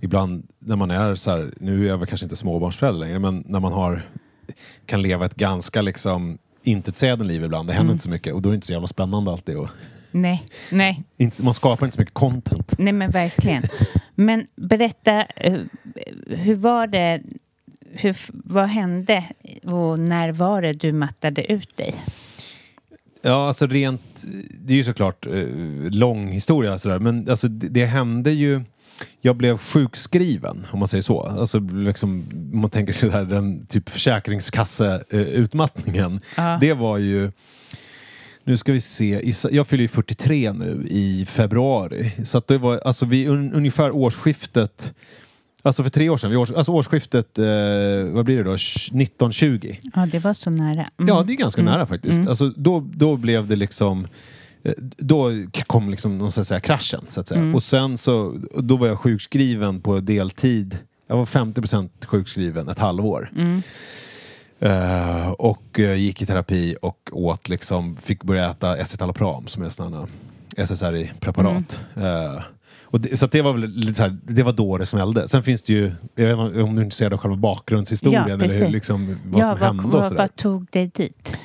ibland 0.00 0.46
när 0.58 0.76
man 0.76 0.90
är 0.90 1.14
så 1.14 1.30
här, 1.30 1.54
nu 1.60 1.84
är 1.84 1.88
jag 1.88 1.98
väl 1.98 2.06
kanske 2.06 2.26
inte 2.26 2.36
småbarnsförälder 2.36 3.00
längre, 3.00 3.18
men 3.18 3.44
när 3.46 3.60
man 3.60 3.72
har 3.72 4.08
kan 4.86 5.02
leva 5.02 5.26
ett 5.26 5.34
ganska 5.34 5.82
liksom 5.82 6.38
intetsägande 6.62 7.24
liv 7.24 7.44
ibland, 7.44 7.68
det 7.68 7.72
händer 7.72 7.84
mm. 7.84 7.92
inte 7.92 8.04
så 8.04 8.10
mycket 8.10 8.34
och 8.34 8.42
då 8.42 8.48
är 8.48 8.50
det 8.50 8.54
inte 8.54 8.66
så 8.66 8.72
jävla 8.72 8.88
spännande 8.88 9.30
alltid. 9.30 9.56
Och 9.56 9.68
nej, 10.10 10.48
nej. 10.72 11.04
man 11.42 11.54
skapar 11.54 11.86
inte 11.86 11.94
så 11.94 12.00
mycket 12.00 12.14
content. 12.14 12.78
Nej 12.78 12.92
men 12.92 13.10
verkligen. 13.10 13.62
Men 14.14 14.46
berätta, 14.56 15.22
eh, 15.22 15.60
hur 16.26 16.54
var 16.54 16.86
det 16.86 17.22
hur, 17.92 18.16
vad 18.32 18.68
hände 18.68 19.24
och 19.64 19.98
när 19.98 20.32
var 20.32 20.62
det 20.62 20.72
du 20.72 20.92
mattade 20.92 21.52
ut 21.52 21.76
dig? 21.76 21.94
Ja, 23.22 23.46
alltså 23.46 23.66
rent, 23.66 24.24
det 24.50 24.72
är 24.72 24.76
ju 24.76 24.84
såklart 24.84 25.26
eh, 25.26 25.46
lång 25.90 26.28
historia 26.28 26.78
sådär, 26.78 26.98
men 26.98 27.30
alltså 27.30 27.48
det, 27.48 27.68
det 27.68 27.86
hände 27.86 28.30
ju 28.30 28.62
jag 29.20 29.36
blev 29.36 29.58
sjukskriven, 29.58 30.66
om 30.70 30.78
man 30.78 30.88
säger 30.88 31.02
så. 31.02 31.22
Alltså, 31.22 31.58
liksom, 31.58 32.24
om 32.52 32.60
man 32.60 32.70
tänker 32.70 32.92
sig 32.92 33.10
där, 33.10 33.24
den 33.24 33.66
typ 33.66 33.88
försäkringskasseutmattningen. 33.88 36.20
Ja. 36.36 36.58
Det 36.60 36.74
var 36.74 36.98
ju... 36.98 37.32
Nu 38.44 38.56
ska 38.56 38.72
vi 38.72 38.80
se, 38.80 39.32
jag 39.50 39.66
fyller 39.66 39.82
ju 39.82 39.88
43 39.88 40.52
nu 40.52 40.86
i 40.90 41.26
februari. 41.26 42.12
Så 42.24 42.38
att 42.38 42.46
det 42.46 42.58
var 42.58 42.78
alltså 42.78 43.06
vid 43.06 43.28
un, 43.28 43.52
ungefär 43.52 43.90
årsskiftet, 43.90 44.94
alltså 45.62 45.82
för 45.82 45.90
tre 45.90 46.08
år 46.08 46.16
sedan, 46.16 46.36
års, 46.36 46.50
alltså 46.50 46.72
årsskiftet, 46.72 47.38
eh, 47.38 47.44
vad 48.10 48.24
blir 48.24 48.36
det 48.36 48.42
då, 48.42 48.54
1920? 48.54 49.76
Ja, 49.94 50.06
det 50.06 50.18
var 50.18 50.34
så 50.34 50.50
nära. 50.50 50.88
Mm. 50.98 51.08
Ja, 51.08 51.24
det 51.26 51.32
är 51.32 51.36
ganska 51.36 51.62
nära 51.62 51.86
faktiskt. 51.86 52.28
Alltså, 52.28 52.52
då, 52.56 52.88
då 52.94 53.16
blev 53.16 53.46
det 53.46 53.56
liksom 53.56 54.04
eh, 54.04 54.10
då 54.96 55.30
kom 55.66 55.90
liksom, 55.90 56.18
någon 56.18 56.32
så 56.32 56.40
att 56.40 56.46
säga, 56.46 56.60
kraschen, 56.60 57.04
så 57.08 57.20
att 57.20 57.28
säga. 57.28 57.54
Och 57.54 57.62
sen 57.62 57.98
så, 57.98 58.34
då 58.54 58.76
var 58.76 58.86
jag 58.86 58.98
sjukskriven 58.98 59.80
på 59.80 60.00
deltid. 60.00 60.78
Jag 61.06 61.16
var 61.16 61.24
50% 61.24 61.88
sjukskriven 62.06 62.68
ett 62.68 62.78
halvår. 62.78 63.30
Eh, 64.60 65.28
och 65.28 65.80
eh, 65.80 65.94
gick 65.96 66.22
i 66.22 66.26
terapi 66.26 66.76
och 66.82 67.10
åt 67.12 67.48
liksom, 67.48 67.96
fick 67.96 68.24
börja 68.24 68.50
äta 68.50 68.76
escitalopram 68.76 69.46
som 69.46 69.62
är 69.62 69.68
sådana 69.68 70.08
SSRI-preparat. 70.56 71.80
Eh, 71.96 72.42
och 72.82 73.00
det, 73.00 73.16
så 73.16 73.26
det 73.26 73.42
var 73.42 73.52
väl 73.52 73.70
lite 73.70 73.94
så 73.94 74.02
här, 74.02 74.18
det 74.22 74.42
var 74.42 74.52
då 74.52 74.78
det 74.78 74.86
smällde. 74.86 75.28
Sen 75.28 75.42
finns 75.42 75.62
det 75.62 75.72
ju, 75.72 75.92
jag 76.14 76.36
vet 76.36 76.46
inte 76.46 76.62
om 76.62 76.74
du 76.74 76.80
är 76.80 76.84
intresserad 76.84 77.12
av 77.12 77.18
själva 77.18 77.36
bakgrundshistorien 77.36 78.28
Ja, 78.28 78.34
eller 78.34 78.64
hur, 78.64 78.68
liksom, 78.68 79.18
vad 79.24 79.40
ja, 79.40 79.46
som 79.46 79.58
vad, 79.58 79.68
hände 79.68 79.98
och 79.98 80.04
sådär. 80.04 80.16
vad 80.16 80.36
tog 80.36 80.66
dig 80.70 80.90
dit? 80.94 81.36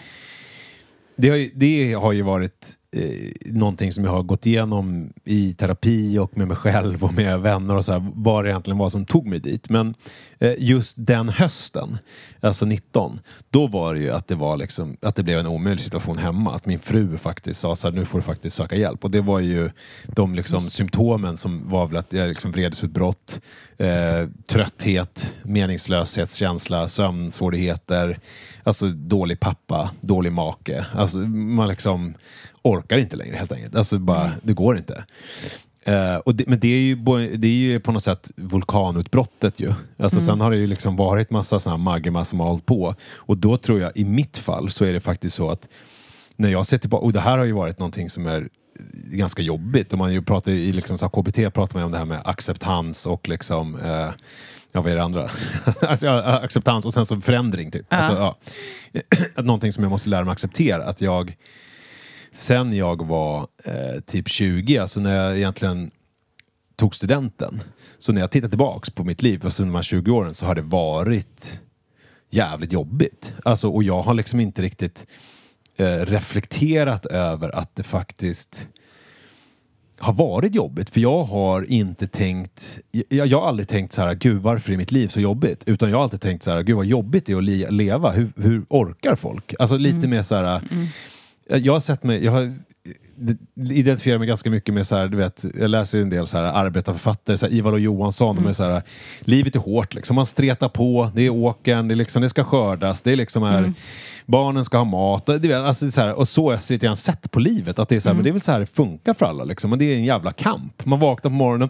Det 1.16 1.30
har 1.30 1.38
ju, 1.38 1.52
det 1.54 1.94
har 1.94 2.12
ju 2.12 2.22
varit 2.22 2.72
eh, 2.96 3.32
någonting 3.46 3.92
som 3.92 4.04
jag 4.04 4.12
har 4.12 4.24
gått 4.24 4.46
igenom 4.46 5.14
i 5.24 5.54
terapi 5.54 6.20
och 6.20 6.38
med 6.38 6.48
mig 6.48 6.58
själv 6.58 7.04
och 7.04 7.14
med 7.14 7.40
vänner 7.40 7.76
och 7.76 7.86
så 7.86 7.92
här, 7.92 8.12
vad 8.16 8.44
det 8.44 8.50
egentligen 8.50 8.78
var 8.78 8.90
som 8.90 9.06
tog 9.06 9.28
mig 9.28 9.40
dit. 9.40 9.70
Men 9.70 9.96
eh, 10.40 10.54
just 10.58 10.96
den 10.98 11.30
hösten, 11.30 11.98
alltså 12.40 12.66
19, 12.66 13.20
då 13.50 13.68
var 13.68 13.94
det 13.94 14.00
ju 14.00 14.12
att 14.12 14.28
det 14.28 14.36
var 14.36 14.58
liksom, 14.58 14.98
att 15.02 15.16
det 15.16 15.24
blev 15.24 15.40
en 15.40 15.48
omöjlig 15.48 15.82
situation 15.82 16.18
hemma. 16.18 16.56
Att 16.56 16.66
min 16.66 16.80
fru 16.80 17.18
faktiskt 17.18 17.60
sa 17.60 17.76
så 17.76 17.88
här, 17.88 17.96
nu 17.96 18.06
får 18.06 18.18
du 18.18 18.24
faktiskt 18.24 18.56
söka 18.56 18.76
hjälp. 18.76 19.04
Och 19.04 19.12
det 19.12 19.22
var 19.22 19.40
ju 19.40 19.72
de 20.08 20.36
liksom 20.36 20.62
symptomen 20.62 21.38
som 21.38 21.70
var 21.70 21.88
väl 21.88 21.98
att 21.98 22.14
jag 22.14 22.28
liksom 22.30 22.52
vredesutbrott, 22.52 23.42
eh, 23.78 24.30
trötthet, 24.48 25.36
meningslöshetskänsla, 25.44 26.88
sömnsvårigheter, 26.88 28.20
alltså 28.64 28.88
dålig 28.88 29.40
pappa, 29.40 29.92
dålig 30.02 30.32
make. 30.32 30.86
Alltså 30.94 31.18
man 31.18 31.68
liksom 31.68 32.14
orkar 32.66 32.98
inte 32.98 33.16
längre 33.16 33.36
helt 33.36 33.52
enkelt. 33.52 33.76
Alltså 33.76 34.00
bara, 34.00 34.32
det 34.42 34.54
går 34.54 34.78
inte. 34.78 35.04
Eh, 35.84 36.16
och 36.16 36.36
det, 36.36 36.48
men 36.48 36.60
det 36.60 36.68
är, 36.68 36.80
ju, 36.80 36.96
det 37.38 37.48
är 37.48 37.52
ju 37.52 37.80
på 37.80 37.92
något 37.92 38.04
sätt 38.04 38.32
vulkanutbrottet 38.36 39.60
ju. 39.60 39.74
Alltså 39.98 40.22
Sen 40.22 40.42
har 40.42 40.52
det 40.52 40.58
ju 40.58 40.68
liksom 40.68 40.96
varit 40.96 41.30
massa 41.30 41.60
sådana 41.60 41.78
här 41.78 41.84
magma 41.84 42.26
som 42.26 42.40
har 42.40 42.48
hållit 42.48 42.66
på. 42.66 42.96
Och 43.16 43.38
då 43.38 43.58
tror 43.58 43.80
jag, 43.80 43.92
i 43.96 44.06
mitt 44.06 44.38
fall, 44.38 44.70
så 44.70 44.86
är 44.86 44.94
det 44.94 45.00
faktiskt 45.00 45.36
så 45.36 45.50
att 45.50 45.68
när 46.36 46.50
jag 46.50 46.66
ser 46.66 46.78
tillbaka, 46.78 47.06
och 47.06 47.14
det 47.14 47.20
här 47.20 47.38
har 47.38 47.46
ju 47.46 47.52
varit 47.52 47.80
någonting 47.80 48.10
som 48.10 48.26
är 48.28 48.50
ganska 48.94 49.42
jobbigt. 49.42 49.94
Och 49.94 50.00
man 50.00 50.14
ju 50.14 50.22
pratar 50.22 50.52
i 50.52 50.72
liksom, 50.72 50.98
så 50.98 51.10
KBT 51.10 51.36
pratar 51.36 51.74
man 51.74 51.82
ju 51.82 51.86
om 51.86 51.92
det 51.92 51.98
här 51.98 52.06
med 52.06 52.22
acceptans 52.26 53.06
och 53.06 53.30
liksom 53.30 53.80
eh, 53.80 54.10
Ja, 54.76 54.82
vad 54.82 54.92
är 54.92 54.96
det 54.96 55.04
andra? 55.04 55.30
alltså, 55.82 56.08
ja, 56.08 56.22
acceptans 56.22 56.86
och 56.86 56.94
sen 56.94 57.06
så 57.06 57.22
förändring. 57.22 57.72
Typ. 57.72 57.86
Alltså, 57.90 58.12
ja. 58.12 58.36
Någonting 59.44 59.74
som 59.74 59.84
jag 59.84 59.92
måste 59.92 60.10
lära 60.10 60.26
mig 60.26 60.32
acceptera. 60.32 60.84
Att 60.84 61.02
jag, 61.02 61.36
sen 62.36 62.76
jag 62.76 63.08
var 63.08 63.48
eh, 63.64 64.00
typ 64.06 64.30
20, 64.30 64.78
alltså 64.78 65.00
när 65.00 65.16
jag 65.16 65.38
egentligen 65.38 65.92
tog 66.76 66.96
studenten. 66.96 67.62
Så 67.98 68.14
när 68.14 68.22
jag 68.22 68.32
tittar 68.32 68.50
tillbaks 68.50 68.90
på 68.90 69.04
mitt 69.04 69.22
liv, 69.22 69.42
alltså 69.44 69.64
de 69.64 69.76
här 69.76 69.84
20 69.84 70.12
åren, 70.12 70.34
så 70.34 70.46
har 70.46 70.56
det 70.56 70.62
varit 70.62 71.62
jävligt 72.30 72.72
jobbigt. 72.72 73.36
Alltså, 73.44 73.70
och 73.70 73.84
jag 73.84 74.02
har 74.02 74.14
liksom 74.14 74.40
inte 74.40 74.62
riktigt 74.62 75.08
eh, 75.78 75.86
reflekterat 75.98 77.06
över 77.06 77.56
att 77.56 77.76
det 77.76 77.84
faktiskt 77.84 78.68
har 80.00 80.14
varit 80.14 80.56
jobbigt. 80.56 80.90
För 80.90 81.00
jag 81.00 81.24
har 81.24 81.72
inte 81.72 82.08
tänkt, 82.08 82.80
jag, 82.92 83.28
jag 83.28 83.42
har 83.42 83.48
aldrig 83.48 83.68
tänkt 83.68 83.94
så 83.94 84.02
här, 84.02 84.14
gud 84.14 84.42
varför 84.42 84.74
är 84.74 84.78
mitt 84.78 84.92
liv 84.92 85.08
så 85.08 85.20
jobbigt? 85.20 85.64
Utan 85.66 85.90
jag 85.90 85.98
har 85.98 86.04
alltid 86.04 86.22
tänkt 86.22 86.44
så 86.44 86.52
här, 86.52 86.64
gud 86.64 86.76
vad 86.76 86.86
jobbigt 86.86 87.26
det 87.26 87.34
är 87.34 87.38
att 87.38 87.44
le- 87.44 87.70
leva. 87.70 88.12
Hur, 88.12 88.32
hur 88.36 88.66
orkar 88.70 89.16
folk? 89.16 89.54
Alltså 89.60 89.78
lite 89.78 90.08
mer 90.08 90.24
så 90.24 90.36
här, 90.36 90.62
jag 91.50 91.74
har 91.74 91.80
sett 91.80 92.04
mig, 92.04 92.26
jag 92.26 92.32
har 92.32 92.54
identifierar 93.56 94.18
mig 94.18 94.28
ganska 94.28 94.50
mycket 94.50 94.74
med 94.74 94.88
så 94.88 94.96
här, 94.96 95.08
du 95.08 95.18
vet, 95.18 95.46
jag 95.60 95.70
läser 95.70 96.02
en 96.02 96.10
del 96.10 96.28
så 96.28 96.38
här 96.38 96.44
arbetarförfattare, 96.44 97.38
så 97.38 97.46
här, 97.46 97.54
Ivar 97.54 97.74
och 97.74 97.80
Johansson, 97.80 98.36
de 98.36 98.48
är 98.48 98.54
så 98.54 98.64
här, 98.64 98.84
livet 99.20 99.56
är 99.56 99.60
hårt 99.60 99.94
liksom, 99.94 100.16
man 100.16 100.26
stretar 100.26 100.70
på, 100.70 101.12
det 101.16 101.22
är 101.22 101.30
åkern, 101.30 101.88
det, 101.88 101.94
är 101.94 101.96
liksom, 101.96 102.22
det 102.22 102.30
ska 102.30 102.44
skördas, 102.44 103.02
det 103.02 103.12
är 103.12 103.16
liksom 103.16 103.44
här, 103.44 103.74
barnen 104.26 104.66
ska 104.66 104.78
ha 104.78 104.86
mat, 104.86 105.30
och, 105.30 105.42
du 105.42 105.48
vet, 105.48 105.58
alltså, 105.58 105.92
så 105.92 106.02
här, 106.02 106.14
och 106.14 106.30
så 106.30 106.46
har 106.46 106.52
jag 106.52 106.62
lite 106.70 106.86
grann 106.86 106.96
sett 106.96 107.32
på 107.32 107.40
livet, 107.40 107.80
att 107.80 107.90
det 107.90 107.96
är 107.96 108.00
så 108.00 108.10
här, 108.10 108.14
men 108.14 108.24
det 108.24 108.30
är 108.30 108.32
väl 108.32 108.42
så 108.42 108.52
här 108.52 108.60
det 108.60 108.66
funkar 108.66 109.14
för 109.14 109.26
alla 109.26 109.44
liksom, 109.44 109.70
men 109.70 109.80
det 109.80 109.86
är 109.86 109.96
en 109.96 110.06
jävla 110.06 110.32
kamp. 110.32 110.86
Man 110.86 111.00
vaknar 111.00 111.32
på 111.32 111.36
morgonen 111.36 111.70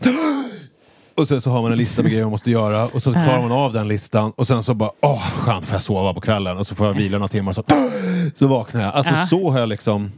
och 1.18 1.28
sen 1.28 1.42
så 1.42 1.50
har 1.50 1.62
man 1.62 1.72
en 1.72 1.78
lista 1.78 2.02
med 2.02 2.12
grejer 2.12 2.24
man 2.26 2.32
måste 2.32 2.52
göra 2.52 2.86
och 2.88 3.04
så 3.04 3.12
klarar 3.12 3.42
man 3.42 3.52
av 3.52 3.74
den 3.74 3.88
listan 3.88 4.32
och 4.32 4.48
sen 4.48 4.64
så 4.64 4.74
bara 4.74 4.92
åh 5.02 5.32
skönt 5.32 5.66
får 5.66 5.76
jag 5.76 5.84
sova 5.84 6.14
på 6.14 6.22
kvällen 6.22 6.58
och 6.58 6.68
så 6.68 6.76
får 6.76 6.88
jag 6.88 6.94
vila 6.94 7.18
några 7.18 7.28
timmar 7.28 7.52
så, 7.54 7.64
så 8.40 8.48
vaknar 8.48 8.82
jag. 8.82 8.94
Alltså 8.94 9.14
Ja. 9.14 9.26
så 9.26 9.52
har 9.52 9.60
jag 9.60 9.70
liksom 9.70 10.12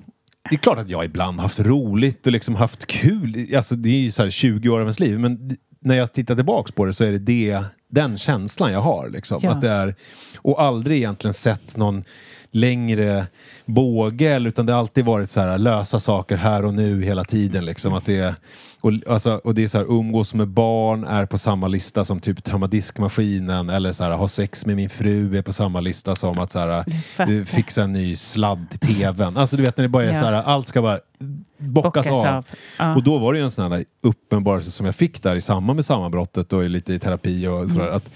det 0.49 0.55
är 0.55 0.59
klart 0.59 0.77
att 0.77 0.89
jag 0.89 1.05
ibland 1.05 1.39
haft 1.39 1.59
roligt 1.59 2.25
och 2.25 2.31
liksom 2.31 2.55
haft 2.55 2.85
kul. 2.87 3.55
Alltså 3.55 3.75
det 3.75 3.89
är 3.89 3.99
ju 3.99 4.11
så 4.11 4.23
här 4.23 4.29
20 4.29 4.69
år 4.69 4.75
av 4.75 4.81
ens 4.81 4.99
liv 4.99 5.19
men 5.19 5.57
när 5.79 5.95
jag 5.95 6.13
tittar 6.13 6.35
tillbaks 6.35 6.71
på 6.71 6.85
det 6.85 6.93
så 6.93 7.03
är 7.03 7.11
det, 7.11 7.19
det 7.19 7.63
den 7.91 8.17
känslan 8.17 8.71
jag 8.71 8.81
har. 8.81 9.09
Liksom. 9.09 9.39
Ja. 9.41 9.49
Att 9.51 9.61
det 9.61 9.69
är, 9.69 9.95
och 10.37 10.61
aldrig 10.61 10.97
egentligen 10.97 11.33
sett 11.33 11.77
någon 11.77 12.03
längre 12.57 13.25
båge 13.65 14.37
utan 14.39 14.65
det 14.65 14.73
har 14.73 14.79
alltid 14.79 15.05
varit 15.05 15.31
så 15.31 15.39
här 15.41 15.57
lösa 15.57 15.99
saker 15.99 16.37
här 16.37 16.65
och 16.65 16.73
nu 16.73 17.03
hela 17.03 17.23
tiden. 17.23 17.65
Liksom. 17.65 17.93
Att 17.93 18.05
det 18.05 18.17
är, 18.19 18.35
och, 18.81 18.91
alltså, 19.07 19.41
och 19.43 19.55
det 19.55 19.63
är 19.63 19.67
så 19.67 19.77
här 19.77 19.85
umgås 19.85 20.33
med 20.33 20.47
barn 20.47 21.03
är 21.03 21.25
på 21.25 21.37
samma 21.37 21.67
lista 21.67 22.05
som 22.05 22.19
typ 22.19 22.43
tömma 22.43 22.67
diskmaskinen 22.67 23.69
eller 23.69 23.91
så 23.91 24.03
här, 24.03 24.11
ha 24.11 24.27
sex 24.27 24.65
med 24.65 24.75
min 24.75 24.89
fru 24.89 25.37
är 25.37 25.41
på 25.41 25.53
samma 25.53 25.79
lista 25.79 26.15
som 26.15 26.39
att 26.39 26.51
så 26.51 26.59
här, 26.59 26.83
fattar. 27.15 27.33
eh, 27.33 27.43
fixa 27.43 27.83
en 27.83 27.93
ny 27.93 28.15
sladd 28.15 28.65
till 28.69 28.79
tvn. 28.95 29.37
Alltså 29.37 29.57
du 29.57 29.63
vet 29.63 29.77
när 29.77 29.81
det 29.83 29.89
bara 29.89 30.03
är 30.03 30.07
Ja. 30.07 30.13
så 30.13 30.25
här, 30.25 30.33
allt 30.33 30.67
ska 30.67 30.81
bara 30.81 30.99
bockas, 31.57 32.07
Bockas 32.07 32.07
av. 32.25 32.43
av. 32.79 32.95
Och 32.97 33.03
då 33.03 33.17
var 33.17 33.33
det 33.33 33.39
ju 33.39 33.43
en 33.43 33.51
sån 33.51 33.71
här 33.71 33.85
uppenbarelse 34.03 34.71
som 34.71 34.85
jag 34.85 34.95
fick 34.95 35.23
där 35.23 35.35
i 35.35 35.41
samband 35.41 35.75
med 35.75 35.85
sammanbrottet 35.85 36.53
och 36.53 36.63
lite 36.69 36.93
i 36.93 36.99
terapi 36.99 37.47
och 37.47 37.69
sådär. 37.69 37.87
Att, 37.87 38.09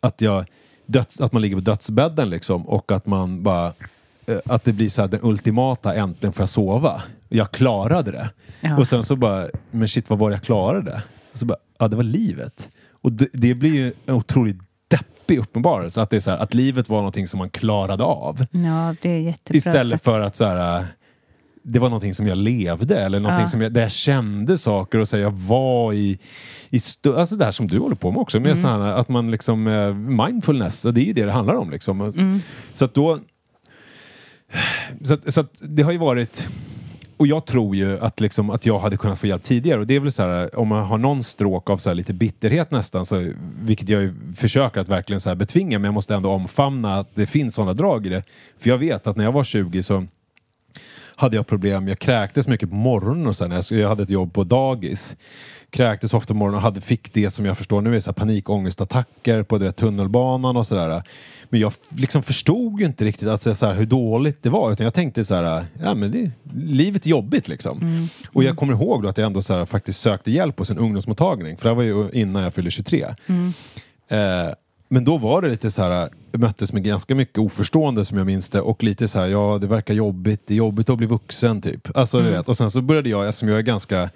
att, 0.00 0.20
jag, 0.20 0.44
döds, 0.92 1.20
att 1.20 1.32
man 1.32 1.42
ligger 1.42 1.56
på 1.56 1.62
dödsbädden 1.62 2.30
liksom 2.30 2.68
och 2.68 2.92
att 2.92 3.06
man 3.06 3.42
bara 3.42 3.72
eh, 4.26 4.38
att 4.46 4.64
det 4.64 4.72
blir 4.72 4.88
så 4.88 5.00
här 5.00 5.08
den 5.08 5.20
ultimata 5.22 5.94
äntligen 5.94 6.32
får 6.32 6.42
jag 6.42 6.48
sova. 6.48 7.02
Jag 7.28 7.50
klarade 7.50 8.10
det. 8.10 8.30
Ja. 8.60 8.76
Och 8.76 8.88
sen 8.88 9.02
så 9.02 9.16
bara, 9.16 9.48
men 9.70 9.88
shit 9.88 10.10
vad 10.10 10.18
var 10.18 10.30
det 10.30 10.36
jag 10.36 10.42
klarade? 10.42 11.02
Och 11.32 11.38
så 11.38 11.46
bara, 11.46 11.58
ja 11.78 11.88
det 11.88 11.96
var 11.96 12.02
livet. 12.02 12.68
Och 12.90 13.12
det, 13.12 13.28
det 13.32 13.54
blir 13.54 13.74
ju 13.74 13.92
en 14.06 14.14
otroligt 14.14 14.58
deppig 14.88 15.38
uppenbarelse. 15.38 16.02
Att 16.02 16.10
det 16.10 16.16
är 16.16 16.20
så 16.20 16.30
här, 16.30 16.38
att 16.38 16.54
livet 16.54 16.88
var 16.88 16.96
någonting 16.96 17.26
som 17.26 17.38
man 17.38 17.50
klarade 17.50 18.04
av. 18.04 18.46
Ja, 18.50 18.94
det 19.02 19.10
är 19.10 19.18
jättebra 19.18 19.56
Istället 19.58 19.90
sagt. 19.90 20.04
för 20.04 20.20
att 20.20 20.36
så 20.36 20.44
här, 20.44 20.86
det 21.62 21.78
var 21.78 21.88
någonting 21.88 22.14
som 22.14 22.26
jag 22.26 22.38
levde 22.38 22.98
eller 23.00 23.20
någonting 23.20 23.42
Ja. 23.42 23.46
som 23.46 23.60
jag, 23.62 23.72
där 23.72 23.82
jag 23.82 23.92
kände 23.92 24.58
saker 24.58 24.98
och 24.98 25.08
så 25.08 25.16
här, 25.16 25.22
jag 25.22 25.30
var 25.30 25.92
i, 25.92 26.18
i 26.70 26.76
stö- 26.78 27.16
alltså 27.18 27.36
det 27.36 27.44
här 27.44 27.52
som 27.52 27.68
du 27.68 27.78
håller 27.78 27.96
på 27.96 28.10
med 28.10 28.20
också, 28.20 28.40
med 28.40 28.58
så 28.58 28.68
här, 28.68 28.78
att 28.80 29.08
man 29.08 29.30
liksom, 29.30 29.66
eh, 29.66 29.94
mindfulness, 29.94 30.82
det 30.82 31.00
är 31.00 31.04
ju 31.04 31.12
det 31.12 31.24
det 31.24 31.32
handlar 31.32 31.54
om 31.54 31.70
liksom. 31.70 32.40
Så 32.72 32.84
att 32.84 32.94
då, 32.94 33.18
så 35.04 35.14
att, 35.14 35.34
så 35.34 35.40
att 35.40 35.50
det 35.60 35.82
har 35.82 35.92
ju 35.92 35.98
varit, 35.98 36.48
och 37.16 37.26
jag 37.26 37.46
tror 37.46 37.76
ju 37.76 38.00
att, 38.00 38.20
liksom, 38.20 38.50
att 38.50 38.66
jag 38.66 38.78
hade 38.78 38.96
kunnat 38.96 39.18
få 39.18 39.26
hjälp 39.26 39.42
tidigare 39.42 39.80
och 39.80 39.86
det 39.86 39.96
är 39.96 40.00
väl 40.00 40.12
så 40.12 40.22
här, 40.22 40.58
om 40.58 40.68
man 40.68 40.84
har 40.86 40.98
någon 40.98 41.24
stråk 41.24 41.70
av 41.70 41.76
så 41.76 41.90
här, 41.90 41.94
lite 41.94 42.12
bitterhet 42.12 42.70
nästan, 42.70 43.04
så, 43.06 43.32
vilket 43.62 43.88
jag 43.88 44.02
ju 44.02 44.14
försöker 44.36 44.80
att 44.80 44.88
verkligen 44.88 45.20
så 45.20 45.30
här, 45.30 45.36
betvinga, 45.36 45.78
men 45.78 45.84
jag 45.84 45.94
måste 45.94 46.14
ändå 46.14 46.30
omfamna 46.30 46.98
att 46.98 47.14
det 47.14 47.26
finns 47.26 47.54
sådana 47.54 47.72
drag 47.74 48.06
i 48.06 48.08
det. 48.08 48.22
För 48.58 48.70
jag 48.70 48.78
vet 48.78 49.06
att 49.06 49.16
när 49.16 49.24
jag 49.24 49.32
var 49.32 49.44
20 49.44 49.82
så 49.82 50.04
hade 51.16 51.36
jag 51.36 51.46
problem. 51.46 51.88
Jag 51.88 51.98
kräktes 51.98 52.48
mycket 52.48 52.70
på 52.70 52.76
morgonen 52.76 53.26
och 53.26 53.36
sen 53.36 53.62
jag, 53.70 53.88
hade 53.88 54.02
ett 54.02 54.10
jobb 54.10 54.32
på 54.32 54.44
dagis. 54.44 55.16
Kräktes 55.70 56.14
ofta 56.14 56.34
på 56.34 56.38
morgonen 56.38 56.56
och 56.56 56.62
hade, 56.62 56.80
fick 56.80 57.12
det 57.12 57.30
som 57.30 57.46
jag 57.46 57.58
förstår 57.58 57.80
nu 57.80 57.96
är 57.96 58.00
så 58.00 58.10
här 58.10 58.14
panikångestattacker 58.14 59.42
på 59.42 59.58
vet, 59.58 59.76
tunnelbanan 59.76 60.56
och 60.56 60.66
sådär. 60.66 61.02
Men 61.48 61.60
jag 61.60 61.72
liksom 61.88 62.22
förstod 62.22 62.80
ju 62.80 62.86
inte 62.86 63.04
riktigt 63.04 63.28
att, 63.28 63.42
så 63.42 63.66
här, 63.66 63.74
hur 63.74 63.86
dåligt 63.86 64.42
det 64.42 64.50
var 64.50 64.72
utan 64.72 64.84
jag 64.84 64.94
tänkte 64.94 65.24
så 65.24 65.34
här, 65.34 65.66
ja 65.82 65.94
men 65.94 66.10
det, 66.10 66.30
livet 66.54 67.06
är 67.06 67.10
jobbigt 67.10 67.48
liksom. 67.48 68.08
Och 68.32 68.44
jag 68.44 68.56
kommer 68.56 68.72
ihåg 68.72 69.06
att 69.06 69.18
jag 69.18 69.26
ändå 69.26 69.42
så 69.42 69.54
här, 69.54 69.64
faktiskt 69.64 70.00
sökte 70.00 70.30
hjälp 70.30 70.58
hos 70.58 70.70
en 70.70 70.78
ungdomsmottagning 70.78 71.56
för 71.56 71.68
det 71.68 71.74
var 71.74 71.82
ju 71.82 72.10
innan 72.12 72.42
jag 72.42 72.54
fyllde 72.54 72.70
23. 72.70 73.06
Eh, 74.08 74.18
men 74.92 75.04
då 75.04 75.18
var 75.18 75.42
det 75.42 75.48
lite 75.48 75.70
så 75.70 75.82
här, 75.82 76.10
möttes 76.32 76.72
med 76.72 76.84
ganska 76.84 77.14
mycket 77.14 77.38
oförstående 77.38 78.04
som 78.04 78.18
jag 78.18 78.26
minns 78.26 78.50
det 78.50 78.60
och 78.60 78.82
lite 78.82 79.08
så 79.08 79.18
här, 79.18 79.26
ja 79.26 79.58
det 79.60 79.66
verkar 79.66 79.94
jobbigt, 79.94 80.40
det 80.46 80.54
är 80.54 80.58
jobbigt 80.58 80.90
att 80.90 80.98
bli 80.98 81.06
vuxen 81.06 81.62
typ. 81.62 81.96
Alltså 81.96 82.20
du 82.20 82.30
vet, 82.30 82.48
och 82.48 82.56
sen 82.56 82.70
så 82.70 82.82
började 82.82 83.08
jag, 83.08 83.28
eftersom 83.28 83.48
jag 83.48 83.58
är 83.58 83.62
ganska 83.62 84.10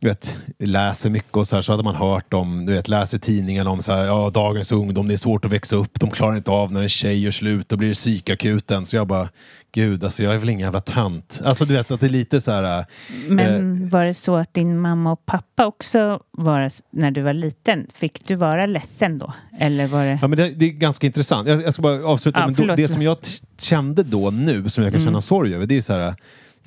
du 0.00 0.08
vet, 0.08 0.38
läser 0.58 1.10
mycket 1.10 1.36
och 1.36 1.48
så 1.48 1.56
här, 1.56 1.62
så 1.62 1.72
hade 1.72 1.82
man 1.82 1.94
hört 1.94 2.34
om, 2.34 2.66
du 2.66 2.72
vet, 2.72 2.88
läser 2.88 3.18
tidningen 3.18 3.66
om 3.66 3.82
så 3.82 3.92
här, 3.92 4.04
ja, 4.04 4.30
dagens 4.30 4.72
ungdom, 4.72 5.08
det 5.08 5.14
är 5.14 5.16
svårt 5.16 5.44
att 5.44 5.52
växa 5.52 5.76
upp, 5.76 6.00
de 6.00 6.10
klarar 6.10 6.36
inte 6.36 6.50
av 6.50 6.72
när 6.72 6.82
en 6.82 6.88
tjej 6.88 7.18
gör 7.18 7.30
slut, 7.30 7.68
då 7.68 7.76
blir 7.76 7.88
det 7.88 7.94
psykakuten. 7.94 8.86
Så 8.86 8.96
jag 8.96 9.06
bara, 9.06 9.28
gud, 9.72 10.04
alltså 10.04 10.22
jag 10.22 10.34
är 10.34 10.38
väl 10.38 10.48
ingen 10.48 10.64
jävla 10.64 10.80
tönt. 10.80 11.40
Alltså 11.44 11.64
du 11.64 11.74
vet 11.74 11.90
att 11.90 12.00
det 12.00 12.06
är 12.06 12.10
lite 12.10 12.40
så 12.40 12.52
här... 12.52 12.86
Men 13.28 13.88
var 13.88 14.04
det 14.04 14.14
så 14.14 14.36
att 14.36 14.54
din 14.54 14.80
mamma 14.80 15.12
och 15.12 15.26
pappa 15.26 15.66
också 15.66 16.20
var, 16.30 16.70
när 16.90 17.10
du 17.10 17.22
var 17.22 17.32
liten, 17.32 17.86
fick 17.94 18.26
du 18.26 18.34
vara 18.34 18.66
ledsen 18.66 19.18
då? 19.18 19.32
Eller 19.58 19.86
var 19.86 20.04
det... 20.04 20.18
Ja, 20.22 20.28
men 20.28 20.38
det, 20.38 20.50
det 20.50 20.64
är 20.64 20.70
ganska 20.70 21.06
intressant. 21.06 21.48
Jag, 21.48 21.62
jag 21.62 21.74
ska 21.74 21.82
bara 21.82 22.06
avsluta. 22.06 22.40
Ja, 22.40 22.46
men 22.46 22.66
då, 22.66 22.74
det 22.74 22.88
som 22.88 23.02
jag 23.02 23.18
kände 23.58 24.02
då 24.02 24.30
nu, 24.30 24.70
som 24.70 24.84
jag 24.84 24.92
kan 24.92 25.02
känna 25.02 25.20
sorg 25.20 25.54
över, 25.54 25.66
det 25.66 25.76
är 25.76 25.80
så 25.80 25.92
här 25.92 26.14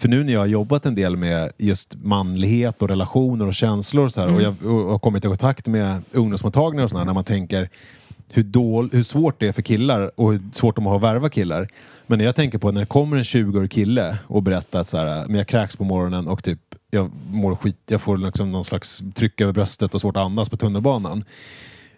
för 0.04 0.10
nu 0.10 0.24
när 0.24 0.34
jag 0.34 0.40
har 0.40 0.48
jobbat 0.48 0.86
en 0.86 0.96
del 0.96 1.18
med 1.18 1.52
just 1.58 1.96
manlighet 1.96 2.82
och 2.82 2.90
relationer 2.90 3.48
och 3.48 3.54
känslor 3.54 4.06
och, 4.06 4.12
så 4.12 4.22
här, 4.22 4.34
och 4.34 4.42
jag 4.42 4.66
och, 4.66 5.02
kommit 5.02 5.26
i 5.26 5.28
kontakt 5.28 5.68
med 5.68 6.04
ungdomsmottagningar 6.12 6.84
och 6.84 6.90
sådär, 6.90 7.06
när 7.06 7.14
man 7.14 7.24
tänker 7.24 7.70
hur, 8.30 8.44
dål, 8.44 8.90
hur 8.92 9.04
svårt 9.04 9.40
det 9.40 9.48
är 9.48 9.52
för 9.52 9.62
killar 9.62 10.12
och 10.20 10.32
hur 10.32 10.42
svårt 10.54 10.76
de 10.76 10.86
har 10.86 10.96
att 10.96 11.02
värva 11.02 11.30
killar. 11.30 11.68
Men 12.08 12.18
när 12.18 12.26
jag 12.26 12.36
tänker 12.36 12.58
på 12.58 12.72
när 12.72 12.82
det 12.82 12.88
kommer 12.88 13.18
en 13.18 13.24
20-årig 13.24 13.72
kille 13.72 14.18
och 14.28 14.44
berättar 14.44 14.80
att 14.80 14.88
så 14.88 14.98
här, 14.98 15.28
men 15.28 15.36
jag 15.36 15.48
kräks 15.48 15.76
på 15.76 15.84
morgonen 15.84 16.28
och 16.28 16.44
typ 16.44 16.60
jag 16.92 17.12
mår 17.30 17.56
skit, 17.56 17.78
jag 17.88 18.02
får 18.02 18.18
liksom 18.18 18.52
någon 18.52 18.64
slags 18.64 19.04
tryck 19.16 19.42
över 19.42 19.54
bröstet 19.54 19.94
och 19.94 20.02
svårt 20.02 20.18
att 20.18 20.26
andas 20.26 20.50
på 20.50 20.58
tunnelbanan. 20.58 21.24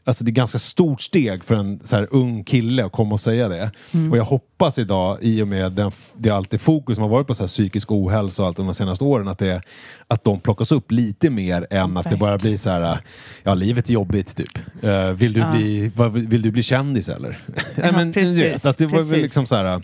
Alltså 0.08 0.24
det 0.24 0.32
är 0.32 0.34
ganska 0.34 0.60
stort 0.60 1.02
steg 1.02 1.44
för 1.44 1.56
en 1.56 1.80
så 1.84 1.96
här 1.96 2.08
ung 2.12 2.44
kille 2.44 2.86
att 2.86 2.92
komma 2.92 3.14
och 3.14 3.20
säga 3.20 3.48
det. 3.48 3.72
Och 4.12 4.18
jag 4.18 4.24
hoppas 4.24 4.80
idag, 4.80 5.18
i 5.22 5.42
och 5.42 5.48
med 5.48 5.72
den, 5.72 5.92
det 6.18 6.30
alltid 6.30 6.62
fokus 6.62 6.96
som 6.96 7.02
har 7.02 7.10
varit 7.10 7.28
på 7.28 7.34
så 7.34 7.44
här 7.44 7.48
psykisk 7.48 7.92
ohälsa 7.92 8.42
och 8.42 8.48
allt 8.48 8.58
de 8.58 8.74
senaste 8.74 9.04
åren, 9.04 9.28
att, 9.28 9.40
det, 9.40 9.62
att 10.08 10.24
de 10.24 10.40
plockas 10.40 10.72
upp 10.72 10.92
lite 10.92 11.30
mer 11.30 11.68
än 11.70 11.98
att 11.98 12.10
det 12.10 12.18
bara 12.18 12.38
blir 12.38 12.58
så 12.58 12.70
här, 12.70 13.00
ja 13.44 13.54
livet 13.56 13.90
är 13.90 13.94
jobbigt 13.94 14.36
typ. 14.36 14.60
Eh, 14.84 15.10
vill, 15.10 15.34
du 15.34 15.40
Ja. 15.40 15.52
bli, 15.52 15.92
vad, 15.96 16.12
vill 16.14 16.42
du 16.42 16.52
bli 16.52 16.64
kändis 16.64 17.10
eller? 17.10 17.38
Nej, 17.76 17.92
men, 17.92 18.14
precis, 18.14 18.42
vet, 18.42 18.66
att 18.66 18.78
det 18.78 18.86
var 18.86 18.98
precis. 19.00 19.12
liksom 19.18 19.46
så 19.46 19.56
här, 19.56 19.82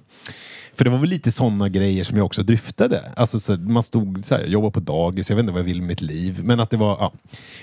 för 0.75 0.83
det 0.83 0.89
var 0.89 0.97
väl 0.97 1.09
lite 1.09 1.31
sådana 1.31 1.69
grejer 1.69 2.03
som 2.03 2.17
jag 2.17 2.25
också 2.25 2.43
dryftade. 2.43 3.11
Alltså 3.15 3.39
så, 3.39 3.57
man 3.57 3.83
stod 3.83 4.25
så 4.25 4.35
här, 4.35 4.41
jag 4.41 4.49
jobbade 4.51 4.71
på 4.73 4.79
dagis, 4.79 5.29
jag 5.29 5.35
vet 5.37 5.43
inte 5.43 5.51
vad 5.53 5.59
jag 5.59 5.65
vill 5.65 5.81
med 5.81 5.87
mitt 5.87 6.01
liv. 6.01 6.39
Men 6.43 6.59
att 6.59 6.69
det 6.69 6.77
var, 6.77 6.97
ja, 6.99 7.11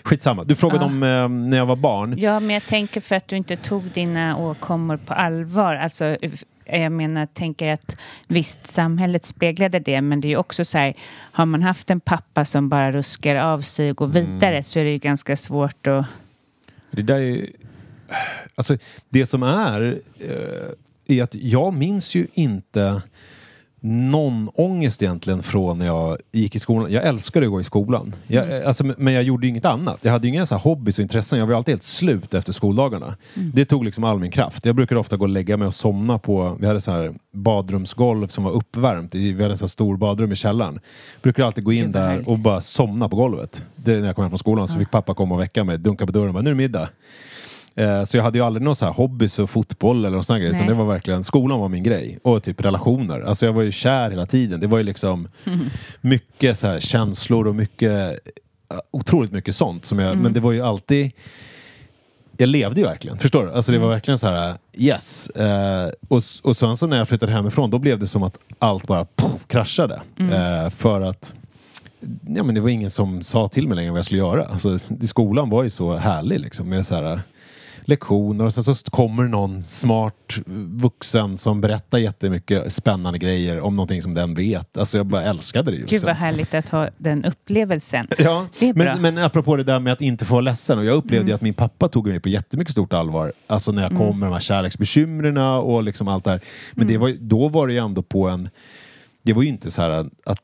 skitsamma. 0.05 0.45
Du 0.45 0.55
frågade 0.55 0.81
Ja. 0.81 0.87
om 0.87 1.03
eh, 1.03 1.29
när 1.49 1.57
jag 1.57 1.67
var 1.67 1.77
barn. 1.77 2.15
Ja, 2.19 2.41
men 2.41 2.51
jag 2.51 2.63
tänker 2.67 3.01
för 3.01 3.17
att 3.17 3.29
du 3.29 3.37
inte 3.37 3.57
tog 3.57 3.83
dina 3.83 4.37
åkommor 4.37 4.97
på 4.97 5.15
allvar. 5.15 5.77
Alltså, 5.77 6.17
jag 6.65 6.93
menar, 6.93 7.27
tänker 7.27 7.73
att 7.73 7.97
visst, 8.27 8.67
samhället 8.67 9.25
speglade 9.25 9.79
det, 9.79 10.01
men 10.01 10.21
det 10.21 10.29
är 10.29 10.31
ju 10.31 10.37
också 10.37 10.65
så 10.65 10.79
här, 10.79 10.95
har 11.33 11.47
man 11.47 11.63
haft 11.63 11.91
en 11.91 12.01
pappa 12.01 12.45
som 12.45 12.69
bara 12.69 12.93
ruskar 12.93 13.37
av 13.37 13.61
sig 13.61 13.91
och 13.91 13.97
går 13.97 14.07
vidare 14.07 14.63
så 14.63 14.79
är 14.79 14.85
det 14.85 14.91
ju 14.91 14.99
ganska 14.99 15.37
svårt 15.37 15.87
att... 15.87 16.07
Det 16.91 17.03
där 17.03 17.21
är... 17.21 17.47
Alltså, 18.55 18.77
det 19.09 19.27
som 19.27 19.43
är, 19.43 20.01
eh, 20.21 20.69
är 21.09 21.23
att 21.23 21.35
jag 21.35 21.75
minns 21.75 22.15
ju 22.15 22.27
inte 22.35 23.03
någon 23.81 24.51
ångest 24.55 25.03
egentligen 25.03 25.43
från 25.43 25.79
när 25.79 25.87
jag 25.87 26.19
gick 26.33 26.55
i 26.55 26.59
skolan. 26.59 26.93
Jag 26.93 27.07
älskade 27.07 27.47
att 27.47 27.53
gå 27.53 27.61
i 27.61 27.65
skolan. 27.65 28.15
Jag, 28.27 28.63
alltså, 28.63 28.85
men 28.85 29.15
jag 29.15 29.23
gjorde 29.23 29.47
ju 29.47 29.51
inget 29.51 29.65
annat. 29.65 29.99
Jag 30.03 30.13
hade 30.13 30.29
ju 30.29 30.35
inga 30.35 30.47
så 30.47 30.55
här 30.55 30.63
hobbys 30.63 30.99
och 30.99 31.03
intressen. 31.03 31.39
Jag 31.39 31.47
var 31.47 31.55
alltid 31.55 31.73
helt 31.73 31.83
slut 31.83 32.35
efter 32.35 32.53
skoldagarna. 32.53 33.17
Det 33.35 33.65
tog 33.65 33.85
liksom 33.85 34.05
all 34.05 34.19
min 34.19 34.31
kraft. 34.31 34.67
Jag 34.67 34.75
brukade 34.77 35.01
ofta 35.01 35.17
gå 35.17 35.25
och 35.25 35.29
lägga 35.29 35.57
mig 35.57 35.69
och 35.69 35.75
somna 35.75 36.19
på, 36.19 36.57
vi 36.61 36.67
hade 36.67 36.81
så 36.81 36.91
här 36.91 37.15
badrumsgolv 37.33 38.27
som 38.27 38.45
var 38.45 38.53
uppvärmt. 38.53 39.15
Vi 39.15 39.43
hade 39.43 39.57
så 39.57 39.69
stor 39.69 39.97
badrum 39.97 40.33
i 40.33 40.37
källaren. 40.37 40.81
Brukade 41.23 41.47
alltid 41.47 41.65
gå 41.65 41.73
in 41.73 41.93
där 41.93 42.29
och 42.29 42.39
bara 42.39 42.61
somna 42.61 43.09
på 43.09 43.17
golvet. 43.17 43.65
Det, 43.77 43.99
när 43.99 44.07
jag 44.07 44.15
kom 44.15 44.23
hem 44.23 44.31
från 44.31 44.39
skolan 44.39 44.69
så 44.69 44.79
fick 44.79 44.91
pappa 44.91 45.15
komma 45.15 45.35
och 45.35 45.41
väcka 45.41 45.65
mig, 45.65 45.79
dunka 45.79 46.07
på 46.07 46.13
dörren 46.13 46.29
och 46.29 46.35
bara, 46.35 46.43
nu 46.43 46.51
är 46.51 46.55
det 46.55 46.59
middag. 46.59 46.89
Eh, 47.79 48.05
Så 48.05 48.17
jag 48.17 48.25
hade 48.25 48.39
ju 48.39 48.45
aldrig 48.45 48.63
någon 48.65 48.77
så 48.77 48.85
här 48.85 48.93
hobbys 48.93 49.39
och 49.39 49.51
fotboll 49.51 49.99
eller 49.99 50.11
någon 50.11 50.25
sån 50.25 50.35
här 50.35 50.41
grej. 50.41 50.51
Utan 50.55 50.67
det 50.67 50.75
var 50.75 50.85
verkligen, 50.85 51.25
skolan 51.25 51.61
var 51.61 51.69
min 51.69 51.83
grej. 51.83 52.19
Och 52.23 52.43
typ 52.43 52.61
relationer. 52.65 53.21
Alltså 53.21 53.47
jag 53.47 53.53
var 53.53 53.63
ju 53.63 53.73
kär 53.73 54.11
hela 54.11 54.27
tiden. 54.27 54.61
Det 54.61 54.67
var 54.67 54.79
ju 54.79 54.85
liksom 54.85 55.29
mycket 56.01 56.59
så 56.59 56.67
här 56.67 56.81
känslor 56.81 57.47
och 57.47 57.55
mycket, 57.55 57.93
eh, 58.71 58.79
otroligt 58.91 59.33
mycket 59.33 59.55
sånt. 59.57 59.85
Som 59.85 59.99
jag, 59.99 60.17
Men 60.17 60.33
det 60.33 60.41
var 60.41 60.53
ju 60.53 60.63
alltid, 60.63 61.11
jag 62.37 62.49
levde 62.49 62.81
ju 62.81 62.87
verkligen. 62.87 63.19
Förstår 63.19 63.47
du? 63.47 63.53
Alltså 63.53 63.73
det 63.73 63.79
var 63.79 63.89
verkligen 63.89 64.19
så 64.19 64.27
här, 64.27 64.55
yes. 64.75 65.29
Eh, 65.31 65.91
och, 66.09 66.19
s- 66.19 66.41
och 66.45 66.57
sen 66.57 66.77
så 66.77 66.87
när 66.87 66.97
jag 66.99 67.09
flyttade 67.09 67.33
hemifrån, 67.33 67.71
då 67.71 67.79
blev 67.79 67.99
det 67.99 68.07
som 68.07 68.23
att 68.23 68.39
allt 68.59 68.87
bara 68.87 69.05
poff, 69.05 69.47
kraschade. 69.47 70.01
Eh, 70.19 70.71
för 70.71 71.01
att 71.01 71.35
ja, 72.37 72.43
men 72.43 72.55
det 72.55 72.61
var 72.61 72.69
ingen 72.69 72.91
som 72.91 73.23
sa 73.23 73.49
till 73.49 73.69
mig 73.69 73.77
längre 73.77 73.91
vad 73.91 73.99
jag 73.99 74.05
skulle 74.05 74.19
göra. 74.21 74.45
Alltså, 74.47 74.79
skolan 75.07 75.51
var 75.51 75.63
ju 75.63 75.71
så 75.71 75.97
härlig 75.97 76.41
liksom, 76.41 76.69
med 76.69 76.87
så 76.87 76.95
här, 76.95 77.21
lektioner 77.89 78.45
och 78.45 78.55
sen 78.55 78.65
så 78.65 78.75
kommer 78.91 79.25
någon 79.25 79.63
smart 79.63 80.35
vuxen 80.69 81.37
som 81.37 81.61
berättar 81.61 81.99
jättemycket 81.99 82.73
spännande 82.73 83.19
grejer 83.19 83.61
om 83.61 83.75
någonting 83.75 84.03
som 84.03 84.15
den 84.15 84.35
vet. 84.35 84.79
Alltså 84.79 84.97
jag 84.97 85.07
bara 85.07 85.23
älskade 85.23 85.71
det 85.71 85.77
ju. 85.77 85.81
Gud 85.83 85.91
liksom. 85.91 86.07
vad 86.07 86.17
härligt 86.17 86.55
att 86.55 86.69
ha 86.69 86.89
den 86.99 87.25
upplevelsen. 87.25 88.07
Ja, 88.19 88.47
Det 88.59 88.69
är 88.69 88.75
bra. 88.75 88.85
men, 88.85 89.03
men 89.15 89.25
apropå 89.25 89.57
det 89.57 89.65
där 89.65 89.81
med 89.81 89.93
att 89.93 90.01
inte 90.01 90.25
få 90.25 90.35
vara 90.35 90.41
ledsen. 90.41 90.79
Och 90.79 90.85
jag 90.85 90.95
upplevde 90.97 91.31
ju 91.31 91.35
att 91.35 91.41
min 91.41 91.55
pappa 91.55 91.89
tog 91.89 92.07
mig 92.07 92.21
på 92.21 92.29
jättemycket 92.29 92.73
stort 92.73 92.93
allvar. 92.93 93.33
Alltså 93.47 93.73
när 93.73 93.83
jag 93.83 93.97
kom 93.97 94.21
med 94.21 94.29
de 94.29 94.33
här 94.33 94.41
kärleksbekymren 94.41 95.37
och 95.39 95.83
liksom 95.83 96.09
allt 96.09 96.25
det 96.25 96.31
här. 96.31 96.41
Men 96.73 96.87
det 96.87 96.99
var, 96.99 97.15
då 97.21 97.49
var 97.49 97.67
det 97.67 97.73
ju 97.73 97.79
ändå 97.79 98.03
på 98.03 98.29
en... 98.29 98.49
Det 99.23 99.33
var 99.33 99.43
ju 99.43 99.49
inte 99.49 99.71
så 99.71 99.83
här 99.83 99.91
att 100.25 100.41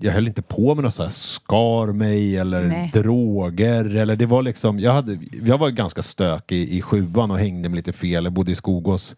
jag 0.00 0.12
höll 0.12 0.26
inte 0.26 0.42
på 0.42 0.74
med 0.74 0.84
något 0.84 0.94
så 0.94 1.02
här 1.02 1.10
skar 1.10 1.92
mig 1.92 2.36
eller 2.36 2.62
Nej. 2.64 2.90
droger. 2.94 3.96
Eller 3.96 4.16
det 4.16 4.26
var 4.26 4.42
liksom, 4.42 4.80
jag, 4.80 4.92
hade, 4.92 5.18
jag 5.44 5.58
var 5.58 5.70
ganska 5.70 6.02
stökig 6.02 6.68
i 6.68 6.82
sjuan 6.82 7.30
och 7.30 7.38
hängde 7.38 7.68
med 7.68 7.76
lite 7.76 7.92
fel. 7.92 8.24
Jag 8.24 8.32
bodde 8.32 8.52
i 8.52 8.54
Skogås 8.54 9.16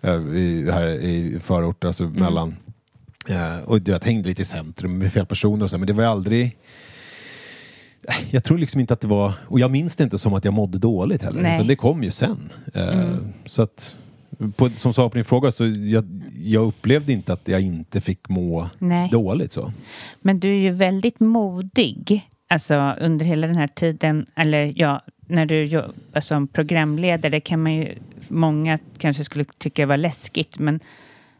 eh, 0.00 0.14
i, 0.14 0.70
här 0.72 0.86
i 0.88 1.40
förorter, 1.40 1.86
alltså 1.88 2.04
mellan. 2.04 2.56
Eh, 3.28 3.58
och 3.64 3.78
jag 3.88 4.04
hängde 4.04 4.28
lite 4.28 4.42
i 4.42 4.44
centrum 4.44 4.98
med 4.98 5.12
fel 5.12 5.26
personer 5.26 5.64
och 5.64 5.70
så, 5.70 5.78
men 5.78 5.86
det 5.86 5.92
var 5.92 6.04
aldrig 6.04 6.56
jag 8.30 8.44
tror 8.44 8.58
liksom 8.58 8.80
inte 8.80 8.94
att 8.94 9.00
det 9.00 9.08
var, 9.08 9.32
och 9.48 9.60
jag 9.60 9.70
minns 9.70 9.96
det 9.96 10.04
inte 10.04 10.18
som 10.18 10.34
att 10.34 10.44
jag 10.44 10.54
mådde 10.54 10.78
dåligt 10.78 11.22
heller, 11.22 11.42
Nej. 11.42 11.54
utan 11.54 11.66
det 11.66 11.76
kom 11.76 12.02
ju 12.02 12.10
sen. 12.10 12.52
Eh, 12.74 13.16
Så 13.44 13.62
att, 13.62 13.96
på, 14.56 14.70
som 14.70 14.92
svar 14.92 15.08
på 15.08 15.14
din 15.14 15.24
fråga, 15.24 15.50
så 15.50 15.66
jag, 15.66 16.04
jag 16.42 16.66
upplevde 16.66 17.12
inte 17.12 17.32
att 17.32 17.48
jag 17.48 17.60
inte 17.60 18.00
fick 18.00 18.28
må 18.28 18.68
Nej. 18.78 19.08
dåligt 19.10 19.52
så. 19.52 19.72
Men 20.20 20.40
du 20.40 20.50
är 20.50 20.60
ju 20.60 20.70
väldigt 20.70 21.20
modig. 21.20 22.28
Alltså 22.48 22.94
under 23.00 23.24
hela 23.26 23.46
den 23.46 23.56
här 23.56 23.66
tiden, 23.68 24.26
eller 24.36 24.72
ja, 24.76 25.02
när 25.26 25.46
du 25.46 25.64
jobbar 25.64 26.20
som 26.20 26.48
programledare 26.48 27.40
kan 27.40 27.62
man 27.62 27.74
ju, 27.74 27.94
många 28.28 28.78
kanske 28.98 29.24
skulle 29.24 29.44
tycka 29.58 29.86
var 29.86 29.96
läskigt, 29.96 30.58
men 30.58 30.80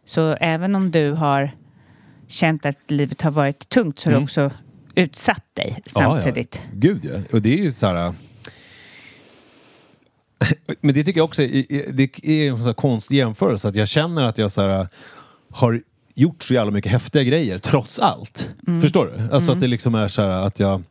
så 0.05 0.33
även 0.41 0.75
om 0.75 0.91
du 0.91 1.11
har 1.13 1.51
känt 2.29 2.67
att 2.67 2.91
livet 2.91 3.23
har 3.23 3.31
varit 3.31 3.69
tungt 3.69 3.99
så 3.99 4.09
har 4.09 4.13
Mm. 4.13 4.21
du 4.21 4.25
också 4.25 4.51
utsatt 4.95 5.45
dig 5.55 5.79
samtidigt. 5.87 6.63
Ja, 6.65 6.71
ja. 6.73 6.79
Gud 6.79 7.05
ja. 7.05 7.21
Och 7.33 7.43
det 7.43 7.55
är 7.59 7.63
ju 7.63 7.73
så 7.73 7.87
här... 7.87 8.15
Men 10.81 10.95
det 10.95 11.05
tycker 11.05 11.21
jag 11.21 11.25
också 11.25 11.43
det 11.43 12.19
är 12.23 12.51
en 12.51 12.65
sån 12.65 12.75
konstig 12.75 13.17
jämförelse. 13.17 13.69
Att 13.69 13.75
jag 13.75 13.89
känner 13.89 14.23
att 14.23 14.39
jag 14.39 14.51
så 14.51 14.63
här, 14.63 14.89
har 15.51 15.83
gjort 16.15 16.43
så 16.43 16.55
jävla 16.55 16.71
mycket 16.71 16.93
häftiga 16.93 17.23
grejer 17.23 17.59
trots 17.59 17.99
allt. 17.99 18.51
Förstår 18.81 19.07
du? 19.07 19.35
Alltså 19.35 19.53
att 19.53 19.61
det 19.61 19.67
liksom 19.67 19.95
är 19.95 20.09
så 20.09 20.23
här 20.23 20.47
att 20.47 20.61
jag 20.61 20.83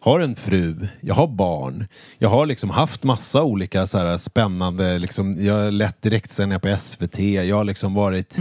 har 0.00 0.20
en 0.20 0.36
fru, 0.36 0.88
jag 1.00 1.14
har 1.14 1.26
barn, 1.26 1.86
jag 2.18 2.28
har 2.28 2.46
liksom 2.46 2.70
haft 2.70 3.04
massa 3.04 3.42
olika 3.42 3.86
så 3.86 3.98
här 3.98 4.16
spännande, 4.16 4.98
liksom, 4.98 5.44
jag 5.44 5.54
har 5.54 5.70
lett 5.70 6.02
direktsändningar 6.02 6.58
på 6.58 6.76
SVT, 6.78 7.18
jag 7.18 7.56
har 7.56 7.64
liksom 7.64 7.94
varit 7.94 8.38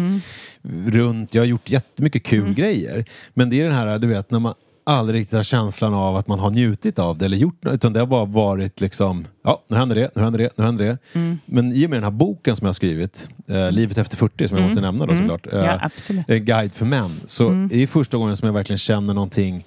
runt, 0.88 1.34
jag 1.34 1.42
har 1.42 1.48
gjort 1.48 1.70
jättemycket 1.70 2.24
kul 2.24 2.54
grejer. 2.54 3.06
Men 3.34 3.50
det 3.50 3.62
är 3.62 3.64
den 3.64 3.74
här, 3.74 4.00
du 4.00 4.08
vet, 4.08 4.32
när 4.32 4.40
man 4.40 4.54
aldrig 4.88 5.20
riktigt 5.22 5.36
har 5.36 5.44
känslan 5.44 5.94
av 5.94 6.16
att 6.16 6.28
man 6.28 6.40
har 6.40 6.50
njutit 6.50 7.00
av 7.00 7.18
det 7.18 7.26
eller 7.26 7.38
gjort 7.38 7.64
något, 7.64 7.74
utan 7.74 7.94
det 7.94 8.00
har 8.00 8.08
bara 8.08 8.26
varit 8.26 8.82
liksom, 8.82 9.28
ja, 9.44 9.64
nu 9.68 9.78
händer 9.78 9.96
det, 9.96 10.12
nu 10.16 10.22
händer 10.22 10.40
det, 10.40 10.50
nu 10.56 10.64
händer 10.64 10.86
det. 10.86 10.98
Men 11.46 11.74
i 11.74 11.86
och 11.86 11.90
med 11.90 11.98
den 11.98 12.04
här 12.04 12.12
boken 12.12 12.56
som 12.56 12.66
jag 12.66 12.70
har 12.70 12.74
skrivit, 12.74 13.30
eh, 13.48 13.72
Livet 13.72 13.98
efter 13.98 14.18
40, 14.18 14.48
som 14.48 14.58
jag 14.58 14.64
måste 14.64 14.82
nämna 14.82 15.06
då 15.06 15.16
såklart, 15.16 15.54
eh, 15.54 15.60
Ja, 15.60 15.80
absolut. 15.82 16.30
en 16.30 16.46
guide 16.46 16.74
för 16.74 16.86
män, 16.86 17.12
så 17.26 17.50
är 17.50 17.68
det 17.70 17.88
första 17.88 18.18
gången 18.18 18.38
som 18.38 18.46
jag 18.46 18.54
verkligen 18.54 18.78
känner 18.78 19.14
någonting 19.14 19.64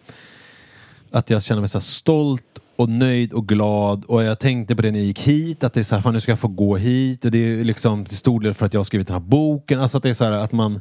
att 1.11 1.31
jag 1.31 1.43
känner 1.43 1.61
mig 1.61 1.69
så 1.69 1.81
stolt 1.81 2.43
och 2.77 2.89
nöjd 2.89 3.33
och 3.33 3.49
glad. 3.49 4.05
Och 4.05 4.23
jag 4.23 4.39
tänkte 4.39 4.77
på 4.77 4.83
det 4.83 4.91
när 4.91 4.99
jag 4.99 5.07
gick 5.07 5.21
hit 5.21 5.65
att 5.65 5.73
det 5.73 5.81
är 5.81 5.85
så 5.85 5.95
här, 5.95 6.03
fan 6.03 6.13
nu 6.13 6.21
ska 6.21 6.33
jag 6.33 6.39
få 6.39 6.49
gå 6.49 6.77
hit. 6.77 7.25
Och 7.25 7.31
det 7.31 7.39
är 7.39 7.65
liksom 7.65 8.05
till 8.05 8.17
stor 8.17 8.41
del 8.41 8.55
för 8.55 8.67
att 8.67 8.75
jag 8.75 8.79
har 8.79 8.85
skrivit 8.85 9.07
den 9.07 9.15
här 9.15 9.21
boken. 9.29 9.81
Alltså 9.81 9.97
att 9.97 10.03
det 10.03 10.11
är 10.11 10.15
så 10.15 10.25
här 10.25 10.33
att 10.33 10.53
man, 10.53 10.81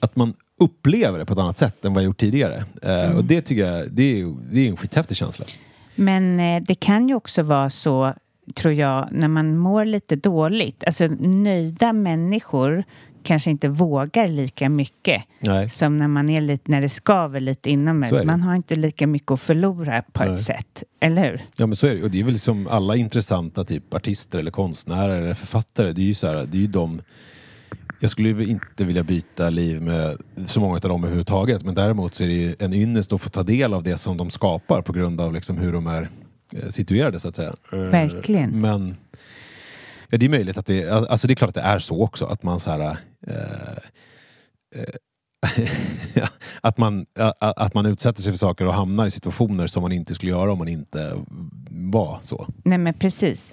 att 0.00 0.16
man 0.16 0.34
upplever 0.60 1.18
det 1.18 1.26
på 1.26 1.32
ett 1.32 1.38
annat 1.38 1.58
sätt 1.58 1.84
än 1.84 1.94
vad 1.94 2.02
jag 2.02 2.06
gjort 2.06 2.20
tidigare. 2.20 2.64
Eh, 2.82 3.16
och 3.16 3.24
det 3.24 3.42
tycker 3.42 3.66
jag, 3.66 3.90
det 3.90 4.20
är, 4.20 4.34
det 4.52 4.60
är 4.60 4.68
en 4.68 4.76
skithäftig 4.76 5.16
känsla. 5.16 5.46
Men 5.94 6.40
eh, 6.40 6.62
det 6.62 6.74
kan 6.74 7.08
ju 7.08 7.14
också 7.14 7.42
vara 7.42 7.70
så, 7.70 8.14
tror 8.54 8.74
jag, 8.74 9.08
när 9.10 9.28
man 9.28 9.58
mår 9.58 9.84
lite 9.84 10.16
dåligt. 10.16 10.84
Alltså 10.84 11.06
nöjda 11.18 11.92
människor 11.92 12.84
kanske 13.24 13.50
inte 13.50 13.68
vågar 13.68 14.26
lika 14.26 14.68
mycket 14.68 15.22
Nej. 15.40 15.70
som 15.70 15.98
när 15.98 16.08
man 16.08 16.30
är 16.30 16.40
lite, 16.40 16.70
när 16.70 16.80
det 16.80 16.88
skaver 16.88 17.40
lite 17.40 17.70
inom 17.70 18.02
en. 18.02 18.26
Man 18.26 18.42
har 18.42 18.54
inte 18.54 18.76
lika 18.76 19.06
mycket 19.06 19.30
att 19.30 19.40
förlora 19.40 20.02
på 20.12 20.24
Nej. 20.24 20.32
ett 20.32 20.40
sätt, 20.40 20.82
eller 21.00 21.30
hur? 21.30 21.40
Ja 21.56 21.66
men 21.66 21.76
så 21.76 21.86
är 21.86 21.94
det 21.94 22.02
Och 22.02 22.10
det 22.10 22.20
är 22.20 22.24
väl 22.24 22.32
liksom 22.32 22.68
alla 22.70 22.96
intressanta 22.96 23.64
typ 23.64 23.94
artister 23.94 24.38
eller 24.38 24.50
konstnärer 24.50 25.22
eller 25.22 25.34
författare. 25.34 25.92
Det 25.92 26.00
är 26.00 26.04
ju 26.04 26.14
så 26.14 26.26
här, 26.26 26.34
det 26.34 26.56
är 26.56 26.60
ju 26.60 26.66
de 26.66 27.00
jag 28.04 28.10
skulle 28.10 28.28
ju 28.28 28.46
inte 28.46 28.84
vilja 28.84 29.02
byta 29.02 29.50
liv 29.50 29.82
med 29.82 30.18
så 30.46 30.60
många 30.60 30.74
av 30.74 30.80
dem 30.80 31.04
överhuvudtaget. 31.04 31.62
Men 31.62 31.74
däremot 31.74 32.14
så 32.14 32.24
är 32.24 32.28
det 32.28 32.34
ju 32.34 32.54
en 32.58 32.74
ynnest 32.74 33.12
att 33.12 33.22
få 33.22 33.28
ta 33.28 33.42
del 33.42 33.74
av 33.74 33.82
det 33.82 33.98
som 33.98 34.16
de 34.16 34.30
skapar 34.30 34.82
på 34.82 34.92
grund 34.92 35.20
av 35.20 35.32
liksom 35.32 35.58
hur 35.58 35.72
de 35.72 35.86
är 35.86 36.08
eh, 36.52 36.68
situerade 36.68 37.20
så 37.20 37.28
att 37.28 37.36
säga. 37.36 37.54
Eh, 37.72 37.78
Verkligen. 37.78 38.60
Men 38.60 38.96
ja, 40.10 40.18
det 40.18 40.26
är 40.26 40.30
möjligt 40.30 40.56
att 40.56 40.66
det, 40.66 40.90
alltså 40.90 41.26
det 41.26 41.32
är 41.32 41.36
klart 41.36 41.48
att 41.48 41.54
det 41.54 41.60
är 41.60 41.78
så 41.78 42.02
också 42.02 42.24
att 42.24 42.42
man 42.42 42.60
så 42.60 42.70
här 42.70 42.80
eh, 43.26 43.36
eh, 46.14 46.28
att, 46.60 46.78
man, 46.78 47.06
att 47.38 47.74
man 47.74 47.86
utsätter 47.86 48.22
sig 48.22 48.32
för 48.32 48.38
saker 48.38 48.66
och 48.66 48.74
hamnar 48.74 49.06
i 49.06 49.10
situationer 49.10 49.66
som 49.66 49.82
man 49.82 49.92
inte 49.92 50.14
skulle 50.14 50.32
göra 50.32 50.52
om 50.52 50.58
man 50.58 50.68
inte 50.68 51.12
var 51.70 52.18
så. 52.22 52.46
Nej, 52.64 52.78
men 52.78 52.94
precis. 52.94 53.52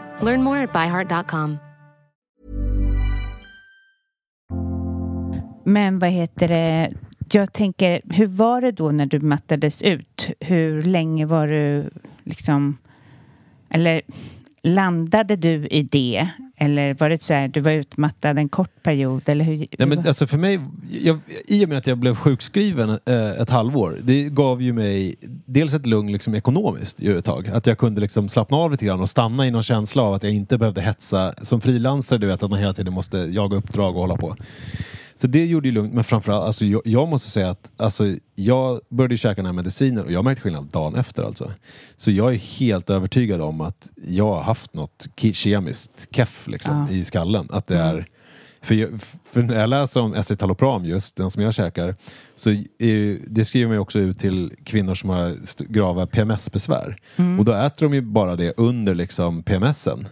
Learn 0.21 0.43
more 0.43 0.63
at 0.63 0.73
byheart.com. 0.73 1.57
Men 5.63 5.99
vad 5.99 6.09
heter 6.09 6.47
det? 6.47 6.93
Jag 7.31 7.53
tänker, 7.53 8.01
hur 8.09 8.27
var 8.27 8.61
det 8.61 8.71
då 8.71 8.91
när 8.91 9.05
du 9.05 9.19
mattades 9.19 9.81
ut? 9.81 10.29
Hur 10.39 10.81
länge 10.81 11.25
var 11.25 11.47
du 11.47 11.89
liksom... 12.23 12.77
Eller 13.69 14.01
landade 14.63 15.35
du 15.35 15.67
i 15.67 15.83
det? 15.83 16.29
Eller 16.61 16.93
var 16.93 17.09
det 17.09 17.23
så 17.23 17.33
här, 17.33 17.47
du 17.47 17.59
var 17.59 17.71
utmattad 17.71 18.37
en 18.37 18.49
kort 18.49 18.83
period? 18.83 19.29
Eller 19.29 19.45
hur, 19.45 19.57
Nej, 19.57 19.87
men 19.87 20.07
alltså 20.07 20.27
för 20.27 20.37
mig, 20.37 20.59
jag, 20.89 21.19
I 21.47 21.65
och 21.65 21.69
med 21.69 21.77
att 21.77 21.87
jag 21.87 21.97
blev 21.97 22.15
sjukskriven 22.15 22.89
eh, 22.89 23.31
ett 23.41 23.49
halvår, 23.49 23.97
det 24.03 24.23
gav 24.23 24.61
ju 24.61 24.73
mig 24.73 25.15
dels 25.45 25.73
ett 25.73 25.85
lugn 25.85 26.11
liksom, 26.11 26.35
ekonomiskt 26.35 27.01
ju 27.01 27.17
ett 27.17 27.25
tag. 27.25 27.47
Att 27.47 27.67
jag 27.67 27.77
kunde 27.77 28.01
liksom 28.01 28.29
slappna 28.29 28.57
av 28.57 28.71
lite 28.71 28.85
grann 28.85 29.01
och 29.01 29.09
stanna 29.09 29.47
i 29.47 29.51
någon 29.51 29.63
känsla 29.63 30.03
av 30.03 30.13
att 30.13 30.23
jag 30.23 30.33
inte 30.33 30.57
behövde 30.57 30.81
hetsa. 30.81 31.33
Som 31.41 31.61
frilansare, 31.61 32.19
du 32.19 32.27
vet 32.27 32.43
att 32.43 32.49
man 32.49 32.59
hela 32.59 32.73
tiden 32.73 32.93
måste 32.93 33.17
jaga 33.17 33.57
uppdrag 33.57 33.95
och 33.95 34.01
hålla 34.01 34.17
på. 34.17 34.35
Så 35.21 35.27
det 35.27 35.45
gjorde 35.45 35.67
ju 35.67 35.71
lugnt, 35.73 35.93
men 35.93 36.03
framförallt, 36.03 36.45
alltså, 36.45 36.65
jag, 36.65 36.81
jag 36.85 37.07
måste 37.07 37.29
säga 37.29 37.49
att 37.49 37.71
alltså, 37.77 38.15
jag 38.35 38.79
började 38.89 39.17
käka 39.17 39.35
den 39.35 39.45
här 39.45 39.53
medicinen 39.53 40.05
och 40.05 40.11
jag 40.11 40.23
märkte 40.23 40.41
skillnad 40.41 40.65
dagen 40.65 40.95
efter 40.95 41.23
alltså. 41.23 41.51
Så 41.95 42.11
jag 42.11 42.33
är 42.33 42.37
helt 42.37 42.89
övertygad 42.89 43.41
om 43.41 43.61
att 43.61 43.89
jag 44.07 44.25
har 44.33 44.41
haft 44.41 44.73
något 44.73 45.07
ke- 45.17 45.31
kemiskt 45.33 46.07
keff 46.11 46.47
liksom, 46.47 46.87
Ja. 46.89 46.95
i 46.95 47.03
skallen. 47.05 47.47
Att 47.51 47.67
det 47.67 47.77
är, 47.77 48.05
för, 48.63 48.75
jag, 48.75 48.89
för 49.31 49.43
när 49.43 49.59
jag 49.59 49.69
läser 49.69 50.01
om 50.01 50.13
escitalopram 50.13 50.85
just, 50.85 51.15
den 51.15 51.29
som 51.31 51.43
jag 51.43 51.53
käkar, 51.53 51.95
så 52.35 52.49
är, 52.79 53.19
det 53.27 53.45
skriver 53.45 53.67
man 53.67 53.75
ju 53.75 53.79
också 53.79 53.99
ut 53.99 54.19
till 54.19 54.53
kvinnor 54.65 54.95
som 54.95 55.09
har 55.09 55.35
grava 55.73 56.05
PMS-besvär. 56.07 56.97
Och 57.39 57.45
då 57.45 57.53
äter 57.53 57.85
de 57.85 57.93
ju 57.95 58.01
bara 58.01 58.35
det 58.35 58.53
under 58.57 58.95
liksom 58.95 59.43
PMSen. 59.43 60.07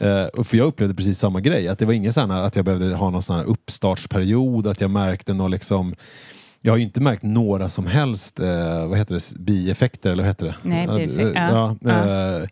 Eh, 0.00 0.24
och 0.24 0.46
för 0.46 0.56
jag 0.56 0.66
upplevde 0.66 0.94
precis 0.94 1.18
samma 1.18 1.40
grej, 1.40 1.68
att 1.68 1.78
det 1.78 1.86
var 1.86 1.92
ingen 1.92 2.12
sån 2.12 2.30
att 2.30 2.56
jag 2.56 2.64
behövde 2.64 2.94
ha 2.94 3.10
någon 3.10 3.22
sån 3.22 3.36
här 3.36 3.44
uppstartsperiod, 3.44 4.66
att 4.66 4.80
jag 4.80 4.90
märkte 4.90 5.34
någon 5.34 5.50
liksom 5.50 5.94
jag 6.64 6.72
har 6.72 6.76
ju 6.76 6.82
inte 6.84 7.00
märkt 7.00 7.22
några 7.22 7.68
som 7.68 7.86
helst 7.86 8.40
eh, 8.40 8.86
vad 8.88 8.98
heter 8.98 9.14
det, 9.14 9.38
bieffekter, 9.38 10.12
eller 10.12 10.22
vad 10.22 10.30
heter 10.30 10.46
det? 10.46 10.54
Nej, 10.62 10.86
Ja, 10.88 10.92
bieffekt- 10.98 11.36
eh, 11.36 11.54
ja, 11.54 11.76
ja, 11.80 12.40
eh, 12.42 12.48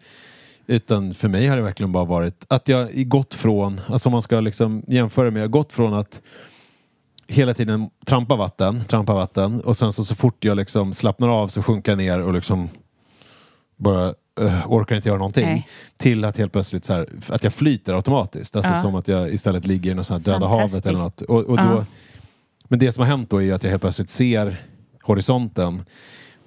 utan 0.70 1.14
för 1.14 1.28
mig 1.28 1.46
har 1.46 1.56
det 1.56 1.62
verkligen 1.62 1.92
bara 1.92 2.04
varit 2.04 2.44
att 2.48 2.68
jag 2.68 3.09
gått 3.09 3.35
från, 3.35 3.80
alltså 3.88 4.09
om 4.09 4.12
man 4.12 4.22
ska 4.22 4.40
liksom 4.40 4.83
jämföra 4.87 5.30
med, 5.30 5.42
jag 5.42 5.50
gått 5.50 5.72
från 5.72 5.94
att 5.94 6.22
hela 7.26 7.54
tiden 7.54 7.90
trampa 8.06 8.37
vatten, 8.37 8.85
trampa 8.85 9.14
vatten 9.14 9.61
och 9.61 9.76
sen 9.76 9.92
så, 9.92 10.04
så 10.04 10.14
fort 10.14 10.44
jag 10.44 10.56
liksom 10.56 10.92
slappnar 10.92 11.28
av 11.28 11.48
så 11.48 11.62
sjunker 11.62 11.92
jag 11.92 11.96
ner 11.98 12.20
och 12.20 12.33
liksom 12.33 12.68
bara 13.76 14.14
eh, 14.40 14.66
orkar 14.72 14.96
inte 14.96 15.09
göra 15.09 15.18
någonting. 15.18 15.46
Nej. 15.46 15.68
Till 15.96 16.24
att 16.24 16.37
helt 16.37 16.52
plötsligt 16.52 16.85
så 16.85 16.94
här, 16.94 17.09
att 17.28 17.44
jag 17.44 17.54
flyter 17.54 17.94
automatiskt. 17.94 18.56
Alltså 18.56 18.72
Ja. 18.72 18.80
som 18.80 18.94
att 18.94 19.09
jag 19.09 19.33
istället 19.33 19.66
ligger 19.66 19.90
i 19.90 19.94
något 19.94 20.06
sånt 20.06 20.24
döda 20.24 20.46
havet 20.46 20.87
eller 20.87 20.98
något. 20.98 21.22
Och, 21.22 21.44
och 21.44 21.56
då, 21.56 21.62
Ja. 21.62 21.85
Men 22.68 22.78
det 22.78 22.92
som 22.92 23.00
har 23.00 23.09
hänt 23.09 23.30
då 23.30 23.37
är 23.37 23.42
ju 23.42 23.52
att 23.52 23.62
jag 23.62 23.70
helt 23.70 23.83
plötsligt 23.83 24.11
ser 24.11 24.62
horisonten. 25.02 25.85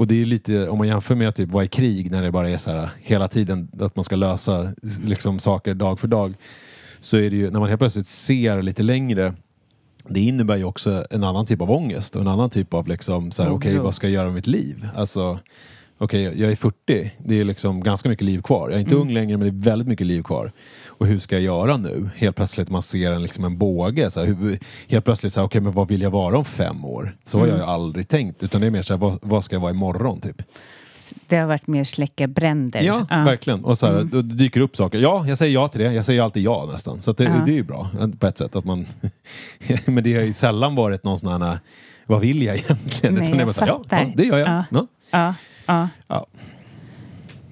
Och 0.03 0.07
det 0.07 0.21
är 0.21 0.25
lite, 0.25 0.69
om 0.69 0.77
man 0.77 0.87
jämför 0.87 1.15
med 1.15 1.35
typ 1.35 1.49
vara 1.49 1.63
i 1.63 1.67
krig 1.67 2.11
när 2.11 2.23
det 2.23 2.31
bara 2.31 2.49
är 2.49 2.57
så 2.57 2.71
här 2.71 2.89
hela 3.01 3.27
tiden 3.27 3.69
att 3.79 3.95
man 3.95 4.03
ska 4.03 4.15
lösa 4.15 4.73
liksom, 5.03 5.39
saker 5.39 5.73
dag 5.73 5.99
för 5.99 6.07
dag. 6.07 6.33
Så 6.99 7.17
är 7.17 7.29
det 7.29 7.35
ju, 7.35 7.51
när 7.51 7.59
man 7.59 7.69
helt 7.69 7.79
plötsligt 7.79 8.07
ser 8.07 8.61
lite 8.61 8.83
längre 8.83 9.33
det 10.07 10.19
innebär 10.19 10.55
ju 10.55 10.63
också 10.63 11.05
en 11.09 11.23
annan 11.23 11.45
typ 11.45 11.61
av 11.61 11.71
ångest 11.71 12.15
och 12.15 12.21
en 12.21 12.27
annan 12.27 12.49
typ 12.49 12.73
av 12.73 12.87
liksom 12.87 13.31
så 13.31 13.43
här, 13.43 13.49
okej 13.49 13.77
vad 13.77 13.95
ska 13.95 14.07
jag 14.07 14.13
göra 14.13 14.25
med 14.25 14.33
mitt 14.33 14.47
liv? 14.47 14.87
Alltså, 14.95 15.39
okej 15.97 16.21
jag 16.41 16.51
är 16.51 16.55
40, 16.55 17.11
det 17.17 17.39
är 17.39 17.43
liksom 17.43 17.83
ganska 17.83 18.09
mycket 18.09 18.25
liv 18.25 18.41
kvar. 18.41 18.69
Jag 18.69 18.75
är 18.75 18.81
inte 18.81 18.95
ung 18.95 19.13
längre 19.13 19.37
men 19.37 19.47
det 19.47 19.67
är 19.67 19.71
väldigt 19.71 19.87
mycket 19.87 20.07
liv 20.07 20.23
kvar. 20.23 20.51
Och 20.87 21.07
hur 21.07 21.19
ska 21.19 21.35
jag 21.35 21.43
göra 21.43 21.77
nu? 21.77 22.09
Helt 22.15 22.35
plötsligt 22.35 22.69
man 22.69 22.81
ser 22.81 23.11
en, 23.11 23.21
liksom 23.23 23.45
en 23.45 23.57
båge. 23.57 24.09
Så 24.11 24.25
här, 24.25 24.57
helt 24.91 25.05
plötsligt 25.05 25.33
så 25.33 25.39
här, 25.39 25.47
okej 25.47 25.61
men 25.61 25.71
vad 25.71 25.87
vill 25.87 26.01
jag 26.01 26.09
vara 26.11 26.37
om 26.37 26.45
fem 26.45 26.85
år? 26.85 27.15
Så 27.25 27.39
har 27.39 27.47
jag 27.47 27.57
ju 27.57 27.63
aldrig 27.63 28.07
tänkt. 28.07 28.43
Utan 28.43 28.61
det 28.61 28.67
är 28.67 28.71
mer 28.71 28.81
så 28.81 28.93
här, 28.93 28.99
vad, 28.99 29.19
vad 29.21 29.43
ska 29.43 29.55
jag 29.55 29.61
vara 29.61 29.71
imorgon 29.71 30.21
typ? 30.21 30.41
Det 31.27 31.37
har 31.37 31.47
varit 31.47 31.67
mer 31.67 31.83
släcka 31.83 32.27
bränder. 32.27 32.81
Ja, 32.81 33.05
verkligen. 33.09 33.63
Och 33.65 33.77
så 33.77 33.85
här, 33.87 34.21
dyker 34.21 34.59
det 34.59 34.63
upp 34.63 34.75
saker. 34.75 34.97
Ja, 34.99 35.27
jag 35.27 35.37
säger 35.37 35.53
ja 35.53 35.67
till 35.67 35.81
det. 35.81 35.93
Jag 35.93 36.05
säger 36.05 36.21
alltid 36.21 36.43
ja 36.43 36.69
nästan. 36.73 37.01
Så 37.01 37.11
det, 37.13 37.23
Ja. 37.23 37.29
det 37.45 37.51
är 37.51 37.55
ju 37.55 37.63
bra 37.63 37.89
på 38.19 38.27
ett 38.27 38.37
sätt. 38.37 38.55
Att 38.55 38.65
man 38.65 38.85
Men 39.85 40.03
det 40.03 40.13
har 40.13 40.21
ju 40.21 40.33
sällan 40.33 40.75
varit 40.75 41.03
någon 41.03 41.19
sån 41.19 41.41
här, 41.41 41.59
vad 42.05 42.21
vill 42.21 42.43
jag 42.43 42.55
egentligen? 42.55 43.15
Nej, 43.15 43.23
Utan 43.23 43.37
det 43.37 43.37
är 43.37 43.39
jag 43.39 43.47
bara 43.47 43.53
så 43.53 43.59
här, 43.59 43.67
ja, 43.67 43.83
ja, 43.89 44.11
det 44.15 44.23
gör 44.23 44.37
jag. 44.37 44.87
Ja. 45.11 45.33
Ja. 45.65 45.89
Ja. 46.07 46.27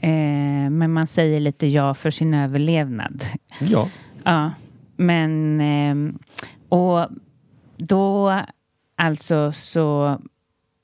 Eh, 0.02 0.70
men 0.70 0.94
man 0.94 1.08
säger 1.08 1.40
lite 1.40 1.68
ja 1.68 1.94
för 1.94 2.12
sin 2.12 2.34
överlevnad. 2.34 3.24
Ja. 3.60 3.90
Ja, 4.24 4.52
men 4.96 5.62
ehm, 5.62 6.20
och 6.70 7.08
då 7.78 8.40
alltså 8.96 9.52
så 9.52 10.18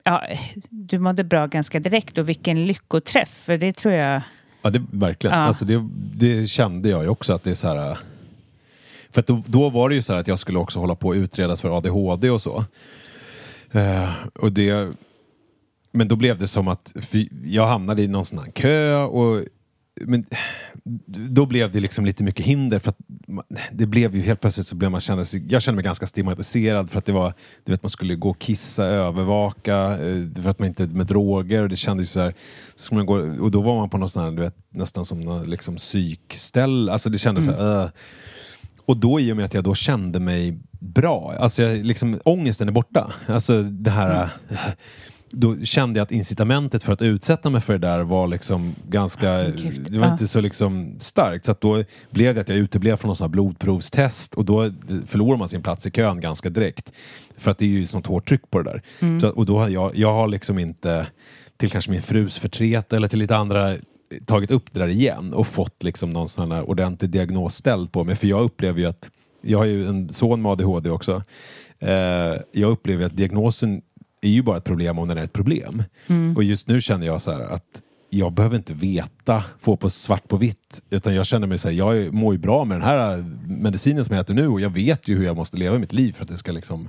ja, 0.04 0.22
du 0.68 0.98
mådde 0.98 1.24
bra 1.24 1.46
ganska 1.46 1.80
direkt 1.80 2.18
och 2.18 2.28
vilken 2.28 2.66
lyckoträff 2.66 3.28
för 3.28 3.58
det 3.58 3.72
tror 3.72 3.94
jag 3.94 4.22
Ja, 4.62 4.70
det, 4.70 4.82
verkligen. 4.90 5.36
Ja. 5.36 5.42
Alltså 5.42 5.64
det, 5.64 5.88
det 6.14 6.46
kände 6.46 6.88
jag 6.88 7.02
ju 7.02 7.08
också 7.08 7.32
att 7.32 7.44
det 7.44 7.50
är 7.50 7.54
så 7.54 7.68
här... 7.68 7.98
För 9.10 9.24
då, 9.26 9.42
då 9.46 9.70
var 9.70 9.88
det 9.88 9.94
ju 9.94 10.02
så 10.02 10.12
här 10.12 10.20
att 10.20 10.28
jag 10.28 10.38
skulle 10.38 10.58
också 10.58 10.78
hålla 10.78 10.94
på 10.94 11.10
att 11.10 11.16
utredas 11.16 11.60
för 11.60 11.76
ADHD 11.76 12.30
och 12.30 12.42
så. 12.42 12.64
Eh, 13.72 14.10
och 14.34 14.52
det, 14.52 14.92
men 15.98 16.08
då 16.08 16.16
blev 16.16 16.38
det 16.38 16.48
som 16.48 16.68
att 16.68 16.94
jag 17.44 17.66
hamnade 17.66 18.02
i 18.02 18.08
någon 18.08 18.24
sån 18.24 18.38
här 18.38 18.50
kö 18.50 18.96
och 18.96 19.44
men, 20.00 20.26
då 21.06 21.46
blev 21.46 21.72
det 21.72 21.80
liksom 21.80 22.04
lite 22.04 22.24
mycket 22.24 22.46
hinder 22.46 22.78
för 22.78 22.90
att 22.90 22.98
det 23.72 23.86
blev 23.86 24.16
ju 24.16 24.22
helt 24.22 24.40
plötsligt 24.40 24.66
så 24.66 24.76
blev 24.76 24.90
man 24.90 25.00
kände 25.00 25.24
sig, 25.24 25.46
jag 25.48 25.62
kände 25.62 25.76
mig 25.76 25.84
ganska 25.84 26.06
stigmatiserad 26.06 26.90
för 26.90 26.98
att 26.98 27.04
det 27.04 27.12
var, 27.12 27.34
du 27.64 27.72
vet 27.72 27.82
man 27.82 27.90
skulle 27.90 28.14
gå 28.14 28.30
och 28.30 28.38
kissa, 28.38 28.84
övervaka 28.84 29.76
eh, 29.76 30.42
för 30.42 30.48
att 30.48 30.58
man 30.58 30.68
inte 30.68 30.86
med 30.86 31.06
droger 31.06 31.62
och 31.62 31.68
det 31.68 31.76
kändes 31.76 32.04
ju 32.04 32.08
så 32.08 32.20
här, 32.20 32.34
så 32.74 32.94
man 32.94 33.06
gå, 33.06 33.14
och 33.40 33.50
då 33.50 33.60
var 33.60 33.76
man 33.76 33.90
på 33.90 33.98
någon 33.98 34.08
sån 34.08 34.24
här, 34.24 34.30
du 34.30 34.42
vet 34.42 34.56
nästan 34.70 35.04
som 35.04 35.20
någon 35.20 35.50
liksom 35.50 35.76
psykställ, 35.76 36.88
alltså 36.88 37.10
det 37.10 37.18
kändes 37.18 37.44
så 37.44 37.52
här, 37.52 37.82
äh. 37.82 37.90
Och 38.84 38.96
då 38.96 39.20
i 39.20 39.32
och 39.32 39.36
med 39.36 39.44
att 39.44 39.54
jag 39.54 39.64
då 39.64 39.74
kände 39.74 40.20
mig 40.20 40.58
bra, 40.80 41.34
alltså 41.38 41.62
jag, 41.62 41.86
liksom, 41.86 42.20
ångesten 42.24 42.68
är 42.68 42.72
borta. 42.72 43.12
Alltså 43.26 43.62
det 43.62 43.90
här, 43.90 44.28
då 45.30 45.64
kände 45.64 45.98
jag 45.98 46.04
att 46.04 46.12
incitamentet 46.12 46.82
för 46.82 46.92
att 46.92 47.02
utsätta 47.02 47.50
mig 47.50 47.60
för 47.60 47.72
det 47.72 47.86
där 47.86 48.00
var 48.00 48.26
liksom 48.26 48.74
ganska, 48.88 49.44
Gud, 49.44 49.86
det 49.90 49.98
var 49.98 50.06
ja. 50.06 50.12
inte 50.12 50.28
så 50.28 50.40
liksom 50.40 50.94
starkt. 50.98 51.44
Så 51.44 51.54
då 51.60 51.84
blev 52.10 52.34
det 52.34 52.40
att 52.40 52.48
jag 52.48 52.58
uteblev 52.58 52.96
från 52.96 53.14
någon 53.20 53.30
blodprovstest 53.30 54.34
och 54.34 54.44
då 54.44 54.70
förlorar 55.06 55.36
man 55.36 55.48
sin 55.48 55.62
plats 55.62 55.86
i 55.86 55.90
kön 55.90 56.20
ganska 56.20 56.50
direkt. 56.50 56.92
För 57.36 57.50
att 57.50 57.58
det 57.58 57.64
är 57.64 57.68
ju 57.68 57.86
sånt 57.86 58.06
hårt 58.06 58.28
tryck 58.28 58.50
på 58.50 58.62
det 58.62 58.70
där. 58.70 58.82
Mm. 59.00 59.20
Så, 59.20 59.28
och 59.28 59.46
då 59.46 59.58
har 59.58 59.68
jag, 59.68 59.96
jag 59.96 60.12
har 60.12 60.28
liksom 60.28 60.58
inte, 60.58 61.06
till 61.56 61.70
kanske 61.70 61.90
min 61.90 62.02
frus 62.02 62.38
förtret 62.38 62.92
eller 62.92 63.08
till 63.08 63.18
lite 63.18 63.36
andra 63.36 63.76
tagit 64.26 64.50
upp 64.50 64.72
det 64.72 64.78
där 64.78 64.88
igen 64.88 65.34
och 65.34 65.46
fått 65.46 65.82
liksom 65.82 66.10
någon 66.10 66.28
sån 66.28 66.52
här 66.52 66.70
ordentlig 66.70 67.10
diagnos 67.10 67.54
ställd 67.54 67.92
på 67.92 68.04
mig. 68.04 68.16
För 68.16 68.26
jag 68.26 68.42
upplever 68.42 68.80
ju 68.80 68.86
att, 68.86 69.10
jag 69.42 69.58
har 69.58 69.64
ju 69.64 69.88
en 69.88 70.12
son 70.12 70.42
med 70.42 70.52
ADHD 70.52 70.90
också. 70.90 71.22
Eh, 71.78 72.40
jag 72.52 72.70
upplever 72.70 73.06
att 73.06 73.16
diagnosen 73.16 73.82
är 74.20 74.28
ju 74.28 74.42
bara 74.42 74.56
ett 74.56 74.64
problem 74.64 74.98
om 74.98 75.08
den 75.08 75.18
är 75.18 75.22
ett 75.22 75.32
problem. 75.32 75.82
Och 76.36 76.44
just 76.44 76.68
nu 76.68 76.80
känner 76.80 77.06
jag 77.06 77.20
så 77.20 77.32
här 77.32 77.40
att 77.40 77.82
jag 78.10 78.32
behöver 78.32 78.56
inte 78.56 78.74
veta, 78.74 79.44
få 79.60 79.76
på 79.76 79.90
svart 79.90 80.28
på 80.28 80.36
vitt, 80.36 80.82
utan 80.90 81.14
jag 81.14 81.26
känner 81.26 81.46
mig 81.46 81.58
så 81.58 81.68
här, 81.68 81.74
jag 81.74 82.14
mår 82.14 82.34
ju 82.34 82.38
bra 82.38 82.64
med 82.64 82.76
den 82.76 82.88
här 82.88 83.16
medicinen 83.46 84.04
som 84.04 84.14
jag 84.14 84.22
äter 84.22 84.34
nu 84.34 84.48
och 84.48 84.60
jag 84.60 84.70
vet 84.70 85.08
ju 85.08 85.18
hur 85.18 85.24
jag 85.24 85.36
måste 85.36 85.56
leva 85.56 85.78
mitt 85.78 85.92
liv 85.92 86.12
för 86.12 86.22
att 86.22 86.30
det 86.30 86.36
ska 86.36 86.52
liksom, 86.52 86.88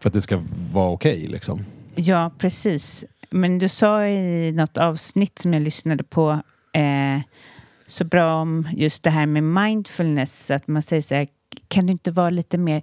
för 0.00 0.08
att 0.08 0.12
det 0.12 0.20
ska 0.20 0.42
vara 0.72 0.90
okej 0.90 1.26
liksom. 1.26 1.64
Ja, 1.94 2.30
precis. 2.38 3.04
Men 3.30 3.58
du 3.58 3.68
sa 3.68 4.06
i 4.06 4.52
något 4.52 4.78
avsnitt 4.78 5.38
som 5.38 5.52
jag 5.52 5.62
lyssnade 5.62 6.04
på 6.04 6.30
eh, 6.72 7.20
så 7.86 8.04
bra 8.04 8.34
om 8.34 8.68
just 8.76 9.04
det 9.04 9.10
här 9.10 9.26
med 9.26 9.42
mindfulness, 9.42 10.50
att 10.50 10.68
man 10.68 10.82
säger 10.82 11.02
så 11.02 11.14
här, 11.14 11.28
kan 11.68 11.86
du 11.86 11.92
inte 11.92 12.10
vara 12.10 12.30
lite 12.30 12.58
mer 12.58 12.82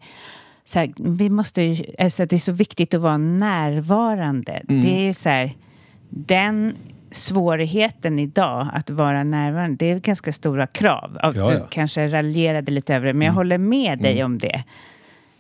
så 0.65 0.79
här, 0.79 0.93
vi 0.97 1.29
måste 1.29 1.61
ju, 1.61 1.85
alltså 1.99 2.25
det 2.25 2.35
är 2.35 2.39
så 2.39 2.51
viktigt 2.51 2.93
att 2.93 3.01
vara 3.01 3.17
närvarande. 3.17 4.61
Mm. 4.69 4.81
Det 4.81 5.09
är 5.09 5.13
så 5.13 5.29
här, 5.29 5.51
den 6.09 6.75
svårigheten 7.11 8.19
idag 8.19 8.67
att 8.73 8.89
vara 8.89 9.23
närvarande, 9.23 9.75
det 9.85 9.91
är 9.91 9.99
ganska 9.99 10.31
stora 10.33 10.67
krav. 10.67 11.19
Ja, 11.23 11.29
Mm. 11.33 11.47
Du 11.47 11.53
ja. 11.53 11.67
kanske 11.69 12.07
raljerade 12.07 12.71
lite 12.71 12.95
över 12.95 13.07
det, 13.07 13.13
men 13.13 13.25
jag 13.25 13.33
håller 13.33 13.57
med 13.57 13.99
dig 13.99 14.23
om 14.23 14.37
det. 14.37 14.63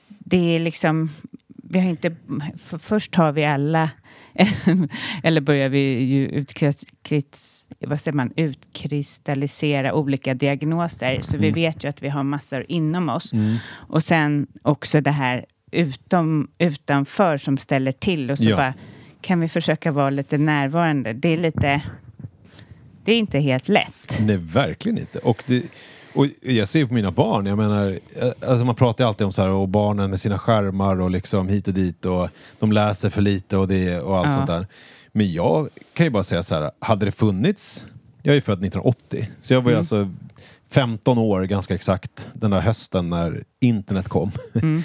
Det 0.07 0.55
är 0.55 0.59
liksom, 0.59 1.09
vi 1.47 1.79
har 1.79 1.89
inte, 1.89 2.15
för 2.63 2.77
först 2.77 3.15
har 3.15 3.31
vi 3.31 3.45
alla, 3.45 3.89
eller 5.23 5.41
börjar 5.41 5.69
vi 5.69 6.03
ju 6.03 6.27
utkris, 6.27 7.67
vad 7.79 8.01
säger 8.01 8.15
man, 8.15 8.31
utkristallisera 8.35 9.93
olika 9.93 10.33
diagnoser. 10.33 11.19
Så 11.21 11.37
vi 11.37 11.51
vet 11.51 11.83
ju 11.83 11.87
att 11.89 12.03
vi 12.03 12.09
har 12.09 12.23
massor 12.23 12.65
inom 12.67 13.09
oss. 13.09 13.31
Och 13.71 14.03
sen 14.03 14.47
också 14.61 15.01
det 15.01 15.11
här 15.11 15.45
utom, 15.71 16.47
utanför 16.57 17.37
som 17.37 17.57
ställer 17.57 17.91
till. 17.91 18.31
Och 18.31 18.37
så 18.37 18.49
Ja. 18.49 18.55
bara, 18.55 18.73
kan 19.21 19.39
vi 19.39 19.47
försöka 19.47 19.91
vara 19.91 20.09
lite 20.09 20.37
närvarande? 20.37 21.13
Det 21.13 21.29
är 21.33 21.37
lite, 21.37 21.81
det 23.05 23.11
är 23.11 23.17
inte 23.17 23.39
helt 23.39 23.67
lätt. 23.69 24.19
Nej, 24.21 24.37
verkligen 24.37 24.97
inte. 24.97 25.19
Och, 25.19 25.43
det, 25.47 25.63
och 26.15 26.27
jag 26.41 26.67
ser 26.67 26.79
ju 26.79 26.87
på 26.87 26.93
mina 26.93 27.11
barn, 27.11 27.45
jag 27.45 27.57
menar, 27.57 27.99
eh, 28.15 28.27
alltså 28.49 28.65
man 28.65 28.75
pratar 28.75 29.03
ju 29.03 29.07
alltid 29.07 29.25
om 29.25 29.31
så 29.31 29.41
här, 29.41 29.49
och 29.49 29.67
barnen 29.69 30.09
med 30.09 30.19
sina 30.19 30.39
skärmar 30.39 31.01
och 31.01 31.11
liksom 31.11 31.47
hit 31.47 31.67
och 31.67 31.73
dit 31.73 32.05
och 32.05 32.29
de 32.59 32.71
läser 32.71 33.09
för 33.09 33.21
lite 33.21 33.57
och, 33.57 33.67
det, 33.67 33.99
och 33.99 34.17
allt 34.17 34.27
Ja. 34.27 34.31
sånt 34.31 34.47
där. 34.47 34.67
Men 35.11 35.33
jag 35.33 35.69
kan 35.93 36.05
ju 36.05 36.09
bara 36.09 36.23
säga 36.23 36.43
så 36.43 36.55
här, 36.55 36.71
hade 36.79 37.05
det 37.05 37.11
funnits, 37.11 37.85
jag 38.23 38.31
är 38.31 38.35
ju 38.35 38.41
född 38.41 38.53
1980, 38.65 39.29
så 39.39 39.53
jag 39.53 39.61
var 39.61 39.71
ju 39.71 39.77
alltså 39.77 40.09
15 40.69 41.17
år 41.17 41.41
ganska 41.43 41.75
exakt 41.75 42.29
den 42.33 42.51
där 42.51 42.59
hösten 42.59 43.09
när 43.09 43.43
internet 43.59 44.09
kom. 44.09 44.31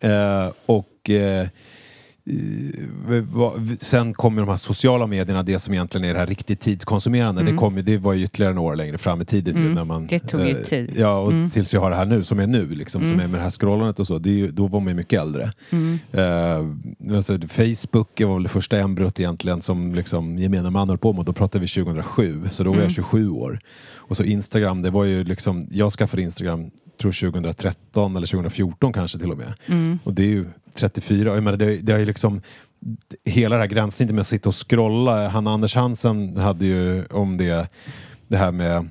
eh, 0.00 0.50
och 0.66 1.10
eh, 1.10 1.48
Sen 3.80 4.14
kommer 4.14 4.42
de 4.42 4.48
här 4.48 4.56
sociala 4.56 5.06
medierna, 5.06 5.42
det 5.42 5.58
som 5.58 5.74
egentligen 5.74 6.04
är 6.04 6.12
det 6.14 6.18
här 6.20 6.26
riktigt 6.26 6.60
tidskonsumerande. 6.60 7.42
Det, 7.42 7.52
kom, 7.52 7.80
det 7.84 7.98
var 7.98 8.12
ju 8.12 8.24
ytterligare 8.24 8.54
några 8.54 8.72
år 8.72 8.76
längre 8.76 8.98
fram 8.98 9.20
i 9.20 9.24
tiden. 9.24 9.56
ju, 9.56 9.74
när 9.74 9.84
man, 9.84 9.96
Mm. 9.96 10.06
det 10.08 10.18
tog 10.18 10.40
ju 10.40 10.50
eh, 10.50 10.56
tid. 10.56 10.90
Mm. 10.90 11.00
Ja, 11.00 11.18
och 11.18 11.52
tills 11.52 11.74
jag 11.74 11.80
har 11.80 11.90
det 11.90 11.96
här 11.96 12.04
nu, 12.04 12.24
som 12.24 12.38
är 12.40 12.46
nu, 12.46 12.68
liksom, 12.68 13.06
som 13.06 13.20
är 13.20 13.26
med 13.28 13.38
det 13.40 13.42
här 13.42 13.50
scrollandet 13.50 14.00
och 14.00 14.06
så. 14.06 14.18
Ju, 14.24 14.50
då 14.50 14.66
var 14.66 14.80
man 14.80 14.88
ju 14.88 14.94
mycket 14.94 15.20
äldre. 15.20 15.52
Mm. 15.70 15.98
Eh, 16.12 17.16
alltså, 17.16 17.38
Facebook 17.48 18.20
var 18.20 18.34
väl 18.34 18.42
det 18.42 18.48
första 18.48 18.78
embryot 18.78 19.20
egentligen 19.20 19.62
som 19.62 19.94
liksom, 19.94 20.38
gemene 20.38 20.70
man 20.70 20.88
höll 20.88 20.98
på 20.98 21.12
med. 21.12 21.24
Då 21.24 21.32
pratade 21.32 21.62
vi 21.62 21.68
2007, 21.68 22.42
så 22.50 22.62
då 22.62 22.70
var 22.70 22.76
Mm. 22.76 22.82
jag 22.84 22.92
27 22.92 23.30
år. 23.30 23.58
Och 23.94 24.16
så 24.16 24.24
Instagram, 24.24 24.82
det 24.82 24.90
var 24.90 25.04
ju 25.04 25.24
liksom, 25.24 25.66
jag 25.70 25.92
skaffade 25.92 26.22
Instagram 26.22 26.70
tror 27.00 27.12
2013 27.30 28.16
eller 28.16 28.26
2014 28.26 28.92
kanske 28.92 29.18
till 29.18 29.30
och 29.30 29.38
med. 29.38 29.52
Mm. 29.66 29.98
Och 30.04 30.14
det 30.14 30.22
är 30.22 30.26
ju 30.26 30.46
34, 30.76 31.34
jag 31.34 31.42
menar, 31.42 31.58
det, 31.58 31.76
det 31.76 31.92
är 31.92 31.98
ju 31.98 32.04
liksom 32.04 32.42
hela 33.24 33.56
det 33.56 33.62
här 33.62 33.68
gränssnittet 33.68 34.14
med 34.14 34.20
att 34.20 34.26
sitta 34.26 34.48
och 34.48 34.68
scrolla. 34.70 35.28
Hanna 35.28 35.50
Anders 35.50 35.74
Hansen 35.74 36.36
hade 36.36 36.66
ju 36.66 37.06
om 37.06 37.36
det, 37.36 37.68
det 38.28 38.36
här 38.36 38.52
med 38.52 38.88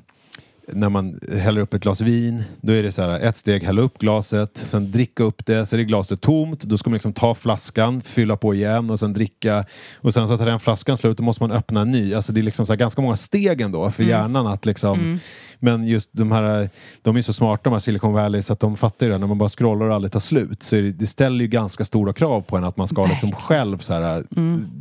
när 0.67 0.89
man 0.89 1.19
häller 1.31 1.61
upp 1.61 1.73
ett 1.73 1.81
glas 1.81 2.01
vin, 2.01 2.43
då 2.61 2.73
är 2.73 2.83
det 2.83 2.91
så 2.91 3.01
här 3.01 3.19
ett 3.19 3.37
steg, 3.37 3.63
hälla 3.63 3.81
upp 3.81 3.97
glaset, 3.97 4.51
sen 4.57 4.91
dricka 4.91 5.23
upp 5.23 5.45
det, 5.45 5.65
så 5.65 5.75
är 5.75 5.77
det 5.77 5.83
glaset 5.83 6.21
tomt, 6.21 6.63
då 6.63 6.77
ska 6.77 6.89
man 6.89 6.93
liksom 6.93 7.13
ta 7.13 7.35
flaskan, 7.35 8.01
fylla 8.01 8.37
på 8.37 8.53
igen 8.53 8.89
och 8.89 8.99
sen 8.99 9.13
dricka 9.13 9.65
och 9.95 10.13
sen 10.13 10.27
så 10.27 10.37
tar 10.37 10.45
den 10.45 10.59
flaskan 10.59 10.97
slut, 10.97 11.17
då 11.17 11.23
måste 11.23 11.43
man 11.43 11.51
öppna 11.51 11.81
en 11.81 11.91
ny. 11.91 12.13
Alltså 12.13 12.33
det 12.33 12.41
är 12.41 12.43
liksom 12.43 12.65
så 12.65 12.75
ganska 12.75 13.01
många 13.01 13.15
steg 13.15 13.61
ändå 13.61 13.91
för 13.91 14.03
hjärnan 14.03 14.47
att 14.47 14.65
liksom 14.65 15.19
men 15.59 15.87
just 15.87 16.09
de 16.11 16.31
här, 16.31 16.69
de 17.01 17.15
är 17.15 17.21
så 17.21 17.33
smarta 17.33 17.61
de 17.63 17.73
här 17.73 17.79
Silicon 17.79 18.13
Valley 18.13 18.41
så 18.41 18.53
att 18.53 18.59
de 18.59 18.77
fattar 18.77 19.05
ju 19.05 19.11
det, 19.11 19.17
när 19.17 19.27
man 19.27 19.37
bara 19.37 19.49
scrollar 19.49 19.85
och 19.85 19.95
aldrig 19.95 20.11
tar 20.11 20.19
slut. 20.19 20.63
Så 20.63 20.75
det, 20.75 20.91
det 20.91 21.07
ställer 21.07 21.41
ju 21.41 21.47
ganska 21.47 21.85
stora 21.85 22.13
krav 22.13 22.41
på 22.41 22.57
en 22.57 22.63
att 22.63 22.77
man 22.77 22.87
ska 22.87 23.05
liksom 23.05 23.31
själv 23.31 23.77
så 23.77 23.93
här, 23.93 24.25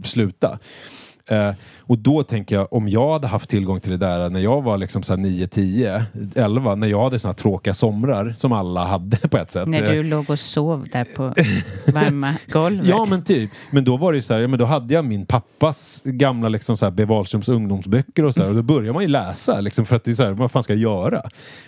sluta. 0.04 0.58
Eh, 1.30 1.50
och 1.80 1.98
då 1.98 2.22
tänker 2.22 2.54
jag, 2.54 2.72
om 2.72 2.88
jag 2.88 3.12
hade 3.12 3.26
haft 3.26 3.50
tillgång 3.50 3.80
till 3.80 3.90
det 3.90 3.96
där 3.96 4.30
när 4.30 4.40
jag 4.40 4.62
var 4.62 4.78
liksom 4.78 5.02
så 5.02 5.12
här 5.12 5.18
9, 5.20 5.46
10, 5.46 6.04
11, 6.34 6.74
när 6.74 6.86
jag 6.86 7.04
hade 7.04 7.18
såna 7.18 7.32
här 7.32 7.36
tråkiga 7.36 7.74
somrar 7.74 8.34
som 8.36 8.52
alla 8.52 8.84
hade 8.84 9.16
på 9.28 9.36
ett 9.36 9.50
sätt. 9.52 9.68
När 9.68 9.82
Eh, 9.82 9.90
du 9.90 10.02
låg 10.02 10.30
och 10.30 10.38
sov 10.38 10.88
där 10.92 11.04
på 11.16 11.22
varma 11.92 12.34
golvet. 12.52 12.86
Ja 12.86 13.06
men 13.10 13.22
typ. 13.22 13.50
Men 13.70 13.84
då 13.84 13.96
var 13.96 14.12
det 14.12 14.16
ju 14.16 14.22
så 14.22 14.34
här, 14.34 14.40
ja, 14.40 14.48
men 14.48 14.58
då 14.58 14.64
hade 14.64 14.94
jag 14.94 15.04
min 15.04 15.26
pappas 15.26 16.02
gamla 16.04 16.48
liksom 16.48 16.76
så 16.76 16.86
här 16.86 16.90
Be 16.90 17.04
Wahlströms 17.04 17.48
ungdomsböcker 17.48 18.24
och 18.24 18.34
så 18.34 18.42
här, 18.42 18.48
och 18.48 18.56
då 18.56 18.62
börjar 18.62 18.92
man 18.92 19.02
ju 19.02 19.08
läsa 19.08 19.60
liksom 19.60 19.86
för 19.86 19.96
att 19.96 20.04
det 20.04 20.10
är 20.10 20.14
så 20.14 20.22
här, 20.24 20.30
vad 20.32 20.50
fan 20.50 20.62
ska 20.62 20.72
jag 20.74 20.82
göra? 20.82 21.22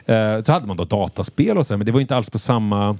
Eh, 0.06 0.42
så 0.42 0.52
hade 0.52 0.66
man 0.66 0.76
då 0.76 0.84
dataspel 0.84 1.58
och 1.58 1.66
så 1.66 1.74
här, 1.74 1.78
men 1.78 1.86
det 1.86 1.92
var 1.92 2.00
inte 2.00 2.16
alls 2.16 2.30
på 2.30 2.38
samma 2.38 2.98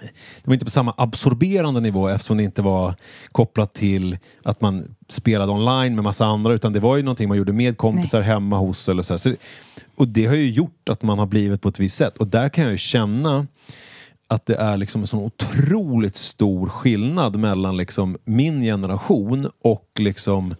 det 0.00 0.44
var 0.44 0.54
inte 0.54 0.64
på 0.64 0.70
samma 0.70 0.94
absorberande 0.96 1.80
nivå 1.80 2.08
eftersom 2.08 2.36
det 2.36 2.42
inte 2.42 2.62
var 2.62 2.94
kopplat 3.32 3.74
till 3.74 4.18
att 4.42 4.60
man 4.60 4.94
spelade 5.08 5.52
online 5.52 5.94
med 5.94 6.04
massa 6.04 6.26
andra 6.26 6.54
utan 6.54 6.72
det 6.72 6.80
var 6.80 6.96
ju 6.96 7.02
någonting 7.02 7.28
man 7.28 7.38
gjorde 7.38 7.52
med 7.52 7.78
kompisar 7.78 8.20
hemma 8.20 8.58
hos 8.58 8.88
eller 8.88 9.02
så, 9.02 9.18
så 9.18 9.34
Och 9.94 10.08
det 10.08 10.26
har 10.26 10.34
ju 10.34 10.50
gjort 10.50 10.88
att 10.88 11.02
man 11.02 11.18
har 11.18 11.26
blivit 11.26 11.62
på 11.62 11.68
ett 11.68 11.78
visst 11.78 11.96
sätt. 11.96 12.18
Och 12.18 12.26
där 12.26 12.48
kan 12.48 12.64
jag 12.64 12.72
ju 12.72 12.78
känna 12.78 13.46
att 14.28 14.46
det 14.46 14.54
är 14.54 14.76
liksom 14.76 15.00
en 15.00 15.06
sån 15.06 15.20
otroligt 15.20 16.16
stor 16.16 16.68
skillnad 16.68 17.36
mellan 17.36 17.76
liksom 17.76 18.16
min 18.24 18.62
generation 18.62 19.50
och 19.62 19.90
liksom 19.98 20.54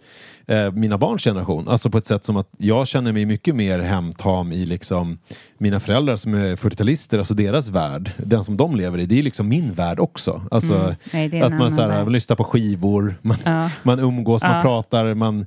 eh, 0.47 0.71
mina 0.71 0.97
barns 0.97 1.23
generation. 1.23 1.67
Alltså 1.67 1.89
på 1.89 1.97
ett 1.97 2.05
sätt 2.05 2.25
som 2.25 2.37
att 2.37 2.47
jag 2.57 2.87
känner 2.87 3.11
mig 3.13 3.25
mycket 3.25 3.55
mer 3.55 3.79
hemtam 3.79 4.51
i 4.51 4.65
liksom 4.65 5.19
mina 5.57 5.79
föräldrar 5.79 6.15
som 6.15 6.33
är 6.33 6.55
40-talister, 6.55 7.17
alltså 7.17 7.33
deras 7.33 7.69
värld, 7.69 8.11
den 8.17 8.43
som 8.43 8.57
de 8.57 8.75
lever 8.75 8.97
i, 8.99 9.05
det 9.05 9.19
är 9.19 9.23
liksom 9.23 9.47
min 9.47 9.73
värld 9.73 9.99
också. 9.99 10.41
Alltså 10.51 10.73
Mm. 10.75 10.95
Nej, 11.13 11.41
att 11.41 11.53
man, 11.53 11.71
så 11.71 11.81
här, 11.81 12.03
man 12.03 12.11
lyssnar 12.13 12.35
på 12.35 12.43
skivor, 12.43 13.15
man, 13.21 13.37
Ja. 13.45 13.69
man 13.83 13.99
umgås, 13.99 14.43
man 14.43 14.55
Ja. 14.55 14.61
pratar, 14.61 15.13
man... 15.13 15.45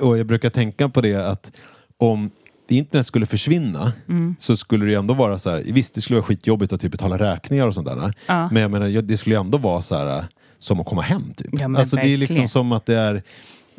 Och 0.00 0.18
jag 0.18 0.26
brukar 0.26 0.50
tänka 0.50 0.88
på 0.88 1.00
det 1.00 1.14
att 1.14 1.50
om 1.98 2.30
internet 2.68 3.06
skulle 3.06 3.26
försvinna 3.26 3.92
Mm. 4.08 4.36
så 4.38 4.56
skulle 4.56 4.86
det 4.86 4.94
ändå 4.94 5.14
vara 5.14 5.38
så 5.38 5.50
här, 5.50 5.62
visst 5.66 5.94
det 5.94 6.00
skulle 6.00 6.16
vara 6.16 6.26
skitjobbigt 6.26 6.72
att 6.72 6.80
typ 6.80 6.92
betala 6.92 7.18
räkningar 7.18 7.66
och 7.66 7.74
sånt 7.74 7.86
där. 7.86 8.14
Ja. 8.26 8.48
Men 8.52 8.62
jag 8.62 8.70
menar, 8.70 8.88
det 9.02 9.16
skulle 9.16 9.34
ju 9.36 9.40
ändå 9.40 9.58
vara 9.58 9.82
så 9.82 9.96
här 9.96 10.24
som 10.58 10.80
att 10.80 10.86
komma 10.86 11.02
hem 11.02 11.22
typ. 11.36 11.48
Ja, 11.60 11.78
alltså 11.78 11.96
det 11.96 12.02
är 12.08 12.16
liksom 12.16 12.34
verkligen. 12.34 12.48
som 12.48 12.72
att 12.72 12.86
det 12.86 12.96
är 12.96 13.22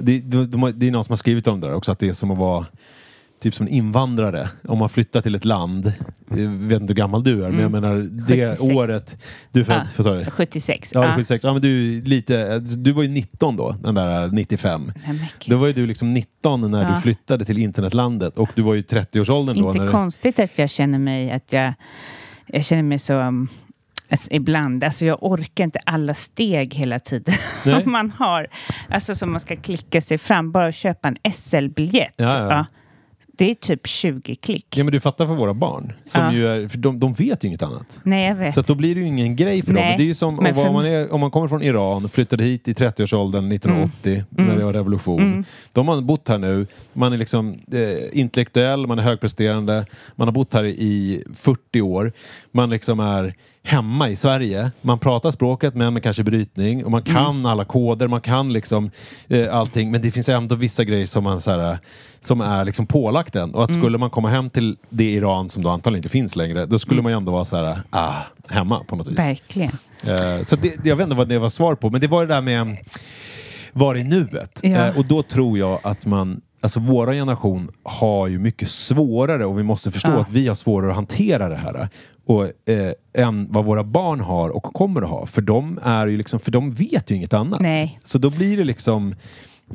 det, 0.02 0.20
de, 0.20 0.74
det 0.76 0.88
är 0.88 0.92
någon 0.92 1.04
som 1.04 1.12
har 1.12 1.18
skrivit 1.18 1.48
om 1.48 1.62
det 1.62 1.68
där 1.68 1.74
också, 1.74 1.92
att 1.92 2.00
det 2.00 2.10
är 2.10 2.14
som 2.14 2.32
att 2.32 2.38
vara 2.38 2.66
typ 3.42 3.56
som 3.56 3.66
en 3.68 3.74
invandrare. 3.74 4.50
Om 4.68 4.78
man 4.78 4.90
flyttar 4.90 5.22
till 5.22 5.36
ett 5.36 5.46
land, 5.46 5.94
jag 6.30 6.48
vet 6.50 6.82
inte 6.82 6.92
hur 6.94 6.96
gammal 6.98 7.24
du 7.24 7.46
är, 7.46 7.50
men 7.52 7.60
jag 7.60 7.72
menar 7.72 7.96
det 8.28 8.48
76. 8.50 8.62
året 8.62 9.18
du 9.52 9.60
är 9.60 9.64
född, 9.64 9.88
Mm. 10.08 10.26
Du? 10.26 10.32
76. 10.32 10.92
Ja, 10.94 11.04
Ja. 11.06 11.14
76. 11.16 11.44
Ja, 11.44 11.54
men 11.54 11.62
du, 11.62 12.02
lite, 12.02 12.60
du 12.60 12.92
var 12.92 13.04
ju 13.04 13.10
19 13.10 13.56
då, 13.58 13.76
den 13.84 13.96
där 13.96 14.28
95. 14.28 14.86
Nej, 14.86 14.94
men 15.06 15.16
gud. 15.18 15.26
Då 15.48 15.58
var 15.58 15.68
ju 15.68 15.74
du 15.74 15.86
liksom 15.88 16.14
19 16.14 16.72
när 16.72 16.84
Ja. 16.84 16.96
du 16.96 17.02
flyttade 17.02 17.46
till 17.46 17.58
internetlandet 17.58 18.38
och 18.38 18.50
du 18.56 18.62
var 18.62 18.74
ju 18.74 18.80
i 18.80 18.84
30-årsåldern 18.84 19.62
då. 19.62 19.68
Inte 19.68 19.78
när 19.80 19.86
du, 19.86 19.92
konstigt 19.92 20.40
att 20.40 20.60
jag 20.60 20.70
känner 20.70 21.00
mig 21.00 21.32
att 21.32 21.54
jag, 21.54 21.74
jag 22.48 22.66
känner 22.66 22.84
mig 22.84 23.00
så 23.00 23.14
um, 23.14 23.48
alltså, 24.10 24.28
ibland, 24.32 24.84
alltså 24.84 25.06
jag 25.06 25.18
orkar 25.24 25.64
inte 25.64 25.80
alla 25.86 26.14
steg 26.14 26.74
hela 26.74 27.00
tiden 27.00 27.36
Nej. 27.66 27.84
som 27.84 27.92
man 27.92 28.12
har. 28.12 28.48
Alltså 28.90 29.16
som 29.16 29.32
man 29.32 29.40
ska 29.40 29.56
klicka 29.56 30.02
sig 30.02 30.18
fram, 30.18 30.52
bara 30.52 30.72
köpa 30.72 31.08
en 31.08 31.18
SL-biljett. 31.34 32.14
Ja, 32.18 32.50
ja. 32.54 32.66
Det 33.38 33.52
är 33.52 33.56
typ 33.56 33.88
20 33.88 34.36
klick. 34.36 34.78
Ja 34.78 34.84
men 34.84 34.94
du 34.94 35.00
fattar 35.00 35.28
för 35.28 35.34
våra 35.36 35.54
barn. 35.54 35.94
Som 36.06 36.22
Ja. 36.24 36.34
ju 36.34 36.48
är, 36.48 36.68
för 36.68 36.78
de, 36.78 37.00
de 37.00 37.14
vet 37.14 37.44
ju 37.44 37.48
inget 37.48 37.62
annat. 37.62 38.00
Nej, 38.04 38.28
jag 38.28 38.36
vet. 38.36 38.54
Så 38.54 38.62
då 38.62 38.76
blir 38.76 38.96
det 38.96 39.02
ju 39.02 39.08
ingen 39.08 39.36
grej 39.36 39.62
för 39.62 39.74
dem. 39.74 39.82
Nej, 39.84 39.98
Det 39.98 40.04
är 40.04 40.06
ju 40.06 40.14
som 40.16 40.36
men 40.36 40.46
om, 40.48 40.54
för- 40.62 40.68
om, 40.68 40.74
man 40.74 40.86
är, 40.86 41.14
om 41.14 41.20
man 41.22 41.32
kommer 41.32 41.48
från 41.48 41.62
Iran, 41.64 42.10
flyttade 42.10 42.44
hit 42.44 42.68
i 42.68 42.74
30-årsåldern 42.74 43.52
1980 43.52 44.24
Mm. 44.38 44.50
när 44.50 44.58
det 44.58 44.66
var 44.66 44.74
revolution. 44.74 45.46
De 45.74 45.88
har 45.88 46.02
bott 46.02 46.28
här 46.28 46.38
nu, 46.38 46.68
man 46.94 47.14
är 47.14 47.18
liksom 47.18 47.54
eh, 47.72 48.20
intellektuell, 48.20 48.88
man 48.88 49.00
är 49.00 49.04
högpresterande, 49.04 49.86
man 50.16 50.28
har 50.28 50.34
bott 50.34 50.54
här 50.54 50.64
i 50.66 51.24
40 51.36 51.82
år. 51.82 52.12
Man 52.52 52.70
liksom 52.70 53.00
är 53.00 53.34
hemma 53.64 54.10
i 54.10 54.16
Sverige. 54.16 54.72
Man 54.82 55.00
pratar 55.00 55.32
språket 55.32 55.76
men 55.76 55.94
med 55.94 56.04
kanske 56.04 56.24
brytning 56.24 56.86
och 56.86 56.92
man 56.92 57.02
Mm. 57.02 57.16
kan 57.16 57.46
alla 57.46 57.66
koder, 57.66 58.08
man 58.08 58.22
kan 58.22 58.54
liksom 58.54 58.92
eh, 59.28 59.56
allting 59.56 59.92
men 59.92 60.02
det 60.02 60.12
finns 60.12 60.30
ändå 60.30 60.56
vissa 60.56 60.84
grejer 60.84 61.06
som 61.06 61.24
man 61.24 61.42
så 61.42 61.52
här, 61.52 61.78
som 62.22 62.42
är 62.42 62.66
liksom 62.66 62.86
pålagt 62.88 63.36
en. 63.36 63.54
Och 63.56 63.64
att 63.64 63.70
Mm. 63.70 63.82
skulle 63.82 63.98
man 63.98 64.10
komma 64.10 64.30
hem 64.30 64.50
till 64.50 64.78
det 64.90 65.12
Iran 65.14 65.50
som 65.50 65.64
då 65.64 65.70
antagligen 65.70 66.00
inte 66.00 66.10
finns 66.10 66.36
längre, 66.36 66.66
då 66.66 66.80
skulle 66.80 67.02
man 67.02 67.12
ju 67.12 67.18
ändå 67.18 67.32
vara 67.32 67.46
så 67.46 67.56
här, 67.58 67.82
ah, 67.90 68.14
hemma 68.50 68.84
på 68.88 68.96
något 68.96 69.08
vis. 69.08 69.20
Verkligen. 69.20 69.72
Eh, 70.04 70.44
så 70.46 70.56
det, 70.56 70.76
jag 70.86 70.96
vet 70.96 71.04
inte 71.04 71.16
vad 71.16 71.28
det 71.30 71.40
var 71.40 71.50
svar 71.50 71.76
på, 71.76 71.90
men 71.90 72.02
det 72.02 72.08
var 72.08 72.26
det 72.28 72.34
där 72.34 72.42
med 72.42 72.78
var 73.74 73.96
i 73.96 74.04
nuet. 74.04 74.60
Ja. 74.64 74.70
Eh, 74.70 74.98
och 74.98 75.06
då 75.06 75.24
tror 75.24 75.58
jag 75.58 75.80
att 75.84 76.06
man, 76.06 76.42
alltså 76.62 76.80
våra 76.80 77.12
generation 77.14 77.72
har 77.84 78.28
ju 78.28 78.40
mycket 78.40 78.70
svårare 78.70 79.46
och 79.46 79.60
vi 79.60 79.64
måste 79.64 79.92
förstå 79.92 80.12
Ja. 80.12 80.20
att 80.22 80.30
vi 80.32 80.48
har 80.48 80.56
svårare 80.56 80.90
att 80.90 80.96
hantera 80.96 81.50
det 81.50 81.56
här. 81.56 81.90
Och, 82.30 82.70
eh, 82.70 82.94
än 83.14 83.48
vad 83.52 83.66
våra 83.66 83.84
barn 83.84 84.20
har 84.20 84.50
och 84.50 84.64
kommer 84.64 85.02
att 85.02 85.10
ha. 85.10 85.26
För 85.26 85.42
de, 85.42 85.80
är 85.84 86.08
ju 86.08 86.18
liksom, 86.18 86.40
för 86.40 86.52
de 86.52 86.72
vet 86.74 87.12
ju 87.12 87.16
inget 87.16 87.34
annat. 87.34 87.60
Nej. 87.60 88.00
Så 88.04 88.18
då 88.18 88.30
blir 88.30 88.58
det 88.58 88.64
liksom 88.64 89.16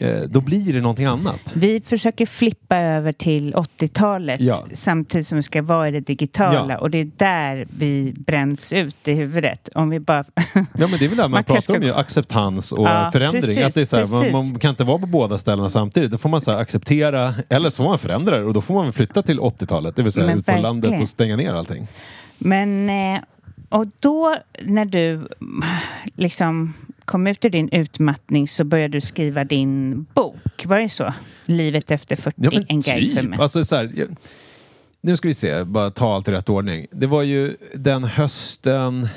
eh, 0.00 0.20
då 0.28 0.40
blir 0.40 0.72
det 0.72 0.80
någonting 0.80 1.06
annat. 1.06 1.52
Vi 1.56 1.80
försöker 1.80 2.26
flippa 2.26 2.76
över 2.76 3.12
till 3.12 3.54
80-talet 3.54 4.40
Ja. 4.40 4.64
samtidigt 4.72 5.26
som 5.26 5.36
vi 5.36 5.42
ska 5.42 5.62
vara 5.62 5.88
i 5.88 5.90
det 5.90 6.00
digitala. 6.00 6.74
Ja. 6.74 6.78
Och 6.78 6.90
det 6.90 6.98
är 6.98 7.10
där 7.16 7.66
vi 7.78 8.14
bränns 8.16 8.72
ut 8.72 9.08
i 9.08 9.12
huvudet. 9.14 9.68
Om 9.74 9.90
vi 9.90 10.00
bara... 10.00 10.24
Ja 10.54 10.60
men 10.76 10.90
det 10.98 11.04
är 11.04 11.08
väl 11.08 11.16
det 11.16 11.22
man, 11.22 11.30
Man 11.30 11.44
pratar 11.44 11.54
kanske 11.54 11.72
om 11.72 11.78
ska- 11.78 11.86
ju, 11.86 11.94
acceptans 11.94 12.72
och 12.72 12.86
Ja, 12.88 13.10
förändring. 13.12 13.42
precis, 13.42 13.64
att 13.64 13.74
det 13.74 13.80
är 13.80 14.04
så 14.04 14.22
här, 14.22 14.32
man, 14.32 14.48
man 14.50 14.58
kan 14.58 14.70
inte 14.70 14.84
vara 14.84 14.98
på 14.98 15.06
båda 15.06 15.38
ställena 15.38 15.68
samtidigt. 15.70 16.10
Då 16.10 16.18
får 16.18 16.28
man 16.28 16.40
så 16.40 16.50
acceptera, 16.52 17.34
eller 17.48 17.68
så 17.68 17.76
får 17.76 17.84
man 17.90 17.98
förändra 17.98 18.38
det 18.38 18.44
och 18.44 18.52
då 18.54 18.60
får 18.60 18.74
man 18.74 18.92
flytta 18.92 19.22
till 19.22 19.40
80-talet, 19.40 19.96
det 19.96 20.02
vill 20.02 20.12
säga 20.12 20.26
Men 20.26 20.38
ut 20.38 20.46
på 20.46 20.52
verkligen. 20.52 20.62
landet 20.82 21.00
och 21.00 21.08
stänga 21.08 21.36
ner 21.36 21.52
allting. 21.52 21.86
Men, 22.38 22.90
eh, 22.90 23.22
och 23.68 23.86
då 24.00 24.36
när 24.62 24.84
du 24.84 25.28
liksom 26.14 26.74
kom 27.04 27.26
ut 27.26 27.44
ur 27.44 27.50
din 27.50 27.68
utmattning 27.68 28.48
så 28.48 28.64
började 28.64 28.92
du 28.96 29.00
skriva 29.00 29.44
din 29.44 30.06
bok. 30.14 30.64
Var 30.66 30.78
det 30.78 30.88
så? 30.88 31.12
Livet 31.44 31.90
efter 31.90 32.16
40, 32.16 32.36
Ja, 32.36 32.62
en 32.68 32.80
guide 32.80 33.12
för 33.12 33.20
typ. 33.20 33.30
mig. 33.30 33.38
Alltså, 33.38 33.64
så 33.64 33.76
här, 33.76 33.90
jag, 33.94 34.16
nu 35.00 35.16
ska 35.16 35.28
vi 35.28 35.34
se, 35.34 35.64
bara 35.64 35.90
ta 35.90 36.14
allt 36.14 36.28
i 36.28 36.32
rätt 36.32 36.48
ordning. 36.48 36.86
Det 36.90 37.06
var 37.06 37.22
ju 37.22 37.56
den 37.74 38.04
hösten... 38.04 39.08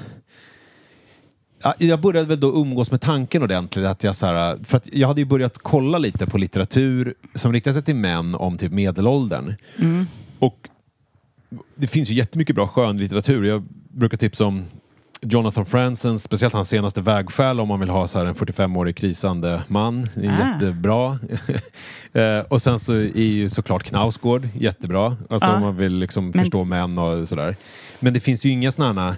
Ja, 1.63 1.73
jag 1.77 2.01
började 2.01 2.27
väl 2.27 2.39
då 2.39 2.55
umgås 2.55 2.91
med 2.91 3.01
tanken 3.01 3.43
ordentligt. 3.43 3.85
Att 3.85 4.03
jag, 4.03 4.15
så 4.15 4.25
här, 4.25 4.57
för 4.63 4.77
att 4.77 4.93
jag 4.93 5.07
hade 5.07 5.21
ju 5.21 5.25
börjat 5.25 5.57
kolla 5.57 5.97
lite 5.97 6.25
på 6.25 6.37
litteratur 6.37 7.13
som 7.35 7.53
riktar 7.53 7.71
sig 7.71 7.83
till 7.83 7.95
män 7.95 8.35
om 8.35 8.57
typ 8.57 8.71
medelåldern. 8.71 9.55
Mm. 9.77 10.07
Och 10.39 10.67
det 11.75 11.87
finns 11.87 12.09
ju 12.09 12.13
jättemycket 12.13 12.55
bra 12.55 12.67
skönlitteratur. 12.67 13.43
Jag 13.43 13.63
brukar 13.91 14.17
tipsa 14.17 14.45
om 14.45 14.65
Jonathan 15.21 15.65
Franzen, 15.65 16.19
speciellt 16.19 16.53
hans 16.53 16.69
senaste 16.69 17.01
Vägskäl 17.01 17.59
om 17.59 17.67
man 17.67 17.79
vill 17.79 17.89
ha 17.89 18.07
så 18.07 18.17
här 18.17 18.25
en 18.25 18.35
45-årig 18.35 18.95
krisande 18.95 19.61
man. 19.67 20.07
Det 20.15 20.25
är 20.25 20.41
Ah. 20.41 20.53
jättebra. 20.53 21.19
eh, 22.13 22.39
och 22.39 22.61
sen 22.61 22.79
så 22.79 22.93
är 22.93 23.17
ju 23.21 23.49
såklart 23.49 23.83
Knausgård 23.83 24.47
jättebra. 24.59 25.17
Alltså 25.29 25.49
Ja. 25.49 25.55
om 25.55 25.61
man 25.61 25.77
vill 25.77 25.93
liksom 25.99 26.23
Men- 26.29 26.33
förstå 26.33 26.63
män 26.63 26.97
och 26.97 27.27
sådär. 27.27 27.55
Men 27.99 28.13
det 28.13 28.19
finns 28.19 28.45
ju 28.45 28.49
inga 28.49 28.71
sådana 28.71 29.15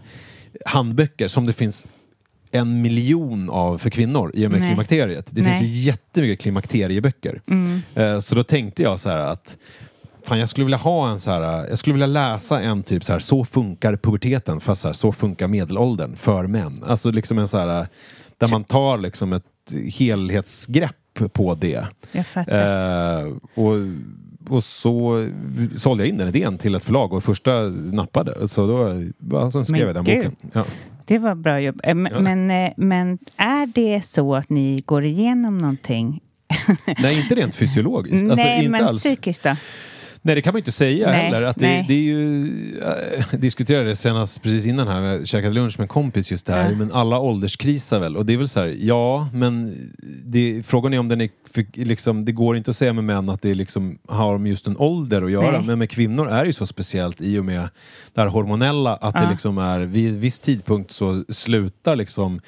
handböcker 0.66 1.28
som 1.28 1.46
det 1.46 1.54
finns 1.54 1.86
en 2.52 2.82
miljon 2.82 3.50
av 3.50 3.78
för 3.78 3.90
kvinnor 3.90 4.32
i 4.34 4.48
och 4.48 4.52
med 4.52 4.60
Nej. 4.60 4.70
klimakteriet. 4.70 5.28
Det 5.36 5.42
Nej. 5.42 5.52
finns 5.54 5.64
ju 5.64 5.82
jättemycket 5.82 6.42
klimakterieböcker. 6.42 7.42
Mm. 7.48 7.82
Eh, 7.96 8.20
Så 8.20 8.36
då 8.36 8.44
tänkte 8.44 8.84
jag 8.84 9.00
så 9.00 9.10
här 9.10 9.18
att 9.18 9.58
Fan, 10.30 10.40
jag 10.40 10.50
skulle 10.50 10.66
vilja 10.66 10.78
ha 10.78 11.10
en 11.12 11.20
så 11.20 11.32
här, 11.32 11.68
jag 11.70 11.78
skulle 11.78 11.94
vilja 11.94 12.08
läsa 12.08 12.62
en 12.62 12.84
typ 12.84 13.04
så 13.04 13.14
här, 13.14 13.20
så 13.20 13.46
funkar 13.46 13.96
puberteten, 13.96 14.60
fast 14.60 14.82
så, 14.82 14.88
här, 14.88 14.94
så 14.94 15.12
funkar 15.12 15.48
medelåldern 15.48 16.16
för 16.16 16.48
män. 16.48 16.84
Alltså 16.88 17.12
liksom 17.12 17.38
en 17.38 17.48
så 17.48 17.58
här, 17.58 17.88
där 18.38 18.48
man 18.48 18.64
tar 18.64 18.98
liksom 18.98 19.34
ett 19.34 19.44
helhetsgrepp 19.94 20.96
på 21.34 21.56
det. 21.56 21.86
Jag 22.12 22.28
fattar. 22.28 23.20
Eh, 23.26 23.34
och, 23.54 23.74
och 24.50 24.64
så 24.64 25.28
sålde 25.76 26.04
jag 26.04 26.10
in 26.10 26.18
den 26.18 26.28
idén 26.28 26.58
till 26.58 26.76
ett 26.76 26.84
förlag 26.84 27.14
och 27.14 27.24
första 27.24 27.52
nappade. 27.70 28.48
Så 28.48 28.68
då 28.68 29.04
ja, 29.32 29.52
så 29.52 29.64
skrev 29.66 29.78
Men 29.80 29.88
jag 29.88 29.96
den 29.96 30.04
gud. 30.04 30.18
boken. 30.32 30.50
Ja. 30.54 30.66
Det 31.06 31.18
var 31.18 31.36
bra 31.36 31.60
jobb. 31.62 31.80
Eh, 31.84 31.96
Men, 31.96 32.12
Ja. 32.14 32.20
men, 32.20 32.52
eh, 32.52 32.72
men 32.78 33.18
är 33.38 33.66
det 33.66 34.02
så 34.06 34.36
att 34.36 34.50
ni 34.50 34.84
går 34.86 35.06
igenom 35.06 35.58
någonting? 35.58 36.22
Nej, 37.00 37.22
inte 37.22 37.36
rent 37.36 37.56
fysiologiskt. 37.62 38.30
Alltså, 38.30 38.46
Nej, 38.46 38.70
men 38.70 38.84
alls. 38.86 38.98
psykiskt 39.04 39.44
då? 39.44 39.56
Nej, 40.22 40.36
det 40.36 40.42
kan 40.42 40.54
man 40.54 40.58
inte 40.60 40.72
säga 40.72 41.08
Nej, 41.08 41.20
heller. 41.22 41.42
Att 41.42 41.56
det, 41.60 41.86
det 41.88 41.94
är 41.94 41.98
ju, 42.02 42.46
äh, 42.82 43.24
jag 43.32 43.40
diskuterade 43.42 43.90
det 43.90 43.96
senast 43.96 44.44
precis 44.44 44.66
innan 44.66 44.88
här, 44.88 45.02
jag 45.02 45.28
käkade 45.28 45.54
lunch 45.54 45.80
med 45.80 45.84
en 45.84 45.88
kompis 45.88 46.32
just 46.32 46.46
det 46.46 46.54
här, 46.54 46.70
Ja. 46.72 46.78
men 46.78 46.92
alla 46.92 47.20
ålderskrisar 47.20 48.00
väl? 48.00 48.18
Och 48.18 48.26
det 48.26 48.34
är 48.34 48.38
väl 48.38 48.48
så 48.50 48.60
här, 48.60 48.76
ja, 48.80 49.30
men 49.34 49.76
det, 50.26 50.64
frågan 50.66 50.94
är 50.94 51.00
om 51.00 51.08
den 51.08 51.22
är, 51.22 51.30
liksom, 51.86 52.26
det 52.26 52.32
går 52.32 52.58
inte 52.58 52.72
att 52.72 52.78
säga 52.78 52.94
med 52.94 53.04
män 53.04 53.30
att 53.30 53.42
det 53.42 53.54
liksom 53.54 53.98
har 54.08 54.38
med 54.38 54.50
just 54.50 54.68
en 54.68 54.78
ålder 54.78 55.22
att 55.22 55.32
göra, 55.32 55.52
Nej. 55.52 55.62
men 55.68 55.80
med 55.80 55.90
kvinnor 55.90 56.30
är 56.30 56.40
det 56.40 56.46
ju 56.48 56.54
så 56.54 56.66
speciellt 56.66 57.22
i 57.22 57.38
och 57.38 57.46
med 57.46 57.70
det 58.14 58.22
här 58.22 58.28
hormonella, 58.28 58.96
att 58.96 59.14
det 59.14 59.24
Ja. 59.24 59.30
liksom 59.32 59.58
är, 59.58 59.80
vid 59.80 60.14
viss 60.20 60.40
tidpunkt 60.40 60.92
så 60.92 61.24
slutar 61.30 61.96
liksom 61.96 62.40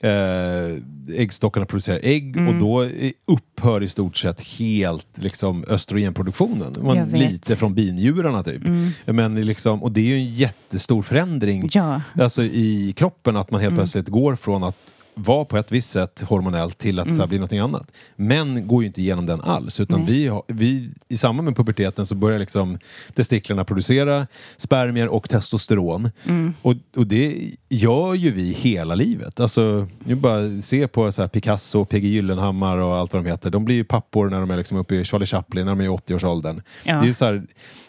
eh, 0.00 0.82
äggstockarna 1.20 1.66
producerar 1.66 2.00
ägg 2.02 2.36
Mm. 2.36 2.48
och 2.48 2.54
då 2.60 2.90
upphör 3.26 3.82
i 3.82 3.88
stort 3.88 4.16
sett 4.16 4.40
helt 4.40 5.06
liksom, 5.14 5.64
östrogenproduktionen. 5.68 6.74
Man, 6.82 7.06
lite 7.06 7.56
från 7.56 7.74
binjurarna 7.74 8.42
typ. 8.42 8.64
Mm. 8.66 8.90
Men 9.04 9.46
liksom, 9.46 9.82
och 9.82 9.92
det 9.92 10.00
är 10.00 10.04
ju 10.04 10.14
en 10.16 10.32
jättestor 10.34 11.02
förändring 11.02 11.68
Ja. 11.72 12.00
alltså, 12.20 12.42
i 12.42 12.94
kroppen 12.96 13.36
att 13.36 13.50
man 13.50 13.60
helt 13.60 13.72
Mm. 13.72 13.78
plötsligt 13.78 14.08
går 14.08 14.36
från 14.36 14.64
att 14.64 14.76
vara 15.18 15.44
på 15.44 15.56
ett 15.56 15.72
visst 15.72 15.90
sätt 15.90 16.20
hormonellt 16.28 16.78
till 16.78 16.98
att 16.98 17.14
så 17.16 17.22
här, 17.22 17.26
bli 17.28 17.38
någonting 17.38 17.58
annat. 17.58 17.92
Män 18.16 18.66
går 18.68 18.82
ju 18.82 18.86
inte 18.86 19.00
igenom 19.00 19.26
den 19.26 19.40
alls 19.40 19.80
utan 19.80 19.96
Mm. 20.00 20.12
Vi, 20.12 20.28
har- 20.28 20.42
vi, 20.48 20.88
i 21.08 21.16
samband 21.16 21.44
med 21.44 21.56
puberteten 21.56 22.06
så 22.06 22.14
börjar 22.14 22.38
liksom 22.38 22.78
testiklarna 23.14 23.64
producera 23.64 24.26
spermier 24.56 25.08
och 25.08 25.28
testosteron. 25.28 26.10
Mm. 26.24 26.54
Och, 26.62 26.74
och 26.96 27.06
det 27.06 27.50
gör 27.68 28.14
ju 28.14 28.30
vi 28.30 28.52
hela 28.52 28.94
livet. 28.94 29.40
Alltså, 29.40 29.88
nu 30.04 30.14
bara 30.14 30.60
se 30.60 30.88
på 30.88 31.12
så 31.12 31.22
här 31.22 31.28
Picasso, 31.28 31.84
P.G. 31.84 32.08
Gyllenhammar 32.08 32.78
och 32.78 32.96
allt 32.96 33.12
vad 33.12 33.24
de 33.24 33.30
heter. 33.30 33.50
De 33.50 33.64
blir 33.64 33.76
ju 33.76 33.84
pappor 33.84 34.30
när 34.30 34.40
de 34.40 34.50
är 34.50 34.56
liksom 34.56 34.78
uppe 34.78 34.94
i 34.94 35.04
Charlie 35.04 35.26
Chaplin, 35.26 35.64
när 35.66 35.72
de 35.72 35.80
är 35.80 35.84
i 35.84 35.88
80-årsåldern. 35.88 36.62
Ja. 36.84 36.94
Det 36.94 37.00
är 37.04 37.06
ju 37.06 37.12
så 37.14 37.24
här, 37.24 37.42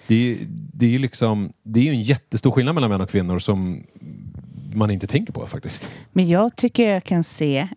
det 0.07 0.15
är, 0.31 0.37
det 0.49 0.85
är 0.85 0.89
ju 0.89 0.97
liksom, 0.97 1.53
det 1.63 1.79
är 1.79 1.83
ju 1.83 1.89
en 1.91 2.01
jättestor 2.03 2.51
skillnad 2.51 2.75
mellan 2.75 2.89
män 2.89 3.01
och 3.01 3.09
kvinnor 3.09 3.39
som 3.39 3.83
man 4.77 4.91
inte 4.91 5.07
tänker 5.07 5.33
på 5.33 5.47
faktiskt. 5.47 5.89
Men 6.11 6.27
jag 6.27 6.55
tycker 6.55 6.89
jag 6.93 7.03
kan 7.03 7.23
se, 7.23 7.67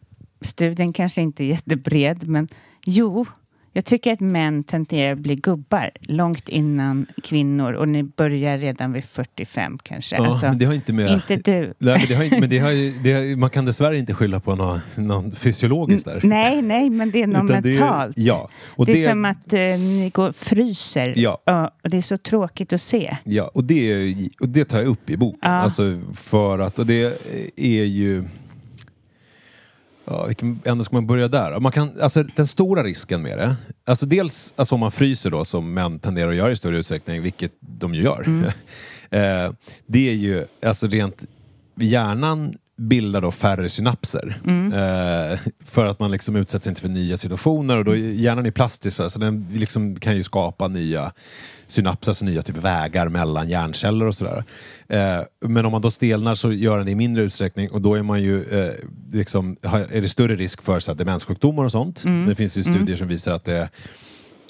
studien 0.41 0.93
kanske 0.93 1.23
inte 1.23 1.45
är 1.45 1.49
jättebred, 1.49 2.29
men 2.29 2.49
jo, 2.87 3.27
jag 3.73 3.85
tycker 3.85 4.13
att 4.13 4.21
män 4.21 4.65
tenderar 4.65 5.13
att 5.13 5.19
bli 5.19 5.35
gubbar 5.37 5.91
långt 6.01 6.49
innan 6.49 7.07
kvinnor 7.25 7.73
och 7.73 7.89
ni 7.89 8.03
börjar 8.03 8.59
redan 8.59 8.93
vid 8.93 9.05
45 9.05 9.79
kanske. 9.83 10.17
Ja, 10.17 10.27
Alltså, 10.27 10.47
men 10.47 10.59
det 10.59 10.65
har 10.65 10.75
inte 10.75 10.93
med... 10.93 11.13
inte 11.31 11.37
du. 11.37 11.75
Nej, 11.79 11.99
men 11.99 12.09
det 12.09 12.15
har, 12.15 12.25
inte- 12.25 12.41
men 12.41 12.51
det 12.51 12.59
har, 12.59 12.71
har, 13.29 13.37
man 13.37 13.51
kan 13.51 13.65
dessvärre 13.65 13.99
inte 13.99 14.15
skylla 14.15 14.41
på 14.41 14.55
något, 14.57 14.81
något 14.95 15.39
fysiologiskt 15.39 16.05
där. 16.05 16.21
Nej, 16.25 16.63
nej, 16.63 16.91
men 16.91 17.11
det 17.11 17.23
är 17.23 17.27
något 17.27 17.45
Utan 17.51 17.63
det 17.63 17.69
är- 17.69 17.81
mentalt. 17.81 18.19
ja, 18.19 18.49
och 18.65 18.87
det 18.87 18.93
är 18.93 18.97
det- 18.97 19.11
som 19.11 19.25
att 19.25 19.53
eh, 19.53 19.59
ni 19.61 20.11
går 20.15 20.33
fryser. 20.33 21.13
Ja. 21.17 21.39
och 21.85 21.91
det 21.91 21.97
är 21.97 22.03
så 22.03 22.17
tråkigt 22.17 22.73
att 22.73 22.81
se. 22.83 23.17
Ja, 23.25 23.51
och 23.55 23.65
det, 23.65 24.15
och 24.41 24.49
det 24.49 24.65
tar 24.65 24.79
jag 24.79 24.87
upp 24.87 25.11
i 25.11 25.17
boken. 25.17 25.39
Ja. 25.43 25.49
Alltså 25.49 26.01
för 26.15 26.59
att, 26.59 26.79
och 26.79 26.87
det 26.87 27.03
är 27.57 27.85
ju... 27.85 28.25
Ja, 30.11 30.27
vilken 30.27 30.61
ände 30.65 30.85
ska 30.85 30.97
man 30.97 31.07
börja 31.07 31.29
där? 31.29 31.61
Man 31.61 31.73
kan, 31.73 32.01
alltså 32.01 32.23
den 32.23 32.47
stora 32.47 32.83
risken 32.83 33.23
med 33.23 33.39
det, 33.39 33.57
alltså 33.85 34.07
dels 34.07 34.53
alltså 34.57 34.75
om 34.75 34.81
man 34.81 34.93
fryser 34.93 35.31
då 35.31 35.45
som 35.45 35.75
män 35.75 35.99
tenderar 35.99 36.31
att 36.31 36.37
göra 36.37 36.53
i 36.53 36.57
större 36.57 36.79
utsträckning, 36.79 37.23
vilket 37.23 37.53
de 37.61 37.95
ju 37.95 38.03
gör. 38.03 38.29
eh, 39.11 39.53
det 39.87 40.09
är 40.09 40.15
ju, 40.15 40.47
alltså 40.63 40.87
rent, 40.87 41.25
hjärnan 41.75 42.55
bildar 42.81 43.21
då 43.21 43.31
färre 43.31 43.69
synapser. 43.69 44.41
Eh, 44.47 45.39
för 45.65 45.87
att 45.87 46.01
man 46.01 46.11
liksom 46.11 46.37
utsätts 46.37 46.67
inte 46.67 46.81
för 46.81 46.89
nya 46.89 47.17
situationer 47.17 47.77
och 47.77 47.85
då 47.85 47.97
hjärnan 47.97 48.47
är 48.47 48.51
plastisk 48.51 48.97
så 48.97 49.19
den 49.19 49.47
liksom 49.53 49.97
kan 49.97 50.17
ju 50.17 50.23
skapa 50.23 50.69
nya 50.69 51.13
synapser, 51.67 52.11
alltså 52.11 52.25
nya 52.25 52.43
typ 52.43 52.57
vägar 52.57 53.09
mellan 53.09 53.49
hjärnceller 53.49 54.07
och 54.07 54.15
sådär. 54.15 54.45
Eh, 54.89 55.21
men 55.41 55.67
om 55.67 55.73
man 55.73 55.83
då 55.83 55.91
stelnar 55.91 56.35
så 56.35 56.53
gör 56.53 56.77
den 56.77 56.87
det 56.87 56.93
i 56.93 56.95
mindre 56.95 57.23
utsträckning 57.23 57.71
och 57.71 57.81
då 57.81 57.95
är 57.95 58.03
man 58.03 58.23
ju 58.23 58.45
eh, 58.45 58.75
liksom, 59.13 59.57
är 59.63 60.01
det 60.01 60.09
större 60.09 60.37
risk 60.37 60.63
för 60.63 60.81
så 60.81 60.91
här, 60.91 60.99
demenssjukdomar 60.99 61.65
och 61.65 61.73
sånt. 61.73 62.05
Det 62.27 62.35
finns 62.35 62.59
ju 62.59 62.63
studier 62.63 62.97
som 62.97 63.09
visar 63.09 63.33
att, 63.33 63.45
det, 63.45 63.69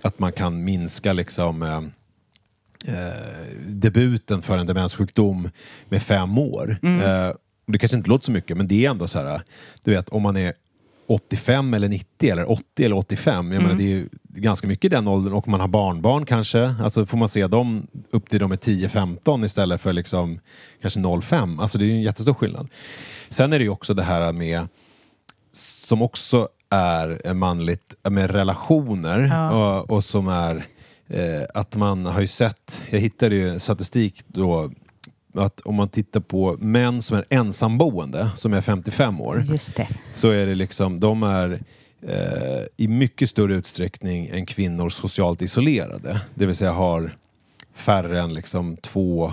att 0.03 0.19
man 0.19 0.33
kan 0.33 0.65
minska 0.65 1.13
liksom 1.13 1.63
eh, 1.63 1.83
eh, 2.95 3.13
debuten 3.67 4.43
för 4.43 4.59
en 4.59 4.67
demenssjukdom 4.67 5.51
med 5.89 6.03
fem 6.03 6.39
år. 6.39 6.79
Eh, 6.83 7.29
och 7.29 7.37
det 7.67 7.79
kanske 7.79 7.97
inte 7.97 8.09
låter 8.11 8.25
så 8.25 8.33
mycket, 8.33 8.57
men 8.57 8.69
det 8.69 8.87
är 8.87 8.91
ändå 8.91 9.09
så 9.09 9.19
här, 9.19 9.43
du 9.83 9.91
vet 9.91 10.09
om 10.09 10.23
man 10.23 10.37
är 10.37 10.55
85 11.07 11.75
eller 11.75 11.89
90 11.89 12.31
eller 12.31 12.51
80 12.51 12.85
eller 12.85 12.97
85, 12.97 13.53
jag 13.53 13.63
menar 13.63 13.75
det 13.75 13.85
är 13.85 13.89
ju 13.89 14.09
ganska 14.29 14.67
mycket 14.67 14.85
i 14.85 14.89
den 14.89 15.09
åldern 15.09 15.33
och 15.33 15.49
man 15.49 15.61
har 15.61 15.69
barnbarn 15.69 16.27
kanske, 16.27 16.75
alltså 16.83 17.07
får 17.07 17.19
man 17.19 17.29
se 17.29 17.47
dem 17.47 17.87
upp 18.11 18.29
till 18.29 18.39
de 18.41 18.53
är 18.53 18.57
10-15 18.57 19.45
istället 19.45 19.81
för 19.81 19.93
liksom 19.93 20.41
kanske 20.81 21.01
0,5, 21.01 21.61
alltså 21.61 21.79
det 21.79 21.85
är 21.85 21.87
ju 21.87 21.93
en 21.93 22.03
jättestor 22.03 22.35
skillnad. 22.35 22.69
Sen 23.29 23.53
är 23.53 23.59
det 23.59 23.65
ju 23.65 23.71
också 23.71 23.95
det 23.95 24.03
här 24.03 24.33
med 24.33 24.69
som 25.53 26.03
också 26.03 26.49
är 26.69 27.35
manligt 27.35 27.95
med 28.03 28.31
relationer 28.31 29.53
och, 29.53 29.91
och 29.91 30.05
som 30.05 30.29
är 30.29 30.67
eh, 31.09 31.43
att 31.55 31.77
man 31.77 32.07
har 32.07 32.21
ju 32.21 32.27
sett, 32.27 32.83
jag 32.91 32.99
hittade 32.99 33.35
ju 33.35 33.59
statistik 33.59 34.25
då 34.27 34.71
att 35.35 35.61
om 35.61 35.75
man 35.75 35.89
tittar 35.89 36.21
på 36.21 36.57
män 36.61 37.03
som 37.03 37.17
är 37.17 37.25
ensamboende 37.31 38.31
som 38.37 38.53
är 38.53 38.61
55 38.61 39.21
år 39.21 39.45
så 40.13 40.31
är 40.31 40.47
det 40.47 40.55
liksom, 40.55 41.01
de 41.01 41.23
är 41.23 41.61
eh, 42.09 42.63
i 42.77 42.89
mycket 42.89 43.31
större 43.31 43.55
utsträckning 43.55 44.27
än 44.33 44.47
kvinnor 44.47 44.91
socialt 44.91 45.43
isolerade. 45.43 46.21
Det 46.35 46.47
vill 46.47 46.57
säga 46.57 46.73
har 46.73 47.17
färre 47.75 48.21
än 48.21 48.35
liksom 48.35 48.77
två 48.77 49.33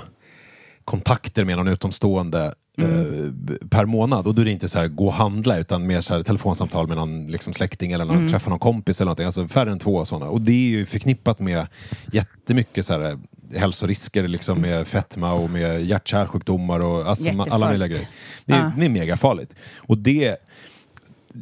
kontakter 0.85 1.43
med 1.43 1.57
någon 1.57 1.67
utomstående 1.67 2.53
eh, 2.77 3.31
b- 3.31 3.53
per 3.69 3.85
månad. 3.85 4.27
Och 4.27 4.35
då 4.35 4.41
är 4.41 4.45
det 4.45 4.51
inte 4.51 4.69
så 4.69 4.77
här 4.79 4.87
gå 4.87 5.05
och 5.07 5.13
handla 5.13 5.57
utan 5.57 5.87
mer 5.87 6.01
så 6.01 6.13
här 6.15 6.23
telefonsamtal 6.23 6.87
med 6.87 6.97
någon 6.97 7.27
liksom 7.27 7.53
släkting 7.53 7.91
eller 7.91 8.05
någon, 8.05 8.27
träffa 8.29 8.49
någon 8.49 8.59
kompis 8.59 9.01
eller 9.01 9.05
någonting. 9.05 9.25
Alltså 9.25 9.47
färre 9.47 9.71
än 9.71 9.79
två 9.79 10.05
sådana. 10.05 10.25
Och 10.31 10.41
det 10.41 10.51
är 10.51 10.69
ju 10.69 10.85
förknippat 10.85 11.39
med 11.39 11.67
jättemycket 12.13 12.85
så 12.85 12.93
här, 12.93 13.19
hälsorisker 13.55 14.27
liksom 14.27 14.61
med 14.61 14.87
fetma 14.87 15.33
och 15.33 15.49
med 15.49 15.85
hjärt-kärlsjukdomar 15.85 16.85
och 16.85 17.09
alltså, 17.09 17.31
alla 17.49 17.67
möjliga 17.67 17.87
grejer. 17.87 18.07
Det 18.45 18.53
är, 18.53 18.57
Ja. 18.57 18.71
det 18.77 18.85
är 18.85 18.89
megafarligt. 18.89 19.55
Och 19.77 19.97
det 19.97 20.37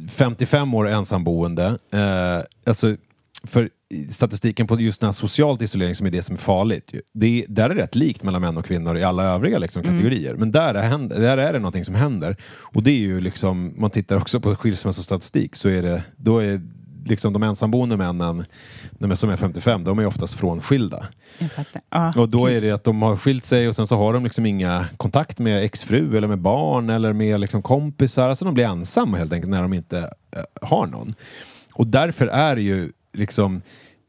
55 0.08 0.74
år 0.74 0.88
ensamboende, 0.88 1.78
eh, 1.90 2.40
alltså 2.70 2.96
för 3.44 3.70
statistiken 4.10 4.66
på 4.66 4.80
just 4.80 5.00
den 5.00 5.08
här 5.08 5.12
socialt 5.12 5.62
isolering 5.62 5.94
som 5.94 6.06
är 6.06 6.10
det 6.10 6.22
som 6.22 6.34
är 6.34 6.38
farligt. 6.40 6.94
Det, 7.12 7.44
där 7.48 7.70
är 7.70 7.74
det 7.74 7.82
rätt 7.82 7.94
likt 7.94 8.22
mellan 8.22 8.40
män 8.42 8.56
och 8.56 8.64
kvinnor 8.64 8.96
i 8.96 9.04
alla 9.04 9.24
övriga 9.24 9.58
liksom, 9.58 9.82
kategorier. 9.82 10.34
Men 10.34 10.52
där 10.52 10.74
är, 10.74 10.98
där 10.98 11.38
är 11.38 11.52
det 11.52 11.58
någonting 11.58 11.84
som 11.84 11.94
händer. 11.94 12.36
Och 12.44 12.82
det 12.82 12.90
är 12.90 12.98
ju 12.98 13.20
liksom, 13.20 13.74
man 13.76 13.90
tittar 13.90 14.16
också 14.16 14.40
på 14.40 14.56
skilsmässostatistik 14.56 15.56
så 15.56 15.68
är 15.68 15.82
det, 15.82 16.02
då 16.16 16.38
är 16.38 16.60
liksom 17.06 17.32
de 17.32 17.42
ensamboende 17.42 17.96
männen 17.96 18.44
som 19.14 19.30
är 19.30 19.36
55, 19.36 19.84
de 19.84 19.98
är 19.98 20.06
oftast 20.06 20.34
frånskilda. 20.34 21.06
Ja, 21.90 22.12
Och 22.16 22.28
då 22.28 22.46
är 22.46 22.60
det 22.60 22.70
att 22.70 22.84
de 22.84 23.02
har 23.02 23.16
skilt 23.16 23.44
sig 23.44 23.68
och 23.68 23.76
sen 23.76 23.86
så 23.86 23.96
har 23.96 24.12
de 24.12 24.24
liksom 24.24 24.46
inga 24.46 24.86
kontakt 24.96 25.38
med 25.38 25.64
exfru 25.64 26.16
eller 26.16 26.28
med 26.28 26.38
barn 26.38 26.90
eller 26.90 27.12
med 27.12 27.40
liksom 27.40 27.62
kompisar. 27.62 28.28
Alltså 28.28 28.44
de 28.44 28.54
blir 28.54 28.64
ensamma 28.64 29.16
helt 29.16 29.32
enkelt 29.32 29.50
när 29.50 29.62
de 29.62 29.72
inte 29.72 29.98
eh, 30.36 30.68
har 30.68 30.86
någon. 30.86 31.14
Och 31.72 31.86
därför 31.86 32.26
är 32.26 32.56
det 32.56 32.62
ju 32.62 32.92
liksom 33.12 33.62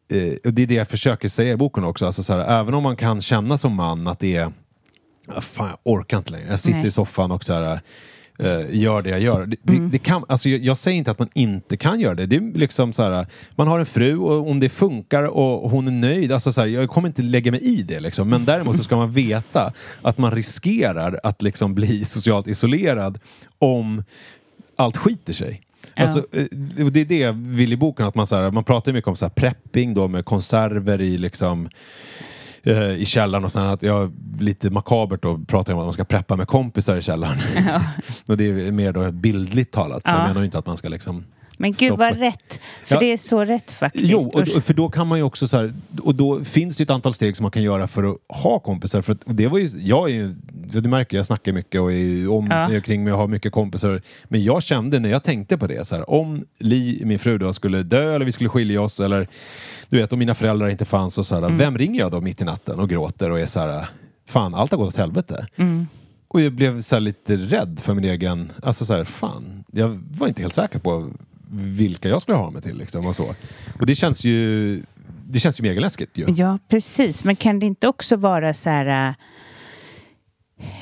eh, 0.09 0.51
det 0.51 0.61
är 0.61 0.67
det 0.67 0.73
jag 0.73 0.87
försöker 0.87 1.29
säga 1.29 1.53
i 1.53 1.57
boken 1.57 1.83
också. 1.83 2.05
Alltså 2.05 2.23
så 2.23 2.33
här, 2.33 2.59
även 2.59 2.73
om 2.73 2.83
man 2.83 2.95
kan 2.95 3.21
känna 3.21 3.57
som 3.57 3.73
man 3.73 4.07
att 4.07 4.19
det 4.19 4.35
är 4.35 4.51
ah, 5.27 5.41
fan 5.41 5.67
jag 5.67 5.77
orkar 5.83 6.17
inte 6.17 6.31
längre. 6.31 6.47
Jag 6.49 6.59
sitter 6.59 6.77
Nej. 6.77 6.87
i 6.87 6.91
soffan 6.91 7.31
och 7.31 7.43
så 7.43 7.53
här, 7.53 7.81
eh, 8.37 8.75
gör 8.75 9.01
det 9.01 9.09
jag 9.09 9.19
gör. 9.19 9.45
Det, 9.45 9.57
det, 9.61 9.79
det 9.79 9.99
kan, 9.99 10.25
alltså 10.29 10.49
jag, 10.49 10.61
jag 10.61 10.77
säger 10.77 10.97
inte 10.97 11.11
att 11.11 11.19
man 11.19 11.29
inte 11.33 11.77
kan 11.77 11.99
göra 11.99 12.15
det. 12.15 12.25
det 12.25 12.35
är 12.35 12.57
liksom 12.57 12.93
så 12.93 13.03
här, 13.03 13.27
man 13.55 13.67
har 13.67 13.79
en 13.79 13.85
fru 13.85 14.17
och 14.17 14.49
om 14.49 14.59
det 14.59 14.69
funkar 14.69 15.23
och 15.23 15.69
hon 15.69 15.87
är 15.87 15.91
nöjd, 15.91 16.31
alltså 16.31 16.53
så 16.53 16.61
här, 16.61 16.67
jag 16.67 16.89
kommer 16.89 17.07
inte 17.07 17.21
lägga 17.21 17.51
mig 17.51 17.61
i 17.61 17.83
det. 17.83 17.99
Liksom. 17.99 18.29
Men 18.29 18.45
däremot 18.45 18.77
så 18.77 18.83
ska 18.83 18.95
man 18.95 19.11
veta 19.11 19.73
att 20.01 20.17
man 20.17 20.31
riskerar 20.31 21.19
att 21.23 21.41
liksom 21.41 21.75
bli 21.75 22.05
socialt 22.05 22.47
isolerad 22.47 23.19
om 23.59 24.03
allt 24.75 24.97
skiter 24.97 25.33
sig. 25.33 25.61
Alltså, 25.95 26.25
eh, 26.31 26.45
det 26.91 27.01
är 27.01 27.05
det 27.05 27.17
jag 27.17 27.33
vill 27.33 27.73
i 27.73 27.77
boken, 27.77 28.05
att 28.05 28.15
man, 28.15 28.27
så 28.27 28.35
här, 28.35 28.51
man 28.51 28.63
pratar 28.63 28.93
mycket 28.93 29.07
om 29.07 29.15
så 29.15 29.29
prepping 29.29 29.93
då 29.93 30.07
med 30.07 30.25
konserver 30.25 31.01
i 31.01 31.17
liksom 31.17 31.69
eh, 32.67 32.91
i 32.91 33.05
källaren 33.05 33.45
och 33.45 33.51
sen 33.51 33.65
att 33.65 33.83
jag 33.83 34.13
lite 34.39 34.69
makabert 34.69 35.21
då 35.21 35.37
pratar 35.37 35.73
om 35.73 35.79
att 35.79 35.85
man 35.85 35.93
ska 35.93 36.03
preppa 36.03 36.35
med 36.35 36.47
kompisar 36.47 36.97
i 36.97 37.01
källaren. 37.01 37.37
och 38.29 38.37
det 38.37 38.49
är 38.49 38.71
mer 38.71 38.93
då 38.93 39.11
bildligt 39.11 39.71
talat. 39.71 40.03
Så 40.05 40.11
Ja. 40.11 40.17
Jag 40.17 40.27
menar 40.27 40.41
ju 40.41 40.45
inte 40.45 40.57
att 40.59 40.65
man 40.65 40.77
ska 40.77 40.89
liksom 40.89 41.25
Men 41.57 41.71
gud 41.71 41.89
stoppa- 41.91 41.97
vad 42.11 42.19
rätt. 42.19 42.59
För 42.85 42.95
Ja. 42.95 42.99
det 42.99 43.05
är 43.13 43.17
så 43.17 43.43
rätt 43.45 43.71
faktiskt. 43.71 44.05
Jo, 44.05 44.19
och, 44.33 44.39
och 44.57 44.63
för 44.63 44.73
då 44.73 44.89
kan 44.89 45.07
man 45.07 45.17
ju 45.17 45.23
också 45.23 45.47
så 45.47 45.57
här, 45.57 45.73
och 46.01 46.15
då 46.15 46.43
finns 46.43 46.77
det 46.77 46.83
ett 46.83 46.89
antal 46.89 47.13
steg 47.13 47.37
som 47.37 47.43
man 47.43 47.51
kan 47.51 47.63
göra 47.63 47.87
för 47.87 48.03
att 48.03 48.17
ha 48.43 48.59
kompisar. 48.59 49.01
För 49.01 49.13
att, 49.13 49.23
och 49.23 49.35
det 49.35 49.47
var 49.47 49.57
ju, 49.59 49.69
jag 49.79 50.09
är 50.09 50.13
ju, 50.13 50.35
du 50.81 50.81
märker 50.89 51.17
jag 51.17 51.25
snackar 51.25 51.51
mycket 51.51 51.81
och 51.81 51.93
är 51.93 52.29
om 52.31 52.47
Ja. 52.51 52.67
sig 52.69 52.81
kring 52.81 53.03
mig 53.03 53.13
och 53.13 53.19
har 53.19 53.27
mycket 53.27 53.51
kompisar. 53.51 54.01
Men 54.23 54.43
jag 54.43 54.63
kände 54.63 54.99
när 54.99 55.09
jag 55.09 55.23
tänkte 55.23 55.57
på 55.57 55.67
det, 55.67 55.87
så 55.87 55.95
här, 55.95 56.09
om 56.09 56.45
Li, 56.59 57.01
min 57.05 57.19
fru 57.19 57.37
då, 57.37 57.53
skulle 57.53 57.83
dö 57.83 58.15
eller 58.15 58.25
vi 58.25 58.31
skulle 58.31 58.49
skilja 58.49 58.81
oss 58.81 58.99
eller 58.99 59.27
du 59.89 59.97
vet, 59.97 60.13
om 60.13 60.19
mina 60.19 60.35
föräldrar 60.35 60.67
inte 60.69 60.85
fanns 60.85 61.17
och 61.17 61.25
så 61.25 61.35
här, 61.35 61.41
Mm. 61.43 61.57
vem 61.57 61.77
ringer 61.77 61.99
jag 61.99 62.11
då 62.11 62.21
mitt 62.21 62.41
i 62.41 62.45
natten 62.45 62.79
och 62.79 62.89
gråter 62.89 63.31
och 63.31 63.39
är 63.39 63.45
så 63.47 63.59
här, 63.59 63.87
fan 64.29 64.53
allt 64.55 64.71
har 64.71 64.77
gått 64.77 64.87
åt 64.87 64.95
helvete. 64.95 65.47
Mm. 65.55 65.87
Och 66.27 66.41
jag 66.41 66.53
blev 66.53 66.81
så 66.81 66.99
lite 66.99 67.35
rädd 67.37 67.79
för 67.81 67.93
min 67.93 68.03
egen, 68.03 68.51
alltså 68.63 68.85
så 68.85 68.93
här, 68.93 69.03
fan, 69.03 69.63
jag 69.71 69.99
var 70.11 70.27
inte 70.27 70.41
helt 70.41 70.55
säker 70.55 70.79
på 70.79 71.09
vilka 71.51 72.09
jag 72.09 72.21
skulle 72.21 72.37
ha 72.37 72.49
mig 72.51 72.61
till 72.61 72.77
liksom 72.77 73.05
och 73.05 73.15
så. 73.15 73.35
Och 73.79 73.85
det 73.85 73.95
känns 73.95 74.23
ju, 74.23 74.83
det 75.29 75.39
känns 75.39 75.59
ju 75.59 75.63
megaläskigt 75.63 76.17
ju. 76.17 76.25
Ja, 76.27 76.59
precis. 76.67 77.23
Men 77.23 77.35
kan 77.35 77.59
det 77.59 77.65
inte 77.65 77.87
också 77.87 78.15
vara 78.15 78.53
så 78.53 78.69
här... 78.69 79.09
äh, 79.09 79.15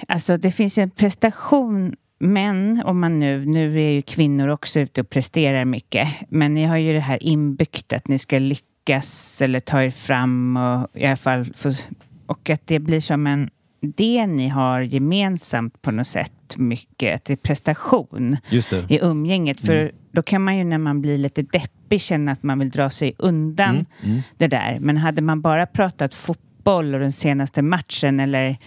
Alltså 0.08 0.38
det 0.38 0.52
finns 0.52 0.78
ju 0.78 0.84
en 0.84 0.90
prestation. 0.90 1.96
Men 2.20 2.82
om 2.86 3.00
man 3.00 3.20
nu, 3.20 3.46
nu 3.46 3.82
är 3.82 3.90
ju 3.90 4.02
kvinnor 4.02 4.48
också 4.48 4.80
ute 4.80 5.02
och 5.02 5.10
presterar 5.10 5.66
mycket. 5.66 6.08
Men 6.30 6.54
ni 6.54 6.64
har 6.66 6.78
ju 6.78 6.94
det 6.94 7.00
här 7.00 7.24
inbyggt 7.24 7.94
att 7.94 8.08
ni 8.08 8.20
ska 8.20 8.40
lyckas 8.40 9.42
eller 9.42 9.60
ta 9.60 9.84
er 9.84 9.92
fram 9.92 10.58
och 10.58 10.90
i 10.94 11.06
alla 11.06 11.18
fall 11.18 11.46
få, 11.56 11.72
och 12.26 12.50
att 12.50 12.68
det 12.68 12.80
blir 12.80 13.00
som 13.00 13.28
en 13.28 13.50
det 13.96 14.28
ni 14.28 14.48
har 14.48 14.82
gemensamt 14.82 15.82
på 15.82 15.92
något 15.92 16.08
sätt 16.08 16.34
mycket, 16.58 17.16
att 17.16 17.26
det 17.26 17.34
är 17.34 17.38
prestation 17.38 18.38
i 18.90 19.00
umgänget. 19.02 19.62
För 19.62 19.92
då 20.12 20.22
kan 20.22 20.42
man 20.44 20.58
ju 20.58 20.64
när 20.64 20.78
man 20.78 21.02
blir 21.02 21.18
lite 21.18 21.42
deppig 21.42 22.02
känna 22.02 22.32
att 22.32 22.44
man 22.44 22.60
vill 22.60 22.70
dra 22.70 22.90
sig 22.90 23.16
undan 23.18 23.86
det 24.38 24.48
där. 24.48 24.78
Men 24.82 24.98
hade 24.98 25.22
man 25.22 25.42
bara 25.42 25.66
pratat 25.66 26.14
fotboll 26.14 26.94
och 26.94 27.00
den 27.00 27.12
senaste 27.12 27.62
matchen 27.62 28.20
eller 28.20 28.58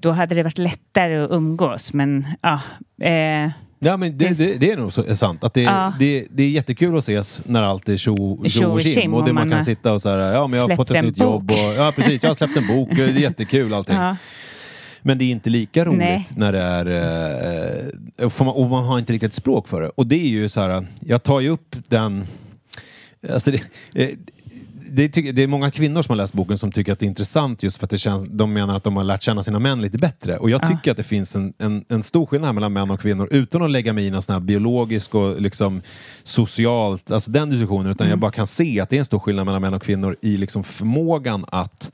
då 0.00 0.10
hade 0.10 0.34
det 0.34 0.42
varit 0.42 0.58
lättare 0.58 1.16
att 1.16 1.30
umgås. 1.30 1.92
Men 1.92 2.26
ja, 2.42 2.60
eh, 3.06 3.50
Ja 3.78 3.96
men 3.96 4.18
det, 4.18 4.38
det, 4.38 4.54
det 4.54 4.70
är 4.72 4.76
nog 4.76 4.92
så, 4.92 5.16
sant. 5.16 5.44
Att 5.44 5.54
det, 5.54 5.60
Ja. 5.62 5.92
det, 5.98 6.26
det 6.30 6.42
är 6.42 6.48
jättekul 6.50 6.96
att 6.96 7.02
ses 7.02 7.42
när 7.46 7.62
allt 7.62 7.88
är 7.88 7.96
tjo 7.96 8.32
och 8.32 8.50
tjim. 8.80 9.14
Och 9.14 9.24
det 9.24 9.32
man 9.32 9.50
kan 9.50 9.64
sitta 9.64 9.92
och 9.92 10.02
så 10.02 10.08
här, 10.08 10.18
ja 10.18 10.46
men 10.46 10.58
jag 10.58 10.68
har 10.68 10.76
fått 10.76 10.90
ett 10.90 11.04
nytt 11.04 11.18
jobb. 11.18 11.42
bok. 11.44 11.56
Och, 11.58 11.74
ja 11.76 11.92
precis, 11.96 12.22
jag 12.22 12.30
har 12.30 12.34
släppt 12.34 12.56
en 12.56 12.66
bok. 12.66 12.88
Det 12.96 13.02
är 13.04 13.08
jättekul 13.18 13.74
allting. 13.74 13.96
ja. 13.96 14.16
Men 15.06 15.18
det 15.18 15.24
är 15.24 15.30
inte 15.30 15.50
lika 15.50 15.84
roligt 15.84 15.98
Nej. 15.98 16.26
när 16.36 16.52
det 16.52 16.58
är... 16.58 16.86
Eh, 18.18 18.28
får 18.28 18.44
man, 18.44 18.54
och 18.54 18.70
man 18.70 18.84
har 18.84 18.98
inte 18.98 19.12
riktigt 19.12 19.34
språk 19.34 19.68
för 19.68 19.80
det. 19.80 19.88
Och 19.88 20.06
det 20.06 20.16
är 20.16 20.28
ju 20.28 20.48
så 20.48 20.60
här, 20.60 20.86
jag 21.00 21.22
tar 21.22 21.40
ju 21.40 21.48
upp 21.48 21.76
den... 21.88 22.26
Alltså 23.30 23.50
det, 23.50 23.60
eh, 23.94 24.08
det, 24.90 25.08
tycker, 25.08 25.32
det 25.32 25.42
är 25.42 25.46
många 25.46 25.70
kvinnor 25.70 26.02
som 26.02 26.12
har 26.12 26.16
läst 26.16 26.32
boken 26.32 26.58
som 26.58 26.72
tycker 26.72 26.92
att 26.92 26.98
det 26.98 27.06
är 27.06 27.08
intressant 27.08 27.62
just 27.62 27.78
för 27.78 27.86
att 27.86 27.90
det 27.90 27.98
känns, 27.98 28.24
de 28.30 28.52
menar 28.52 28.76
att 28.76 28.84
de 28.84 28.96
har 28.96 29.04
lärt 29.04 29.22
känna 29.22 29.42
sina 29.42 29.58
män 29.58 29.82
lite 29.82 29.98
bättre. 29.98 30.36
Och 30.38 30.50
jag 30.50 30.62
Ja. 30.64 30.68
tycker 30.68 30.90
att 30.90 30.96
det 30.96 31.02
finns 31.02 31.36
en, 31.36 31.52
en, 31.58 31.84
en 31.88 32.02
stor 32.02 32.26
skillnad 32.26 32.54
mellan 32.54 32.72
män 32.72 32.90
och 32.90 33.00
kvinnor 33.00 33.28
utan 33.30 33.62
att 33.62 33.70
lägga 33.70 33.92
mig 33.92 34.06
i 34.06 34.10
någon 34.10 34.22
sån 34.22 34.32
här 34.32 34.40
biologisk 34.40 35.14
och 35.14 35.40
liksom 35.40 35.82
socialt, 36.22 37.10
alltså 37.10 37.30
den 37.30 37.50
diskussionen, 37.50 37.90
utan 37.90 38.04
Mm. 38.04 38.10
jag 38.10 38.18
bara 38.18 38.32
kan 38.32 38.46
se 38.46 38.80
att 38.80 38.90
det 38.90 38.96
är 38.96 38.98
en 38.98 39.04
stor 39.04 39.18
skillnad 39.18 39.46
mellan 39.46 39.62
män 39.62 39.74
och 39.74 39.82
kvinnor 39.82 40.16
i 40.22 40.36
liksom 40.36 40.64
förmågan 40.64 41.44
att 41.48 41.90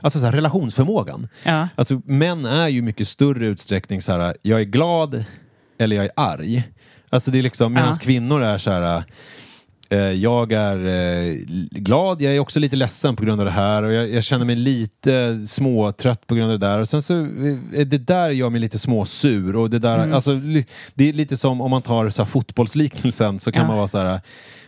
Alltså 0.00 0.18
så 0.20 0.24
här, 0.26 0.32
relationsförmågan. 0.32 1.28
Ja. 1.44 1.68
Alltså 1.74 2.00
män 2.04 2.44
är 2.44 2.68
ju 2.68 2.82
mycket 2.82 3.08
större 3.08 3.46
utsträckning 3.46 4.02
så 4.02 4.12
här, 4.12 4.36
jag 4.42 4.60
är 4.60 4.64
glad 4.64 5.24
eller 5.78 5.96
jag 5.96 6.04
är 6.04 6.10
arg. 6.16 6.62
Alltså 7.10 7.30
det 7.30 7.38
är 7.38 7.42
liksom, 7.42 7.72
medan 7.72 7.88
Ja. 7.88 7.96
kvinnor 8.02 8.42
är 8.42 8.58
så 8.58 8.70
här, 8.70 9.04
eh, 9.90 9.98
jag 9.98 10.52
är 10.52 10.86
eh, 10.86 11.34
glad, 11.70 12.22
jag 12.22 12.34
är 12.36 12.38
också 12.38 12.60
lite 12.60 12.76
ledsen 12.76 13.16
på 13.16 13.24
grund 13.24 13.40
av 13.40 13.44
det 13.44 13.52
här 13.52 13.82
och 13.82 13.92
jag, 13.92 14.10
jag 14.10 14.24
känner 14.24 14.44
mig 14.44 14.56
lite 14.56 15.46
småtrött 15.46 16.26
på 16.26 16.34
grund 16.34 16.52
av 16.52 16.58
det 16.58 16.66
där 16.66 16.78
och 16.80 16.88
sen 16.88 17.02
så 17.02 17.20
eh, 17.20 17.86
det 17.86 17.98
där 17.98 18.30
gör 18.30 18.50
mig 18.50 18.60
lite 18.60 18.78
småsur 18.78 19.56
och 19.56 19.70
det 19.70 19.78
där, 19.78 19.98
Mm. 19.98 20.14
alltså 20.14 20.34
det 20.94 21.08
är 21.08 21.12
lite 21.12 21.36
som 21.36 21.60
om 21.60 21.70
man 21.70 21.82
tar 21.82 22.10
så 22.10 22.22
här, 22.22 22.26
fotbollsliknelsen 22.30 23.38
så 23.38 23.52
kan 23.52 23.62
Ja. 23.62 23.68
man 23.68 23.76
vara 23.76 23.88
så 23.88 23.98
här, 23.98 24.20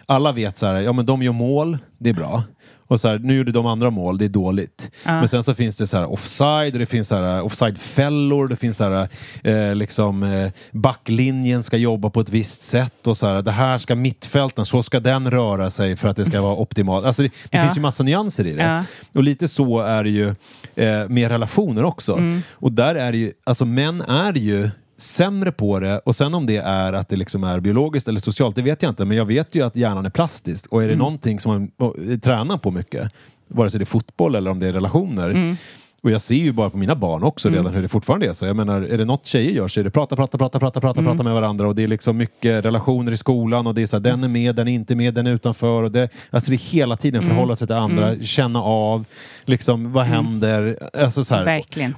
alla 0.07 0.33
vet 0.33 0.59
så 0.59 0.67
här, 0.67 0.75
ja 0.81 0.93
men 0.93 1.07
de 1.07 1.23
gör 1.23 1.33
mål, 1.33 1.79
det 1.99 2.11
är 2.11 2.15
bra. 2.15 2.43
Och 2.89 3.01
så 3.01 3.09
här, 3.09 3.19
nu 3.19 3.37
gjorde 3.37 3.53
de 3.53 3.67
andra 3.67 3.91
mål, 3.91 4.19
det 4.19 4.25
är 4.25 4.29
dåligt. 4.29 4.91
Ja. 5.05 5.13
Men 5.13 5.29
sen 5.29 5.43
så 5.43 5.55
finns 5.55 5.77
det 5.77 5.87
så 5.87 5.97
här 5.97 6.13
offside, 6.13 6.73
och 6.73 6.79
det 6.79 6.87
finns 6.87 7.09
så 7.09 7.15
här 7.15 7.43
offside-fällor, 7.43 8.49
det 8.49 8.57
finns 8.57 8.77
så 8.77 8.85
här, 8.85 9.09
eh, 9.45 9.75
liksom 9.75 10.23
eh, 10.23 10.51
backlinjen 10.73 11.63
ska 11.63 11.77
jobba 11.77 12.11
på 12.11 12.21
ett 12.21 12.31
visst 12.31 12.63
sätt 12.63 13.07
och 13.07 13.17
så 13.17 13.27
här, 13.27 13.43
det 13.43 13.51
här 13.51 13.79
ska 13.79 13.95
mittfälten, 13.95 14.67
så 14.67 14.83
ska 14.83 15.01
den 15.01 15.31
röra 15.31 15.71
sig 15.71 15.97
för 15.97 16.09
att 16.09 16.17
det 16.17 16.25
ska 16.25 16.43
vara 16.43 16.55
optimalt. 16.61 17.07
Alltså 17.07 17.23
det, 17.23 17.29
det 17.29 17.57
Ja. 17.59 17.63
finns 17.63 17.77
ju 17.77 17.81
massa 17.81 18.03
nyanser 18.03 18.47
i 18.47 18.53
det. 18.53 18.63
Ja. 18.63 18.85
Och 19.15 19.23
lite 19.23 19.49
så 19.49 19.81
är 19.81 20.05
det 20.05 20.11
ju 20.11 20.29
eh, 20.75 21.09
med 21.09 21.29
relationer 21.31 21.85
också. 21.85 22.13
Mm. 22.13 22.43
Och 22.53 22.73
där 22.73 22.95
är 22.95 23.13
det 23.13 23.19
ju, 23.19 23.33
alltså 23.45 23.65
män 23.65 24.01
är 24.03 24.33
ju 24.33 24.71
sämre 24.99 25.53
på 25.53 25.81
det 25.81 25.99
och 25.99 26.17
sen 26.17 26.35
om 26.35 26.47
det 26.47 26.57
är 26.57 26.93
att 26.93 27.09
det 27.09 27.17
liksom 27.17 27.45
är 27.45 27.61
biologiskt 27.61 28.09
eller 28.09 28.21
socialt, 28.21 28.57
det 28.57 28.63
vet 28.63 28.83
jag 28.83 28.91
inte. 28.91 29.05
Men 29.05 29.17
jag 29.17 29.25
vet 29.25 29.55
ju 29.55 29.63
att 29.63 29.77
hjärnan 29.77 30.07
är 30.07 30.11
plastisk 30.11 30.67
och 30.73 30.83
är 30.83 30.87
det 30.87 30.93
Mm. 30.93 30.99
någonting 30.99 31.41
som 31.41 31.53
man 31.53 31.89
oh, 31.89 32.19
tränar 32.19 32.59
på 32.59 32.71
mycket, 32.71 33.13
vare 33.49 33.71
sig 33.71 33.79
det 33.79 33.83
är 33.83 33.87
fotboll 33.87 34.35
eller 34.35 34.51
om 34.51 34.61
det 34.61 34.67
är 34.69 34.73
relationer. 34.73 35.31
Mm. 35.31 35.57
Och 36.03 36.11
jag 36.11 36.21
ser 36.21 36.35
ju 36.35 36.53
bara 36.53 36.71
på 36.71 36.77
mina 36.77 36.95
barn 36.95 37.23
också 37.23 37.49
redan 37.49 37.75
hur 37.75 37.83
det 37.83 37.89
fortfarande 37.89 38.27
är 38.29 38.33
så. 38.33 38.47
Jag 38.47 38.57
menar, 38.57 38.81
är 38.83 38.99
det 38.99 39.05
något 39.05 39.27
tjejer 39.27 39.51
gör 39.53 39.69
så 39.69 39.81
är 39.81 39.85
det 39.85 39.91
prata, 39.91 40.17
prata, 40.17 40.39
prata, 40.39 40.59
prata, 40.59 40.81
prata, 40.81 41.01
Mm. 41.01 41.13
prata 41.13 41.25
med 41.25 41.35
varandra 41.35 41.69
och 41.69 41.75
det 41.75 41.83
är 41.83 41.89
liksom 41.89 42.17
mycket 42.17 42.65
relationer 42.65 43.13
i 43.13 43.17
skolan 43.17 43.67
och 43.67 43.75
det 43.75 43.83
är 43.83 43.87
så 43.87 43.97
här, 43.97 44.01
den 44.01 44.25
är 44.25 44.29
med, 44.29 44.55
den 44.55 44.69
är 44.69 44.73
inte 44.73 44.95
med, 44.95 45.15
den 45.15 45.27
är 45.27 45.31
utanför. 45.31 45.83
Och 45.83 45.93
det, 45.93 46.09
alltså 46.31 46.51
det 46.51 46.57
är 46.57 46.59
hela 46.59 46.97
tiden 46.97 47.21
Mm. 47.23 47.29
förhålla 47.35 47.57
sig 47.57 47.67
till 47.67 47.77
andra, 47.77 48.17
känna 48.23 48.63
av, 48.63 49.05
liksom 49.45 49.93
vad 49.93 50.05
händer, 50.05 50.79
alltså 50.99 51.25
så 51.25 51.35
här, 51.35 51.45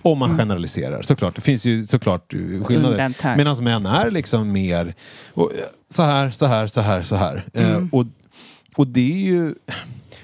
om 0.02 0.18
man 0.18 0.38
generaliserar. 0.38 1.02
Såklart, 1.02 1.34
det 1.34 1.40
finns 1.40 1.64
ju 1.64 1.86
såklart 1.86 2.32
skillnader. 2.64 2.96
Medan 3.36 3.64
män 3.64 3.86
är 3.86 4.10
liksom 4.10 4.52
mer 4.52 4.94
och, 5.34 5.52
så 5.90 6.02
här, 6.02 6.30
så 6.30 6.46
här, 6.46 6.66
så 6.66 6.80
här, 6.80 7.02
så 7.02 7.16
här. 7.16 7.44
Eh, 7.52 7.76
och, 7.92 8.04
och 8.76 8.86
det 8.86 9.12
är 9.12 9.16
ju, 9.26 9.54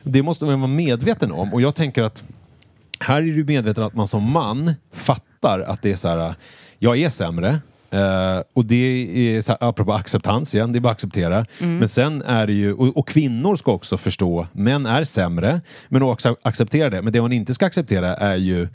det 0.02 0.22
måste 0.22 0.44
man 0.44 0.60
vara 0.60 0.70
medveten 0.70 1.32
om. 1.32 1.54
Och 1.54 1.60
jag 1.60 1.74
tänker 1.74 2.02
att 2.02 2.24
här 3.00 3.22
är 3.22 3.36
du 3.36 3.44
medveten 3.44 3.84
att 3.84 3.94
man 3.94 4.06
som 4.06 4.30
man 4.32 4.74
fattar 4.92 5.60
att 5.60 5.82
det 5.82 5.92
är 5.92 5.96
så 5.96 6.08
här, 6.08 6.34
jag 6.78 6.98
är 6.98 7.10
sämre. 7.10 7.60
Eh, 7.90 8.42
och 8.52 8.64
det 8.64 9.36
är, 9.36 9.42
så 9.42 9.52
här, 9.52 9.68
apropå 9.68 9.92
acceptans 9.92 10.54
igen, 10.54 10.72
det 10.72 10.78
är 10.78 10.80
bara 10.80 10.88
att 10.88 10.96
acceptera. 10.96 11.46
Men 11.58 11.88
sen 11.88 12.22
är 12.22 12.46
det 12.46 12.52
ju, 12.52 12.72
och, 12.72 12.96
och 12.96 13.08
kvinnor 13.08 13.56
ska 13.56 13.72
också 13.72 13.96
förstå, 13.96 14.46
män 14.52 14.86
är 14.86 15.04
sämre, 15.04 15.60
men 15.88 16.02
också 16.02 16.36
acceptera 16.42 16.90
det. 16.90 17.02
Men 17.02 17.12
det 17.12 17.22
man 17.22 17.32
inte 17.32 17.54
ska 17.54 17.66
acceptera 17.66 18.16
är 18.16 18.36
ju 18.36 18.68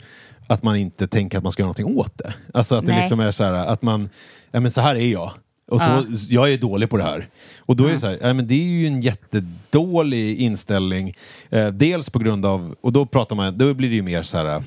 att 0.46 0.62
man 0.62 0.76
inte 0.76 1.08
tänker 1.08 1.38
att 1.38 1.42
man 1.42 1.52
ska 1.52 1.62
göra 1.62 1.66
någonting 1.66 1.98
åt 1.98 2.18
det. 2.18 2.34
Alltså 2.54 2.76
att 2.76 2.86
det 2.86 2.92
Nej. 2.92 3.00
liksom 3.00 3.20
är 3.20 3.30
så 3.30 3.44
här, 3.44 3.52
att 3.52 3.82
man, 3.82 4.08
ja 4.50 4.60
men 4.60 4.72
så 4.72 4.80
här 4.80 4.96
är 4.96 5.12
jag. 5.12 5.30
Och 5.72 5.80
så, 5.80 5.86
Ja. 5.88 6.04
jag 6.28 6.52
är 6.52 6.58
dålig 6.58 6.90
på 6.90 6.96
det 6.96 7.04
här. 7.04 7.28
Och 7.58 7.76
då 7.76 7.86
är 7.86 7.92
det 7.92 7.98
så 7.98 8.06
här, 8.06 8.18
ja, 8.22 8.32
men 8.32 8.46
det 8.46 8.54
är 8.54 8.66
ju 8.66 8.86
en 8.86 9.02
jättedålig 9.02 10.36
inställning. 10.40 11.14
Eh, 11.50 11.68
dels 11.68 12.10
på 12.10 12.18
grund 12.18 12.46
av, 12.46 12.74
och 12.80 12.92
då 12.92 13.06
pratar 13.06 13.36
man, 13.36 13.58
då 13.58 13.74
blir 13.74 13.88
det 13.88 13.94
ju 13.96 14.02
mer 14.02 14.22
så 14.22 14.36
här 14.36 14.62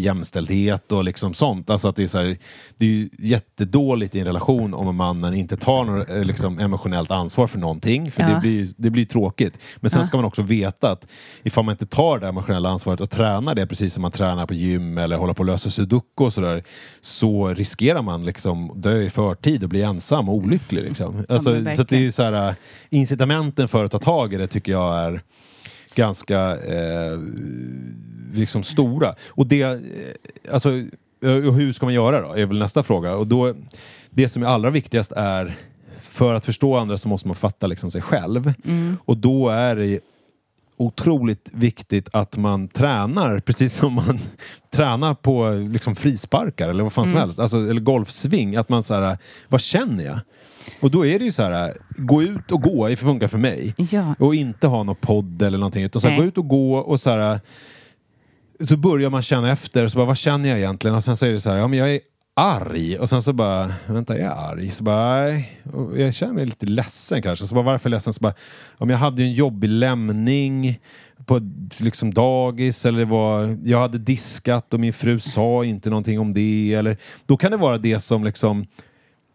jämställdhet 0.00 0.92
och 0.92 1.04
liksom 1.04 1.34
sånt. 1.34 1.70
Alltså 1.70 1.88
att 1.88 1.96
det 1.96 2.02
är 2.02 2.06
så 2.06 2.18
här, 2.18 2.38
det 2.76 2.86
är 2.86 2.90
ju 2.90 3.08
jättedåligt 3.18 4.14
i 4.14 4.18
en 4.20 4.26
relation 4.26 4.74
om 4.74 4.96
mannen 4.96 5.34
inte 5.34 5.56
tar 5.56 5.84
något 5.84 6.08
eh, 6.10 6.24
liksom, 6.24 6.58
emotionellt 6.58 7.10
ansvar 7.10 7.46
för 7.46 7.58
någonting. 7.58 8.12
För 8.12 8.22
Ja. 8.22 8.28
det 8.28 8.40
blir 8.40 8.68
det 8.76 8.90
blir 8.90 9.04
tråkigt. 9.04 9.58
Men 9.76 9.90
sen 9.90 10.04
ska 10.04 10.16
man 10.16 10.26
också 10.26 10.42
veta 10.42 10.90
att 10.90 11.06
ifall 11.42 11.64
man 11.64 11.72
inte 11.72 11.86
tar 11.86 12.18
det 12.18 12.28
emotionella 12.28 12.68
ansvaret 12.68 13.00
och 13.00 13.10
tränar 13.10 13.54
det 13.54 13.66
precis 13.66 13.94
som 13.94 14.02
man 14.02 14.10
tränar 14.12 14.46
på 14.46 14.54
gym 14.54 14.98
eller 14.98 15.16
håller 15.16 15.34
på 15.34 15.42
att 15.42 15.46
lösa 15.46 15.70
sudoku 15.70 16.24
och 16.24 16.32
sådär 16.32 16.62
så 17.00 17.48
riskerar 17.48 18.02
man 18.02 18.24
liksom 18.24 18.72
dö 18.76 19.02
i 19.02 19.10
förtid 19.10 19.62
och 19.62 19.68
bli 19.68 19.82
ensam 19.82 20.28
och 20.28 20.34
olycklig. 20.34 20.82
Liksom. 20.84 21.24
Alltså, 21.28 21.50
men 21.50 21.76
så 21.76 21.82
det 21.82 22.06
är 22.06 22.10
så 22.10 22.22
här, 22.22 22.54
incitamenten 22.90 23.68
för 23.68 23.84
att 23.84 23.92
ta 23.92 23.98
tag 23.98 24.34
i 24.34 24.36
det 24.36 24.46
tycker 24.46 24.72
jag 24.72 24.98
är 24.98 25.22
ganska 25.96 26.56
eh, 26.56 27.18
liksom 28.32 28.62
stora. 28.62 29.14
Och 29.28 29.46
det, 29.46 29.62
eh, 29.62 29.78
alltså, 30.52 30.70
och 31.22 31.54
hur 31.54 31.72
ska 31.72 31.86
man 31.86 31.94
göra 31.94 32.20
då? 32.20 32.32
Är 32.36 32.46
väl 32.46 32.58
nästa 32.58 32.82
fråga. 32.82 33.14
Och 33.14 33.26
då, 33.26 33.54
det 34.10 34.28
som 34.28 34.42
är 34.42 34.46
allra 34.46 34.70
viktigast 34.70 35.12
är 35.12 35.58
för 36.02 36.34
att 36.34 36.44
förstå 36.44 36.76
andra 36.76 36.98
så 36.98 37.08
måste 37.08 37.28
man 37.28 37.36
fatta 37.36 37.66
liksom 37.66 37.90
sig 37.90 38.02
själv. 38.02 38.52
Och 39.04 39.16
då 39.16 39.48
är 39.48 39.76
det 39.76 40.00
otroligt 40.76 41.50
viktigt 41.52 42.08
att 42.12 42.36
man 42.36 42.68
tränar 42.68 43.40
precis 43.40 43.74
som 43.74 43.92
man 43.92 44.18
tränar 44.70 45.14
på 45.14 45.50
liksom 45.50 45.96
frisparkar 45.96 46.68
eller 46.68 46.82
vad 46.82 46.92
fan 46.92 47.06
som 47.06 47.16
helst. 47.16 47.38
Alltså, 47.38 47.58
eller 47.58 47.80
golfsving. 47.80 48.56
Att 48.56 48.68
man 48.68 48.82
så 48.82 48.94
här, 48.94 49.18
vad 49.48 49.60
känner 49.60 50.04
jag? 50.04 50.18
Och 50.80 50.90
då 50.90 51.06
är 51.06 51.18
det 51.18 51.24
ju 51.24 51.32
så 51.32 51.42
här, 51.42 51.76
gå 51.96 52.22
ut 52.22 52.52
och 52.52 52.62
gå, 52.62 52.88
det 52.88 52.96
funkar 52.96 53.28
för 53.28 53.38
mig. 53.38 53.74
Ja. 53.76 54.14
Och 54.18 54.34
inte 54.34 54.66
ha 54.66 54.82
någon 54.82 54.96
podd 54.96 55.42
eller 55.42 55.58
någonting. 55.58 55.84
Utan 55.84 56.00
så 56.00 56.08
här, 56.08 56.16
gå 56.16 56.24
ut 56.24 56.38
och 56.38 56.48
gå 56.48 56.74
och 56.74 57.00
så 57.00 57.10
här, 57.10 57.40
så 58.64 58.76
börjar 58.76 59.10
man 59.10 59.22
känna 59.22 59.52
efter, 59.52 59.88
så 59.88 59.96
bara, 59.96 60.06
vad 60.06 60.18
känner 60.18 60.48
jag 60.48 60.58
egentligen? 60.58 60.96
Och 60.96 61.04
sen 61.04 61.16
så 61.16 61.26
är 61.26 61.30
det 61.30 61.40
så 61.40 61.50
här, 61.50 61.56
ja 61.56 61.68
men 61.68 61.78
jag 61.78 61.94
är 61.94 62.00
arg. 62.34 62.98
Och 62.98 63.08
sen 63.08 63.22
så 63.22 63.32
bara, 63.32 63.74
vänta 63.86 64.18
jag 64.18 64.26
är 64.26 64.50
arg? 64.50 64.70
Så 64.70 64.84
bara, 64.84 65.32
jag 65.96 66.14
känner 66.14 66.32
mig 66.34 66.46
lite 66.46 66.66
ledsen 66.66 67.22
kanske. 67.22 67.46
Så 67.46 67.54
bara, 67.54 67.64
varför 67.64 67.90
ledsen? 67.90 68.12
Så 68.12 68.20
bara, 68.20 68.34
om 68.78 68.90
jag 68.90 68.98
hade 68.98 69.22
ju 69.22 69.28
en 69.28 69.34
jobbig 69.34 69.68
lämning 69.68 70.80
på 71.26 71.40
liksom 71.80 72.14
dagis 72.14 72.86
eller 72.86 72.98
det 72.98 73.04
var, 73.04 73.58
jag 73.64 73.80
hade 73.80 73.98
diskat 73.98 74.74
och 74.74 74.80
min 74.80 74.92
fru 74.92 75.20
sa 75.20 75.64
inte 75.64 75.90
någonting 75.90 76.20
om 76.20 76.34
det. 76.34 76.74
Eller, 76.74 76.96
då 77.26 77.36
kan 77.36 77.50
det 77.50 77.56
vara 77.56 77.78
det 77.78 78.00
som 78.00 78.24
liksom 78.24 78.66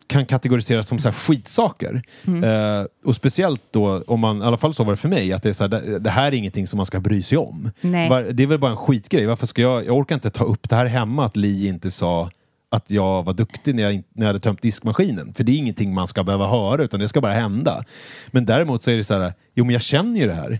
kan 0.08 0.26
kategoriseras 0.26 0.88
som 0.88 0.99
så 0.99 1.08
här 1.08 1.16
skitsaker. 1.16 2.03
Eh, 2.43 2.86
och 3.06 3.16
speciellt 3.16 3.62
då, 3.72 4.03
om 4.08 4.20
man, 4.20 4.41
i 4.41 4.45
alla 4.45 4.58
fall 4.58 4.74
så 4.74 4.84
var 4.84 4.93
det 4.93 4.97
för 4.97 5.10
mig, 5.10 5.34
att 5.34 5.43
det, 5.43 5.49
är 5.49 5.53
så 5.53 5.64
här, 5.64 5.70
det, 5.70 5.99
det 5.99 6.10
här 6.10 6.28
är 6.28 6.36
ingenting 6.36 6.68
som 6.68 6.78
man 6.78 6.86
ska 6.86 6.99
bry 6.99 7.24
sig 7.24 7.38
om. 7.38 7.72
Var, 8.10 8.24
det 8.24 8.43
är 8.43 8.47
väl 8.47 8.60
bara 8.60 8.72
en 8.72 8.78
skitgrej. 8.78 9.26
Varför 9.26 9.47
ska 9.47 9.62
jag, 9.62 9.86
jag 9.86 9.97
orkar 9.97 10.16
inte 10.16 10.30
ta 10.30 10.43
upp 10.43 10.70
det 10.70 10.76
här 10.76 10.86
hemma, 10.86 11.26
att 11.26 11.38
Li 11.38 11.68
inte 11.68 11.91
sa 11.91 12.30
att 12.70 12.91
jag 12.91 13.24
var 13.24 13.34
duktig 13.34 13.76
när 13.76 13.84
jag, 13.84 13.93
när 13.93 14.26
jag 14.26 14.28
hade 14.28 14.39
tömt 14.39 14.62
diskmaskinen. 14.62 15.34
För 15.34 15.43
det 15.43 15.51
är 15.51 15.58
ingenting 15.58 15.93
man 15.93 16.08
ska 16.08 16.24
behöva 16.24 16.47
höra, 16.47 16.84
utan 16.84 16.99
det 16.99 17.08
ska 17.08 17.22
bara 17.22 17.34
hända. 17.34 17.84
Men 18.28 18.45
däremot 18.45 18.84
så 18.84 18.91
är 18.91 18.97
det 18.97 19.03
så 19.03 19.20
här, 19.20 19.34
jo 19.53 19.66
men 19.66 19.74
jag 19.74 19.82
känner 19.82 20.20
ju 20.20 20.28
det 20.28 20.34
här. 20.34 20.60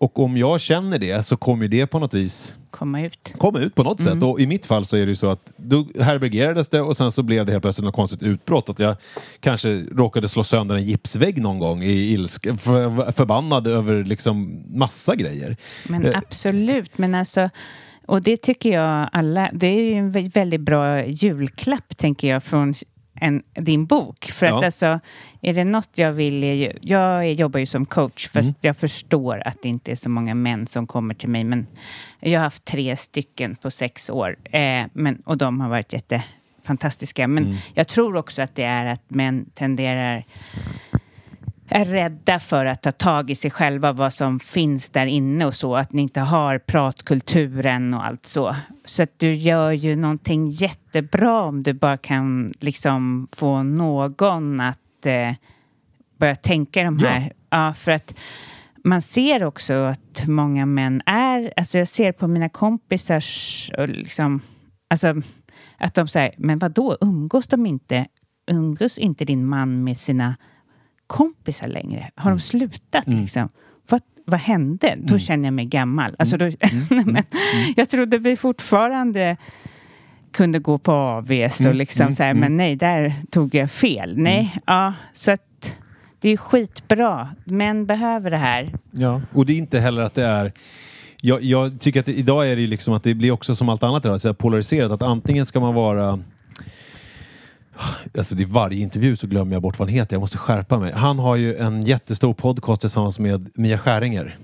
Och 0.00 0.18
om 0.18 0.36
jag 0.36 0.60
känner 0.60 0.98
det 0.98 1.22
så 1.26 1.36
kommer 1.36 1.68
det 1.68 1.86
på 1.86 1.98
något 1.98 2.14
vis 2.14 2.56
Komma 2.70 3.00
ut. 3.02 3.34
komma 3.38 3.58
ut 3.58 3.74
på 3.74 3.82
något 3.82 4.00
Mm. 4.00 4.12
sätt. 4.14 4.22
Och 4.22 4.40
i 4.40 4.46
mitt 4.46 4.66
fall 4.66 4.84
så 4.86 4.96
är 4.96 5.00
det 5.06 5.10
ju 5.10 5.16
så 5.16 5.28
att 5.30 5.52
då 5.56 5.86
herbergerades 6.00 6.68
det 6.68 6.80
och 6.80 6.96
sen 6.96 7.12
så 7.12 7.22
blev 7.22 7.46
det 7.46 7.52
helt 7.52 7.62
plötsligt 7.62 7.84
något 7.84 7.94
konstigt 7.94 8.22
utbrott. 8.22 8.68
Att 8.68 8.78
jag 8.78 8.96
kanske 9.40 9.68
råkade 9.92 10.28
slå 10.28 10.44
sönder 10.44 10.74
en 10.76 10.84
gipsvägg 10.84 11.42
någon 11.42 11.58
gång 11.58 11.82
i 11.82 12.12
ilska, 12.12 12.54
för, 12.56 13.12
förbannad 13.12 13.66
över 13.66 14.04
liksom 14.04 14.62
massa 14.78 15.16
grejer. 15.16 15.56
Men 15.88 16.06
Eh. 16.06 16.18
absolut, 16.18 16.98
men 16.98 17.14
alltså 17.14 17.50
och 18.06 18.22
det 18.22 18.36
tycker 18.36 18.72
jag 18.72 19.08
alla, 19.12 19.50
det 19.52 19.66
är 19.66 19.80
ju 19.82 19.92
en 19.92 20.12
vä- 20.12 20.30
väldigt 20.34 20.60
bra 20.60 21.04
julklapp 21.06 21.96
tänker 21.96 22.28
jag 22.28 22.42
från 22.44 22.74
en, 23.20 23.42
din 23.54 23.86
bok. 23.86 24.24
För 24.24 24.46
att 24.46 24.52
Ja. 24.52 24.64
alltså, 24.66 25.00
är 25.40 25.54
det 25.54 25.64
något 25.64 25.90
jag 25.94 26.12
vill, 26.12 26.44
ju, 26.44 26.72
jag 26.80 27.32
jobbar 27.32 27.60
ju 27.60 27.66
som 27.66 27.86
coach, 27.86 28.28
fast 28.28 28.48
Mm. 28.48 28.58
jag 28.60 28.76
förstår 28.76 29.42
att 29.46 29.62
det 29.62 29.68
inte 29.68 29.90
är 29.92 29.96
så 29.96 30.08
många 30.10 30.34
män 30.34 30.66
som 30.66 30.86
kommer 30.86 31.14
till 31.14 31.28
mig, 31.28 31.44
men 31.44 31.66
jag 32.20 32.40
har 32.40 32.44
haft 32.44 32.64
tre 32.64 32.96
stycken 32.96 33.56
på 33.56 33.70
sex 33.70 34.10
år, 34.10 34.36
eh, 34.44 34.86
men, 34.92 35.22
och 35.24 35.36
de 35.38 35.60
har 35.60 35.68
varit 35.68 35.92
jättefantastiska. 35.92 37.28
Men 37.28 37.44
Mm. 37.44 37.56
jag 37.74 37.88
tror 37.88 38.16
också 38.16 38.42
att 38.42 38.54
det 38.54 38.64
är 38.64 38.86
att 38.86 39.02
män 39.08 39.46
tenderar 39.54 40.24
är 41.70 41.84
rädda 41.84 42.40
för 42.40 42.66
att 42.66 42.82
ta 42.82 42.92
tag 42.92 43.30
i 43.30 43.34
sig 43.34 43.50
själva, 43.50 43.92
vad 43.92 44.12
som 44.12 44.40
finns 44.40 44.90
där 44.90 45.06
inne 45.06 45.46
och 45.46 45.54
så. 45.54 45.76
Att 45.76 45.92
ni 45.92 46.02
inte 46.02 46.20
har 46.20 46.58
pratkulturen 46.58 47.94
och 47.94 48.06
allt 48.06 48.26
så. 48.26 48.56
Så 48.84 49.02
att 49.02 49.18
du 49.18 49.34
gör 49.34 49.70
ju 49.70 49.96
någonting 49.96 50.50
jättebra 50.50 51.42
om 51.42 51.62
du 51.62 51.72
bara 51.72 51.96
kan 51.96 52.52
liksom 52.60 53.28
få 53.32 53.62
någon 53.62 54.60
att 54.60 55.06
eh, 55.06 55.32
börja 56.18 56.36
tänka 56.36 56.82
de 56.82 56.98
här. 56.98 57.32
Ja. 57.50 57.72
för 57.72 57.92
att 57.92 58.14
man 58.84 59.02
ser 59.02 59.44
också 59.44 59.74
att 59.74 60.26
många 60.26 60.66
män 60.66 61.02
är, 61.06 61.52
alltså 61.56 61.78
jag 61.78 61.88
ser 61.88 62.12
på 62.12 62.26
mina 62.26 62.48
kompisars, 62.48 63.70
liksom, 63.86 64.40
alltså 64.90 65.14
att 65.78 65.94
de 65.94 66.08
säger, 66.08 66.34
men 66.38 66.58
vad 66.58 66.72
då 66.72 66.98
umgås 67.00 67.46
de 67.46 67.66
inte, 67.66 68.06
umgås 68.46 68.98
inte 68.98 69.24
din 69.24 69.46
man 69.46 69.84
med 69.84 69.98
sina 69.98 70.36
kompisar 71.10 71.68
längre? 71.68 72.10
Har 72.14 72.24
de 72.24 72.28
Mm. 72.30 72.40
slutat 72.40 73.06
liksom? 73.06 73.48
Vad, 73.88 74.00
vad 74.24 74.40
hände? 74.40 74.94
Då 74.98 75.18
känner 75.18 75.44
jag 75.44 75.54
mig 75.54 75.64
gammal. 75.64 76.14
Alltså 76.18 76.36
då, 76.36 76.44
Mm. 76.44 77.04
men, 77.12 77.22
jag 77.76 77.88
trodde 77.88 78.18
vi 78.18 78.36
fortfarande 78.36 79.36
kunde 80.32 80.58
gå 80.58 80.78
på 80.78 80.92
AVs 80.92 81.60
Mm. 81.60 81.70
och 81.70 81.76
liksom 81.76 82.12
så 82.12 82.22
här, 82.22 82.34
men 82.34 82.56
nej, 82.56 82.76
där 82.76 83.14
tog 83.30 83.54
jag 83.54 83.70
fel. 83.70 84.18
Nej, 84.18 84.56
ja, 84.66 84.94
så 85.12 85.30
att 85.30 85.76
det 86.20 86.28
är 86.28 86.36
skitbra. 86.36 87.28
Män 87.44 87.86
behöver 87.86 88.30
det 88.30 88.36
här. 88.36 88.72
Ja, 88.90 89.20
och 89.32 89.46
det 89.46 89.52
är 89.52 89.56
inte 89.56 89.80
heller 89.80 90.02
att 90.02 90.14
det 90.14 90.24
är 90.24 90.52
jag, 91.22 91.42
jag 91.42 91.80
tycker 91.80 92.00
att 92.00 92.06
det, 92.06 92.12
idag 92.18 92.50
är 92.50 92.56
det 92.56 92.62
ju 92.62 92.68
liksom 92.68 92.94
att 92.94 93.04
det 93.04 93.14
blir 93.14 93.30
också 93.30 93.54
som 93.54 93.68
allt 93.68 93.82
annat 93.82 94.04
idag, 94.04 94.20
så 94.20 94.34
polariserat. 94.34 94.92
Att 94.92 95.02
antingen 95.02 95.46
ska 95.46 95.60
man 95.60 95.74
vara 95.74 96.18
Alltså 98.18 98.36
i 98.36 98.44
varje 98.44 98.80
intervju 98.82 99.16
så 99.16 99.26
glömmer 99.26 99.52
jag 99.52 99.62
bort 99.62 99.78
vad 99.78 99.88
han 99.88 99.94
heter. 99.96 100.14
Jag 100.16 100.20
måste 100.20 100.38
skärpa 100.38 100.78
mig. 100.78 100.92
Han 100.92 101.18
har 101.18 101.36
ju 101.36 101.56
en 101.56 101.82
jättestor 101.82 102.34
podcast 102.34 102.80
tillsammans 102.80 103.18
med 103.18 103.50
Mia 103.54 103.78
Skäringer. 103.78 104.36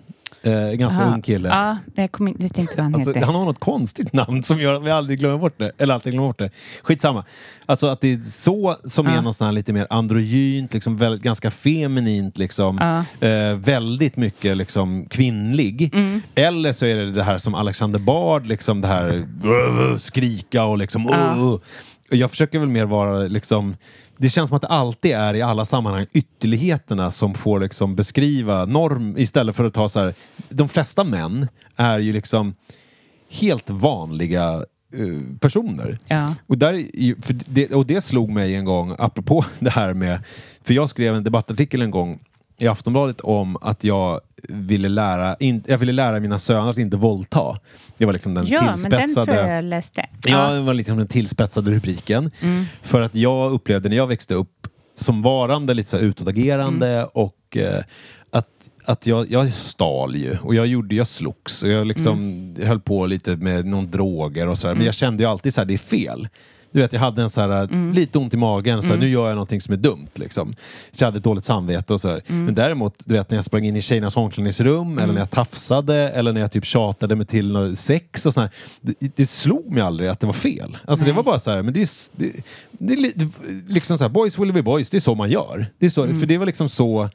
Eh, 0.42 0.70
ganska 0.70 1.00
Aha. 1.02 1.14
ung 1.14 1.22
kille. 1.22 1.48
Ja, 1.48 1.76
jag 1.94 2.12
kommer 2.12 2.32
vet 2.32 2.58
inte 2.58 2.72
vad 2.76 2.84
han 2.84 2.94
Alltså, 2.94 3.10
heter. 3.10 3.26
han 3.26 3.34
har 3.34 3.44
något 3.44 3.58
konstigt 3.60 4.12
namn 4.12 4.42
som 4.42 4.60
gör 4.60 4.74
att 4.74 4.82
vi 4.82 4.90
aldrig 4.90 5.18
glömmer 5.18 5.38
bort 5.38 5.58
det. 5.58 5.72
Eller 5.78 5.94
alltid 5.94 6.12
glömmer 6.12 6.28
bort 6.28 6.38
det. 6.38 6.50
Skitsamma. 6.82 7.24
Alltså 7.66 7.86
att 7.86 8.00
det 8.00 8.12
är 8.12 8.18
så 8.22 8.76
som 8.84 9.06
är 9.06 9.14
Ja. 9.14 9.20
någon 9.20 9.34
sån 9.34 9.44
här 9.44 9.52
lite 9.52 9.72
mer 9.72 9.86
androgynt, 9.90 10.74
liksom 10.74 10.96
väldigt, 10.96 11.22
ganska 11.22 11.50
feminint, 11.50 12.38
liksom, 12.38 13.04
Ja. 13.20 13.28
eh, 13.28 13.54
väldigt 13.56 14.16
mycket 14.16 14.56
liksom, 14.56 15.06
kvinnlig. 15.06 15.90
Mm. 15.94 16.22
Eller 16.34 16.72
så 16.72 16.86
är 16.86 16.96
det 16.96 17.12
det 17.12 17.22
här 17.22 17.38
som 17.38 17.54
Alexander 17.54 17.98
Bard, 17.98 18.46
liksom 18.46 18.80
det 18.80 18.88
här 18.88 19.08
uh, 19.44 19.98
skrika 19.98 20.64
och 20.64 20.78
liksom 20.78 21.08
uh. 21.10 21.56
Jag 22.10 22.30
försöker 22.30 22.58
väl 22.58 22.68
mer 22.68 22.84
vara 22.84 23.18
liksom 23.18 23.76
det 24.16 24.30
känns 24.30 24.48
som 24.48 24.56
att 24.56 24.62
det 24.62 24.68
alltid 24.68 25.12
är 25.12 25.34
i 25.34 25.42
alla 25.42 25.64
sammanhang 25.64 26.06
ytterligheterna 26.12 27.10
som 27.10 27.34
får 27.34 27.60
liksom 27.60 27.96
beskriva 27.96 28.64
norm 28.64 29.18
istället 29.18 29.56
för 29.56 29.64
att 29.64 29.74
ta 29.74 29.88
så 29.88 30.00
här. 30.00 30.14
De 30.48 30.68
flesta 30.68 31.04
män 31.04 31.48
är 31.76 31.98
ju 31.98 32.12
liksom 32.12 32.54
helt 33.30 33.70
vanliga 33.70 34.64
eh, 34.92 35.38
personer. 35.40 35.98
Ja. 36.06 36.34
Och, 36.46 36.58
där, 36.58 36.84
det, 37.46 37.74
och 37.74 37.86
det 37.86 38.00
slog 38.00 38.30
mig 38.30 38.54
en 38.54 38.64
gång, 38.64 38.96
apropå 38.98 39.44
det 39.58 39.70
här 39.70 39.94
med... 39.94 40.20
För 40.64 40.74
jag 40.74 40.88
skrev 40.88 41.14
en 41.14 41.24
debattartikel 41.24 41.82
en 41.82 41.90
gång 41.90 42.18
i 42.58 42.66
Aftonbladet 42.66 43.20
om 43.20 43.56
att 43.60 43.84
jag 43.84 44.20
ville 44.48 44.88
lära, 44.88 45.36
in, 45.36 45.64
jag 45.66 45.78
ville 45.78 45.92
lära 45.92 46.20
mina 46.20 46.38
söner 46.38 46.70
att 46.70 46.78
inte 46.78 46.96
våldta. 46.96 47.58
Det 47.98 48.04
var 48.04 48.12
liksom 48.12 48.34
den 48.34 48.46
Ja, 48.46 48.60
men 48.60 48.90
den 48.90 49.00
tillspetsade... 49.00 49.26
tror 49.26 49.36
jag 49.36 49.56
jag 49.56 49.64
läste. 49.64 50.06
Ja, 50.26 50.52
det 50.52 50.60
var 50.60 50.74
liksom 50.74 50.96
den 50.96 51.08
tillspetsade 51.08 51.70
rubriken. 51.70 52.30
För 52.82 53.02
att 53.02 53.14
jag 53.14 53.52
upplevde 53.52 53.88
när 53.88 53.96
jag 53.96 54.06
växte 54.06 54.34
upp 54.34 54.66
som 54.94 55.22
varande 55.22 55.74
lite 55.74 55.90
så 55.90 55.96
här 55.96 56.04
utåtagerande 56.04 57.04
och 57.04 57.56
eh, 57.56 57.82
att, 58.30 58.48
att 58.84 59.06
jag, 59.06 59.30
jag 59.30 59.52
stal 59.52 60.16
ju 60.16 60.38
och 60.38 60.54
jag 60.54 60.66
gjorde, 60.66 60.94
jag 60.94 61.06
slogs 61.06 61.62
och 61.62 61.70
jag 61.70 61.86
liksom 61.86 62.54
höll 62.62 62.80
på 62.80 63.06
lite 63.06 63.36
med 63.36 63.66
någon 63.66 63.86
droger 63.86 64.48
och 64.48 64.58
sådär. 64.58 64.74
Men 64.74 64.86
jag 64.86 64.94
kände 64.94 65.22
ju 65.22 65.28
alltid 65.28 65.54
så 65.54 65.60
här, 65.60 65.66
det 65.66 65.74
är 65.74 65.78
fel. 65.78 66.28
Du 66.72 66.80
vet, 66.80 66.92
jag 66.92 67.00
hade 67.00 67.22
en 67.22 67.30
så 67.30 67.40
här, 67.40 67.92
lite 67.94 68.18
ont 68.18 68.34
i 68.34 68.36
magen, 68.36 68.82
så 68.82 68.88
här, 68.88 68.96
nu 68.96 69.08
gör 69.08 69.26
jag 69.26 69.34
någonting 69.34 69.60
som 69.60 69.72
är 69.74 69.78
dumt. 69.78 70.06
Liksom. 70.14 70.54
Så 70.92 71.02
jag 71.04 71.06
hade 71.06 71.18
ett 71.18 71.24
dåligt 71.24 71.44
samvete 71.44 71.94
och 71.94 72.00
sådär. 72.00 72.22
Men 72.26 72.54
däremot, 72.54 72.94
du 73.04 73.14
vet 73.14 73.30
när 73.30 73.38
jag 73.38 73.44
sprang 73.44 73.64
in 73.64 73.76
i 73.76 73.82
tjejernas 73.82 74.16
omklädningsrum 74.16 74.98
eller 74.98 75.12
när 75.12 75.20
jag 75.20 75.30
tafsade 75.30 75.94
eller 76.10 76.32
när 76.32 76.40
jag 76.40 76.52
typ 76.52 76.64
tjatade 76.64 77.16
mig 77.16 77.26
till 77.26 77.76
sex 77.76 78.26
och 78.26 78.34
sådär. 78.34 78.50
Det, 78.80 79.16
det 79.16 79.26
slog 79.26 79.70
mig 79.70 79.82
aldrig 79.82 80.08
att 80.10 80.20
det 80.20 80.26
var 80.26 80.34
fel. 80.34 80.78
Alltså 80.84 81.06
det 81.06 81.12
var 81.12 81.22
bara 81.22 81.38
så 81.38 81.50
här, 81.50 81.62
men 81.62 81.74
det 81.74 81.80
är, 81.82 81.88
det, 82.12 82.32
det- 83.14 83.28
liksom 83.68 83.98
så 83.98 84.04
här, 84.04 84.08
boys 84.08 84.38
will 84.38 84.52
be 84.52 84.62
boys, 84.62 84.90
det 84.90 84.96
är 84.96 85.00
så 85.00 85.14
man 85.14 85.30
gör. 85.30 85.66
Det 85.78 85.86
är 85.86 85.90
så, 85.90 86.06
För 86.06 86.26
det 86.26 86.38
var 86.38 86.46
liksom 86.46 86.68
så 86.68 87.10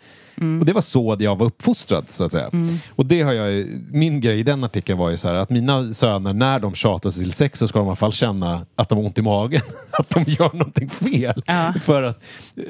och 0.59 0.65
det 0.65 0.73
var 0.73 0.81
så 0.81 1.15
jag 1.19 1.35
var 1.35 1.45
uppfostrad 1.45 2.05
så 2.09 2.23
att 2.23 2.31
säga. 2.31 2.49
Och 2.89 3.05
det 3.05 3.21
har 3.21 3.33
jag, 3.33 3.65
min 3.91 4.21
grej 4.21 4.39
i 4.39 4.43
den 4.43 4.63
artikeln 4.63 4.99
var 4.99 5.09
ju 5.09 5.17
så 5.17 5.27
här 5.27 5.35
att 5.35 5.49
mina 5.49 5.93
söner 5.93 6.33
när 6.33 6.59
de 6.59 6.75
tjatar 6.75 7.09
sig 7.09 7.23
till 7.23 7.31
sex 7.31 7.59
så 7.59 7.67
ska 7.67 7.79
de 7.79 7.85
i 7.85 7.89
alla 7.89 7.95
fall 7.95 8.11
känna 8.11 8.65
att 8.75 8.89
de 8.89 8.97
har 8.97 9.05
ont 9.05 9.17
i 9.17 9.21
magen. 9.21 9.61
att 9.91 10.09
de 10.09 10.23
gör 10.27 10.53
någonting 10.53 10.89
fel. 10.89 11.43
Ja. 11.45 11.73
För 11.81 12.03
att 12.03 12.23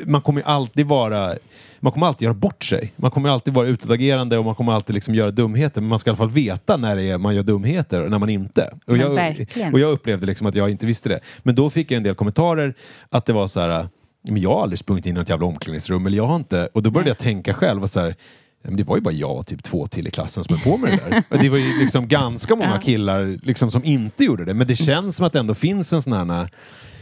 man 0.05 0.21
kommer 0.21 0.41
ju 0.41 0.47
alltid 0.47 0.85
vara 0.85 1.35
man 1.83 1.93
kommer 1.93 2.07
alltid 2.07 2.25
göra 2.25 2.33
bort 2.33 2.63
sig. 2.63 2.93
Man 2.95 3.11
kommer 3.11 3.29
alltid 3.29 3.53
vara 3.53 3.67
utåtagerande 3.67 4.37
och 4.37 4.45
man 4.45 4.55
kommer 4.55 4.71
alltid 4.71 4.93
liksom 4.93 5.15
göra 5.15 5.31
dumheter. 5.31 5.81
Men 5.81 5.89
man 5.89 5.99
ska 5.99 6.09
i 6.09 6.11
alla 6.11 6.17
fall 6.17 6.29
veta 6.29 6.77
när 6.77 6.95
det 6.95 7.03
är 7.03 7.17
man 7.17 7.35
gör 7.35 7.43
dumheter 7.43 8.01
och 8.01 8.11
när 8.11 8.19
man 8.19 8.29
inte. 8.29 8.73
Och, 8.87 8.97
jag, 8.97 9.35
och 9.73 9.79
jag 9.79 9.91
upplevde 9.91 10.25
liksom 10.25 10.47
att 10.47 10.55
jag 10.55 10.69
inte 10.69 10.85
visste 10.85 11.09
det. 11.09 11.19
Men 11.43 11.55
då 11.55 11.69
fick 11.69 11.91
jag 11.91 11.97
en 11.97 12.03
del 12.03 12.15
kommentarer 12.15 12.73
att 13.09 13.25
det 13.25 13.33
var 13.33 13.47
så 13.47 13.59
här 13.59 13.87
men 14.21 14.41
jag 14.41 14.53
har 14.53 14.61
aldrig 14.61 14.79
sprungit 14.79 15.05
in 15.05 15.15
i 15.15 15.19
något 15.19 15.29
jävla 15.29 15.45
omklädningsrum 15.45 16.05
eller 16.05 16.17
jag 16.17 16.27
har 16.27 16.35
inte 16.35 16.69
och 16.73 16.83
då 16.83 16.91
började 16.91 17.09
jag 17.09 17.17
tänka 17.17 17.53
själv 17.53 17.83
och 17.83 17.89
så 17.89 17.99
här 17.99 18.15
"Ja, 18.63 18.69
men 18.69 18.77
det 18.77 18.83
var 18.83 18.95
ju 18.95 19.01
bara 19.01 19.13
jag 19.13 19.37
och 19.37 19.47
typ 19.47 19.63
två 19.63 19.87
till 19.87 20.07
i 20.07 20.11
klassen 20.11 20.43
som 20.43 20.55
höll 20.55 20.71
på 20.71 20.77
med 20.77 20.91
det 20.91 21.09
där. 21.09 21.23
Och 21.29 21.39
det 21.39 21.49
var 21.49 21.57
ju 21.57 21.79
liksom 21.79 22.07
ganska 22.07 22.55
många 22.55 22.77
killar 22.81 23.37
liksom 23.43 23.71
som 23.71 23.83
inte 23.83 24.23
gjorde 24.23 24.45
det. 24.45 24.53
Men 24.53 24.67
det 24.67 24.75
känns 24.75 25.15
som 25.15 25.25
att 25.25 25.33
det 25.33 25.39
ändå 25.39 25.53
finns 25.55 25.93
en 25.93 26.01
sån 26.01 26.13
här 26.29 26.49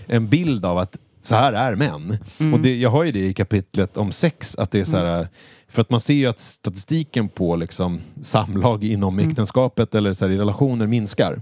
en 0.07 0.27
bild 0.27 0.65
av 0.65 0.77
att 0.77 0.97
så 1.21 1.35
här 1.35 1.53
är 1.53 1.75
män. 1.75 2.17
Och 2.53 2.59
det, 2.59 2.75
jag 2.75 2.89
har 2.89 3.03
ju 3.03 3.11
det 3.11 3.19
i 3.27 3.33
kapitlet 3.33 3.97
om 3.97 4.11
sex, 4.11 4.55
att 4.57 4.71
det 4.71 4.79
är 4.79 4.83
så 4.83 4.97
här, 4.97 5.27
för 5.69 5.81
att 5.81 5.89
man 5.89 5.99
ser 5.99 6.13
ju 6.13 6.25
att 6.25 6.39
statistiken 6.39 7.29
på 7.29 7.55
liksom 7.55 7.99
samlag 8.21 8.83
inom 8.83 9.19
äktenskapet 9.19 9.95
eller 9.95 10.13
så 10.13 10.25
här, 10.25 10.33
i 10.33 10.37
relationer 10.37 10.87
minskar. 10.87 11.41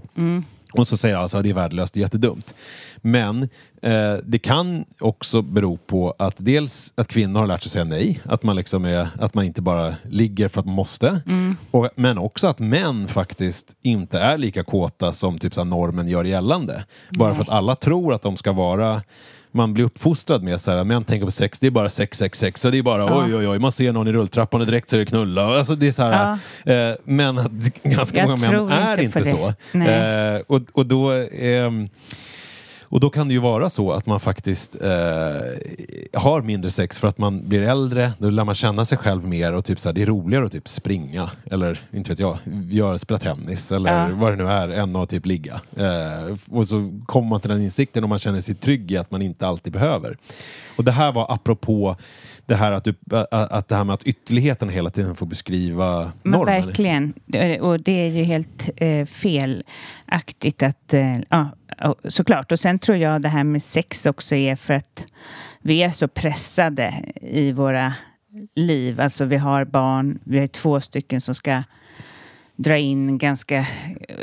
Och 0.72 0.88
så 0.88 0.96
säger 0.96 1.16
alla 1.16 1.24
att 1.24 1.42
det 1.42 1.50
är 1.50 1.54
värdelöst, 1.54 1.94
det 1.94 2.00
är 2.00 2.02
jättedumt. 2.02 2.54
Men 2.96 3.42
eh, 3.82 4.14
det 4.22 4.38
kan 4.38 4.84
också 4.98 5.42
bero 5.42 5.76
på 5.76 6.14
att 6.18 6.34
dels 6.38 6.92
att 6.96 7.08
kvinnor 7.08 7.40
har 7.40 7.46
lärt 7.46 7.62
sig 7.62 7.70
säga 7.70 7.84
nej, 7.84 8.20
att 8.24 8.42
man, 8.42 8.56
liksom 8.56 8.84
är, 8.84 9.08
att 9.20 9.34
man 9.34 9.44
inte 9.44 9.62
bara 9.62 9.94
ligger 10.04 10.48
för 10.48 10.60
att 10.60 10.66
man 10.66 10.74
måste. 10.74 11.20
Och, 11.70 11.88
men 11.94 12.18
också 12.18 12.48
att 12.48 12.58
män 12.58 13.08
faktiskt 13.08 13.76
inte 13.82 14.18
är 14.18 14.38
lika 14.38 14.64
kåta 14.64 15.12
som 15.12 15.38
typ 15.38 15.54
så 15.54 15.64
normen 15.64 16.08
gör 16.08 16.24
gällande. 16.24 16.84
Bara 17.10 17.34
för 17.34 17.42
att 17.42 17.48
alla 17.48 17.76
tror 17.76 18.14
att 18.14 18.22
de 18.22 18.36
ska 18.36 18.52
vara 18.52 19.02
man 19.58 19.74
blir 19.74 19.84
uppfostrad 19.84 20.42
med 20.42 20.60
så 20.60 20.70
här, 20.70 20.84
män 20.84 21.04
tänker 21.04 21.24
på 21.24 21.30
sex, 21.30 21.58
det 21.58 21.66
är 21.66 21.70
bara 21.70 21.88
sex, 21.88 22.18
sex, 22.18 22.38
sex. 22.38 22.60
Så 22.60 22.70
det 22.70 22.78
är 22.78 22.82
bara 22.82 23.02
Ja. 23.02 23.24
oj, 23.24 23.36
oj, 23.36 23.48
oj, 23.48 23.58
man 23.58 23.72
ser 23.72 23.92
någon 23.92 24.08
i 24.08 24.12
rulltrappan 24.12 24.60
och 24.60 24.66
direkt 24.66 24.90
så 24.90 24.96
är 24.96 25.00
det 25.00 25.06
knulla. 25.06 25.58
Alltså 25.58 25.74
det 25.74 25.86
är 25.88 25.92
så 25.92 26.02
här, 26.02 26.38
eh, 26.64 26.96
men 27.04 27.36
ganska 27.82 28.18
Jag 28.18 28.28
många 28.28 28.50
män 28.50 28.72
är 28.72 29.00
inte 29.00 29.18
inte 29.18 29.30
så. 29.30 29.78
Eh, 29.78 30.40
och, 30.46 30.60
och 30.72 30.86
då 30.86 31.10
ehm, 31.32 31.88
och 32.90 33.00
då 33.00 33.10
kan 33.10 33.28
det 33.28 33.34
ju 33.34 33.40
vara 33.40 33.68
så 33.68 33.92
att 33.92 34.06
man 34.06 34.20
faktiskt 34.20 34.74
eh, 34.74 34.90
har 36.20 36.42
mindre 36.42 36.70
sex 36.70 36.98
för 36.98 37.08
att 37.08 37.18
man 37.18 37.48
blir 37.48 37.62
äldre, 37.62 38.12
då 38.18 38.30
lär 38.30 38.44
man 38.44 38.54
känna 38.54 38.84
sig 38.84 38.98
själv 38.98 39.24
mer 39.28 39.52
och 39.52 39.64
typ 39.64 39.78
så 39.80 39.88
här, 39.88 39.94
det 39.94 40.02
är 40.02 40.06
roligare 40.06 40.44
att 40.46 40.52
typ 40.52 40.68
springa 40.68 41.30
eller 41.50 41.80
inte 41.92 42.10
vet 42.12 42.18
jag, 42.18 42.38
göra, 42.70 42.98
spela 42.98 43.18
tennis 43.18 43.72
eller 43.72 44.08
Ja. 44.08 44.14
vad 44.16 44.32
det 44.32 44.36
nu 44.44 44.48
är 44.50 44.68
än 44.68 44.96
att 44.96 45.10
typ 45.10 45.26
ligga. 45.26 45.60
Eh, 45.76 46.36
och 46.50 46.68
så 46.68 46.92
kommer 47.06 47.28
man 47.28 47.40
till 47.40 47.50
den 47.50 47.62
insikten 47.62 48.02
och 48.02 48.08
man 48.08 48.18
känner 48.18 48.40
sig 48.40 48.54
trygg 48.54 48.92
i 48.92 48.96
att 48.96 49.10
man 49.10 49.22
inte 49.22 49.46
alltid 49.46 49.72
behöver. 49.72 50.16
Och 50.76 50.84
det 50.84 50.92
här 50.92 51.12
var 51.12 51.26
apropå 51.32 51.96
det 52.48 52.56
här 52.56 52.72
att, 52.72 52.84
du, 52.84 52.94
att, 53.30 53.68
det 53.68 53.74
här 53.76 53.84
med 53.84 53.94
att 53.94 54.02
ytterligheten 54.02 54.68
hela 54.68 54.90
tiden 54.90 55.14
får 55.14 55.26
beskriva 55.26 56.12
Men 56.22 56.32
normen. 56.32 56.66
verkligen. 56.66 57.12
Och 57.60 57.80
det 57.80 57.92
är 57.92 58.10
ju 58.10 58.22
helt 58.22 58.70
eh, 58.76 59.06
felaktigt 59.06 60.62
att... 60.62 60.94
Eh, 60.94 61.16
ja, 61.28 61.48
såklart. 62.08 62.52
Och 62.52 62.60
sen 62.60 62.78
tror 62.78 62.98
jag 62.98 63.22
det 63.22 63.28
här 63.28 63.44
med 63.44 63.62
sex 63.62 64.06
också 64.06 64.34
är 64.34 64.56
för 64.56 64.74
att 64.74 65.04
vi 65.62 65.82
är 65.82 65.90
så 65.90 66.08
pressade 66.08 66.94
i 67.20 67.52
våra 67.52 67.94
liv. 68.54 69.00
Alltså 69.00 69.24
vi 69.24 69.36
har 69.36 69.64
barn, 69.64 70.18
vi 70.24 70.38
har 70.38 70.46
två 70.46 70.80
stycken 70.80 71.20
som 71.20 71.34
ska 71.34 71.62
dra 72.56 72.76
in 72.78 73.18
ganska 73.18 73.66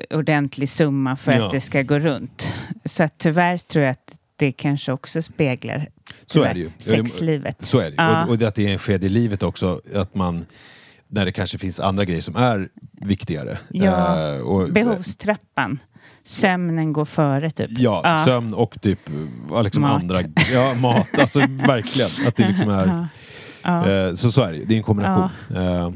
ordentlig 0.10 0.70
summa 0.70 1.16
för 1.16 1.32
Ja. 1.32 1.46
att 1.46 1.52
det 1.52 1.62
ska 1.62 1.82
gå 1.82 2.00
runt. 2.00 2.54
Så 2.86 3.08
tyvärr 3.18 3.58
tror 3.58 3.84
jag 3.84 3.92
att 3.92 4.18
det 4.36 4.52
kanske 4.52 4.92
också 4.92 5.22
speglar 5.22 5.88
Så 6.28 6.44
är 6.44 6.54
det 6.54 6.60
ju. 6.60 6.72
sexlivet. 6.78 7.66
Så 7.66 7.80
är 7.80 7.90
det. 7.90 7.96
Ja. 7.98 8.26
Och, 8.26 8.30
och 8.36 8.42
att 8.42 8.56
det 8.56 8.68
är 8.68 8.72
en 8.74 8.80
sked 8.80 9.04
i 9.04 9.10
livet 9.10 9.44
också, 9.44 9.82
att 9.96 10.16
man 10.16 10.46
när 11.08 11.26
det 11.26 11.32
kanske 11.32 11.58
finns 11.58 11.80
andra 11.80 12.06
grejer 12.06 12.22
som 12.22 12.36
är 12.36 12.70
viktigare. 12.92 13.58
Ja, 13.70 14.34
Eh, 14.36 14.42
och, 14.42 14.72
Behovstrappan. 14.74 15.80
Sömnen 16.24 16.94
går 16.94 17.06
före 17.06 17.52
typ. 17.52 17.70
Ja, 17.78 18.22
sömn 18.26 18.54
och 18.54 18.82
typ 18.82 19.00
ja, 19.50 19.62
liksom 19.62 19.82
Mat. 19.82 20.02
andra... 20.02 20.16
Ja, 20.54 20.74
mat. 20.74 21.08
Alltså 21.20 21.40
verkligen. 21.68 22.10
Att 22.28 22.36
det 22.36 22.48
liksom 22.48 22.70
är... 22.70 22.88
Ja. 22.88 23.08
Ja. 23.64 23.90
Eh, 23.90 24.14
så 24.14 24.32
så 24.32 24.42
är 24.42 24.54
det. 24.54 24.60
Det 24.66 24.74
är 24.74 24.78
en 24.78 24.84
kombination. 24.84 25.30
Eh, 25.56 25.92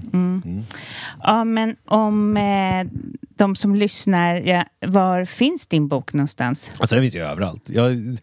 Ja, 1.24 1.44
men 1.44 1.76
om 1.86 2.38
de 3.38 3.56
som 3.56 3.76
lyssnar, 3.76 4.36
ja, 4.36 4.64
var 4.88 5.26
finns 5.26 5.68
din 5.68 5.88
bok 5.88 6.14
någonstans? 6.14 6.72
Alltså 6.80 6.96
den 6.96 7.04
finns 7.04 7.16
ju 7.16 7.20
överallt. 7.24 7.64
Jag 7.70 8.18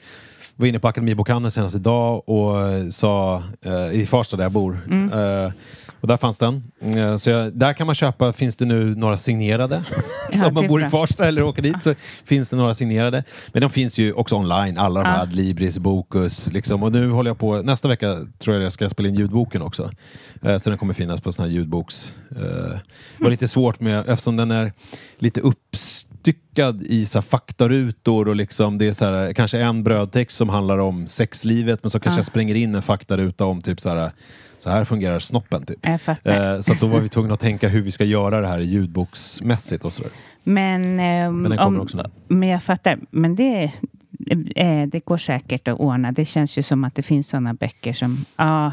var 0.57 0.67
inne 0.67 0.79
på 0.79 0.89
Akademibokhandeln 0.89 1.51
senast 1.51 1.77
idag 1.77 2.29
och 2.29 2.61
eh, 2.61 2.89
sa 2.89 3.43
eh, 3.63 4.01
i 4.01 4.07
Farsta 4.07 4.37
där 4.37 4.45
jag 4.45 4.53
bor. 4.53 4.81
Eh, 4.91 5.53
och 6.01 6.09
där 6.09 6.17
fanns 6.17 6.39
den. 6.39 6.63
Eh, 6.81 7.17
så 7.17 7.31
jag, 7.31 7.53
där 7.53 7.73
kan 7.73 7.87
man 7.87 7.95
köpa, 7.95 8.33
finns 8.33 8.57
det 8.57 8.65
nu 8.65 8.95
några 8.95 9.17
signerade. 9.17 9.85
Så 10.33 10.47
om 10.47 10.55
man 10.55 10.67
bor 10.67 10.85
i 10.85 10.89
Farsta 10.89 11.29
eller 11.29 11.43
åker 11.43 11.63
dit 11.63 11.83
så 11.83 11.95
finns 12.25 12.49
det 12.49 12.57
några 12.57 12.75
signerade. 12.75 13.25
Men 13.53 13.61
de 13.61 13.71
finns 13.71 13.99
ju 13.99 14.13
också 14.13 14.37
online, 14.37 14.79
alla 14.79 15.03
de 15.03 15.09
här. 15.09 15.23
Adlibris, 15.23 15.79
Bokus. 15.79 16.53
Liksom. 16.53 16.83
Och 16.83 16.93
nu 16.93 17.11
håller 17.11 17.31
jag 17.31 17.39
på, 17.39 17.63
nästa 17.63 17.89
vecka 17.89 18.27
tror 18.39 18.57
jag 18.57 18.65
jag 18.65 18.73
ska 18.73 18.89
spela 18.89 19.09
in 19.09 19.15
ljudboken 19.15 19.63
också. 19.63 19.91
Eh, 20.43 20.59
så 20.59 20.71
den 20.71 20.79
kommer 20.79 20.95
finnas 20.95 21.21
på 21.21 21.33
sån 21.33 21.45
här 21.45 21.53
ljudboks... 21.53 22.15
Eh, 22.31 22.79
det 23.19 23.25
var 23.25 23.31
lite 23.31 23.49
svårt 23.49 23.81
med, 23.81 24.09
eftersom 24.09 24.37
den 24.37 24.51
är 24.51 24.73
lite 25.19 25.41
uppstyckad 26.29 26.83
i 26.83 27.07
så 27.07 27.19
här, 27.19 27.23
faktarutor 27.23 28.29
och 28.29 28.37
liksom 28.37 28.79
det 28.79 28.87
är 28.89 28.93
så 28.93 29.05
här, 29.05 29.33
kanske 29.33 29.59
en 29.59 29.83
brödtext 29.85 30.37
som 30.37 30.49
handlar 30.49 30.79
om 30.79 31.09
sexlivet 31.09 31.83
men 31.83 31.91
så 31.91 32.01
kanske 32.01 32.17
Ja. 32.17 32.19
jag 32.19 32.25
spränger 32.25 32.55
in 32.55 32.75
en 32.75 32.83
faktaruta 32.83 33.45
om 33.45 33.63
typ 33.63 33.81
så 33.81 33.89
här, 33.89 34.11
så 34.59 34.71
här 34.71 34.85
fungerar 34.85 35.19
snoppen. 35.19 35.67
Typ. 35.67 35.87
Eh, 35.87 36.61
så 36.61 36.75
då 36.81 36.87
var 36.87 37.01
vi 37.01 37.09
tvungna 37.09 37.35
att 37.35 37.41
tänka 37.41 37.69
hur 37.69 37.83
vi 37.83 37.91
ska 37.91 38.05
göra 38.05 38.41
det 38.41 38.49
här 38.49 38.61
ljudboksmässigt 38.61 39.85
och 39.85 39.93
sådär. 39.93 40.13
Men, 40.45 40.83
eh, 41.01 41.31
Men 41.33 41.59
om, 41.59 41.89
men 42.29 42.49
jag 42.49 42.63
fattar. 42.63 42.99
Men 43.11 43.37
det, 43.37 43.73
eh, 44.57 44.83
det 44.87 45.05
går 45.05 45.19
säkert 45.19 45.69
att 45.69 45.79
ordna. 45.79 46.13
Det 46.13 46.25
känns 46.25 46.59
ju 46.59 46.63
som 46.63 46.85
att 46.85 46.95
det 46.95 47.03
finns 47.03 47.29
sådana 47.29 47.55
böcker 47.55 47.93
som 47.93 48.25
ja, 48.37 48.73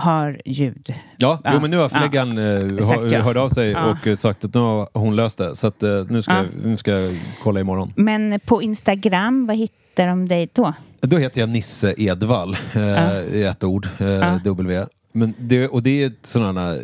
har 0.00 0.40
ljud. 0.44 0.94
Ja, 1.18 1.40
Ja, 1.44 1.50
Jo, 1.54 1.60
men 1.60 1.70
nu 1.70 1.76
har 1.76 1.84
ja. 1.84 1.88
förläggaren 1.88 2.38
eh, 2.38 2.74
Exakt, 2.76 3.10
ja. 3.10 3.20
hört 3.22 3.36
av 3.36 3.48
sig 3.48 3.70
Ja. 3.70 3.90
och 3.90 4.06
eh, 4.06 4.16
sagt 4.16 4.44
att 4.44 4.54
nu 4.54 4.60
har 4.60 4.88
hon 4.94 5.16
löst 5.16 5.38
det. 5.38 5.56
Så 5.56 5.66
att, 5.66 5.82
eh, 5.82 6.04
nu, 6.08 6.22
ska 6.22 6.32
Ja. 6.32 6.38
jag, 6.38 6.66
nu 6.66 6.76
ska 6.76 6.90
jag 7.00 7.16
kolla 7.42 7.60
imorgon. 7.60 7.92
Men 7.96 8.40
på 8.44 8.62
Instagram, 8.62 9.46
vad 9.46 9.56
hittar 9.56 10.06
de 10.06 10.28
dig 10.28 10.48
då? 10.52 10.72
Då 11.00 11.18
heter 11.18 11.40
jag 11.40 11.48
Nisse 11.50 11.94
Edvall 11.98 12.56
Ja. 12.74 13.20
i 13.22 13.42
ett 13.42 13.64
ord, 13.64 13.88
Ja. 13.98 14.40
W. 14.44 14.86
Men 15.12 15.34
det, 15.38 15.68
och 15.68 15.82
det 15.82 16.02
är 16.02 16.06
ett 16.06 16.26
sådana, 16.26 16.76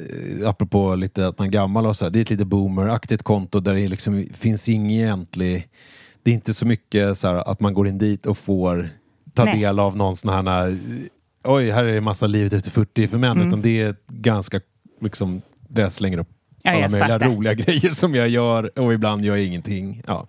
apropå 0.46 0.94
lite 0.94 1.26
att 1.28 1.38
man 1.38 1.48
är 1.48 1.52
gammal 1.52 1.86
och 1.86 1.96
så 1.96 2.04
här, 2.04 2.10
det 2.10 2.18
är 2.18 2.20
ett 2.22 2.30
lite 2.30 2.44
boomeraktigt 2.44 3.22
konto 3.22 3.60
där 3.60 3.74
det 3.74 3.88
liksom 3.88 4.26
finns 4.34 4.68
ingen 4.68 4.90
egentlig, 4.90 5.68
det 6.22 6.30
är 6.30 6.34
inte 6.34 6.54
så 6.54 6.66
mycket 6.66 7.18
så 7.18 7.28
här, 7.28 7.50
att 7.50 7.60
man 7.60 7.74
går 7.74 7.88
in 7.88 7.98
dit 7.98 8.26
och 8.26 8.38
får 8.38 8.88
ta 9.34 9.44
Nej. 9.44 9.60
del 9.60 9.78
av 9.78 9.96
någon 9.96 10.16
sån 10.16 10.46
här, 10.48 10.76
oj 11.46 11.70
här 11.70 11.84
är 11.84 11.94
det 11.94 12.00
massa 12.00 12.26
livet 12.26 12.52
efter 12.52 12.70
40 12.70 13.06
för 13.08 13.18
män, 13.18 13.30
Mm. 13.32 13.46
utan 13.48 13.62
det 13.62 13.82
är 13.82 13.94
ganska, 14.08 14.60
liksom, 15.02 15.42
där 15.68 15.82
jag 15.82 15.92
slänger 15.92 16.18
upp 16.18 16.28
Ja, 16.62 16.70
alla 16.70 16.80
jag 16.80 16.90
möjliga 16.90 17.08
fattar. 17.18 17.28
roliga 17.28 17.54
grejer 17.64 17.90
som 17.90 18.14
jag 18.14 18.28
gör 18.28 18.78
och 18.78 18.94
ibland 18.94 19.24
gör 19.24 19.36
jag 19.36 19.44
ingenting. 19.44 20.02
Ja. 20.06 20.26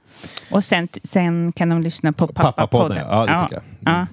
Och 0.52 0.64
sen, 0.64 0.88
sen 1.04 1.52
kan 1.52 1.70
de 1.70 1.82
lyssna 1.82 2.12
på 2.14 2.28
Pappapodden. 2.28 2.54
Pappapodden, 2.98 2.98
ja, 3.10 3.26
det 3.26 3.44
tycker 3.44 3.56
jag. 3.84 3.94
Ja. 3.94 4.08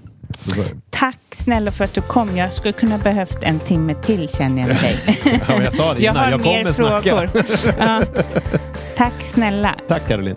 Det 0.44 0.58
var- 0.58 0.66
Tack 0.90 1.18
snälla 1.30 1.70
för 1.70 1.84
att 1.84 1.94
du 1.94 2.00
kom. 2.00 2.36
Jag 2.36 2.52
skulle 2.52 2.72
kunna 2.72 2.98
behövt 2.98 3.42
en 3.42 3.58
timme 3.58 3.94
till 3.94 4.28
känner 4.28 4.62
jag 4.62 4.68
med 4.68 4.76
dig. 4.82 5.20
Ja, 5.48 5.62
jag 5.62 5.72
sa 5.72 5.94
det 5.94 6.02
jag 6.02 6.12
innan, 6.12 6.24
har 6.24 6.30
jag 6.30 6.40
mer 6.40 6.62
kommer 6.62 6.72
snacka. 6.72 7.28
ja. 7.78 8.02
Tack 8.96 9.20
snälla. 9.22 9.74
Tack 9.88 10.08
Caroline. 10.08 10.36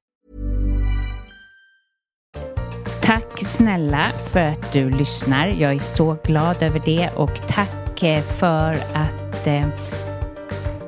Tack 3.11 3.45
snälla 3.45 4.05
för 4.31 4.39
att 4.39 4.71
du 4.71 4.89
lyssnar. 4.89 5.47
Jag 5.47 5.73
är 5.73 5.79
så 5.79 6.17
glad 6.23 6.63
över 6.63 6.81
det 6.85 7.09
och 7.15 7.41
tack 7.47 8.03
eh, 8.03 8.21
för 8.21 8.73
att, 8.93 9.47
eh, 9.47 9.67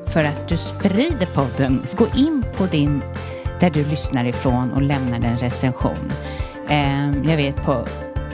för 0.05 0.23
att 0.23 0.47
du 0.47 0.57
sprider 0.57 1.25
podden. 1.25 1.83
Gå 1.97 2.07
in 2.15 2.45
på 2.57 2.65
din, 2.65 3.01
där 3.59 3.69
du 3.69 3.85
lyssnar 3.85 4.25
ifrån 4.25 4.71
och 4.71 4.81
lämna 4.81 5.15
en 5.15 5.37
recension. 5.37 6.11
Eh, 6.69 7.07
jag 7.07 7.37
vet 7.37 7.55
på 7.55 7.85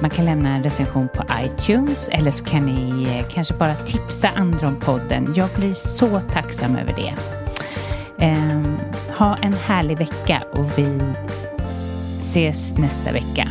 man 0.02 0.10
kan 0.10 0.26
lämna 0.26 0.56
en 0.56 0.64
recension 0.64 1.08
på 1.16 1.24
iTunes 1.44 2.10
eller 2.10 2.32
så 2.32 2.44
kan 2.44 2.66
ni 2.66 3.24
kanske 3.30 3.54
bara 3.54 3.74
tipsa 3.74 4.30
andra 4.36 4.68
om 4.68 4.76
podden. 4.80 5.34
Jag 5.36 5.50
blir 5.56 5.74
så 5.74 6.20
tacksam 6.20 6.76
över 6.76 6.94
det. 6.94 7.14
Ha 9.18 9.38
en 9.38 9.54
härlig 9.54 9.98
vecka 9.98 10.44
och 10.54 10.80
vi 10.80 11.00
ses 12.20 12.78
nästa 12.78 13.12
vecka. 13.12 13.48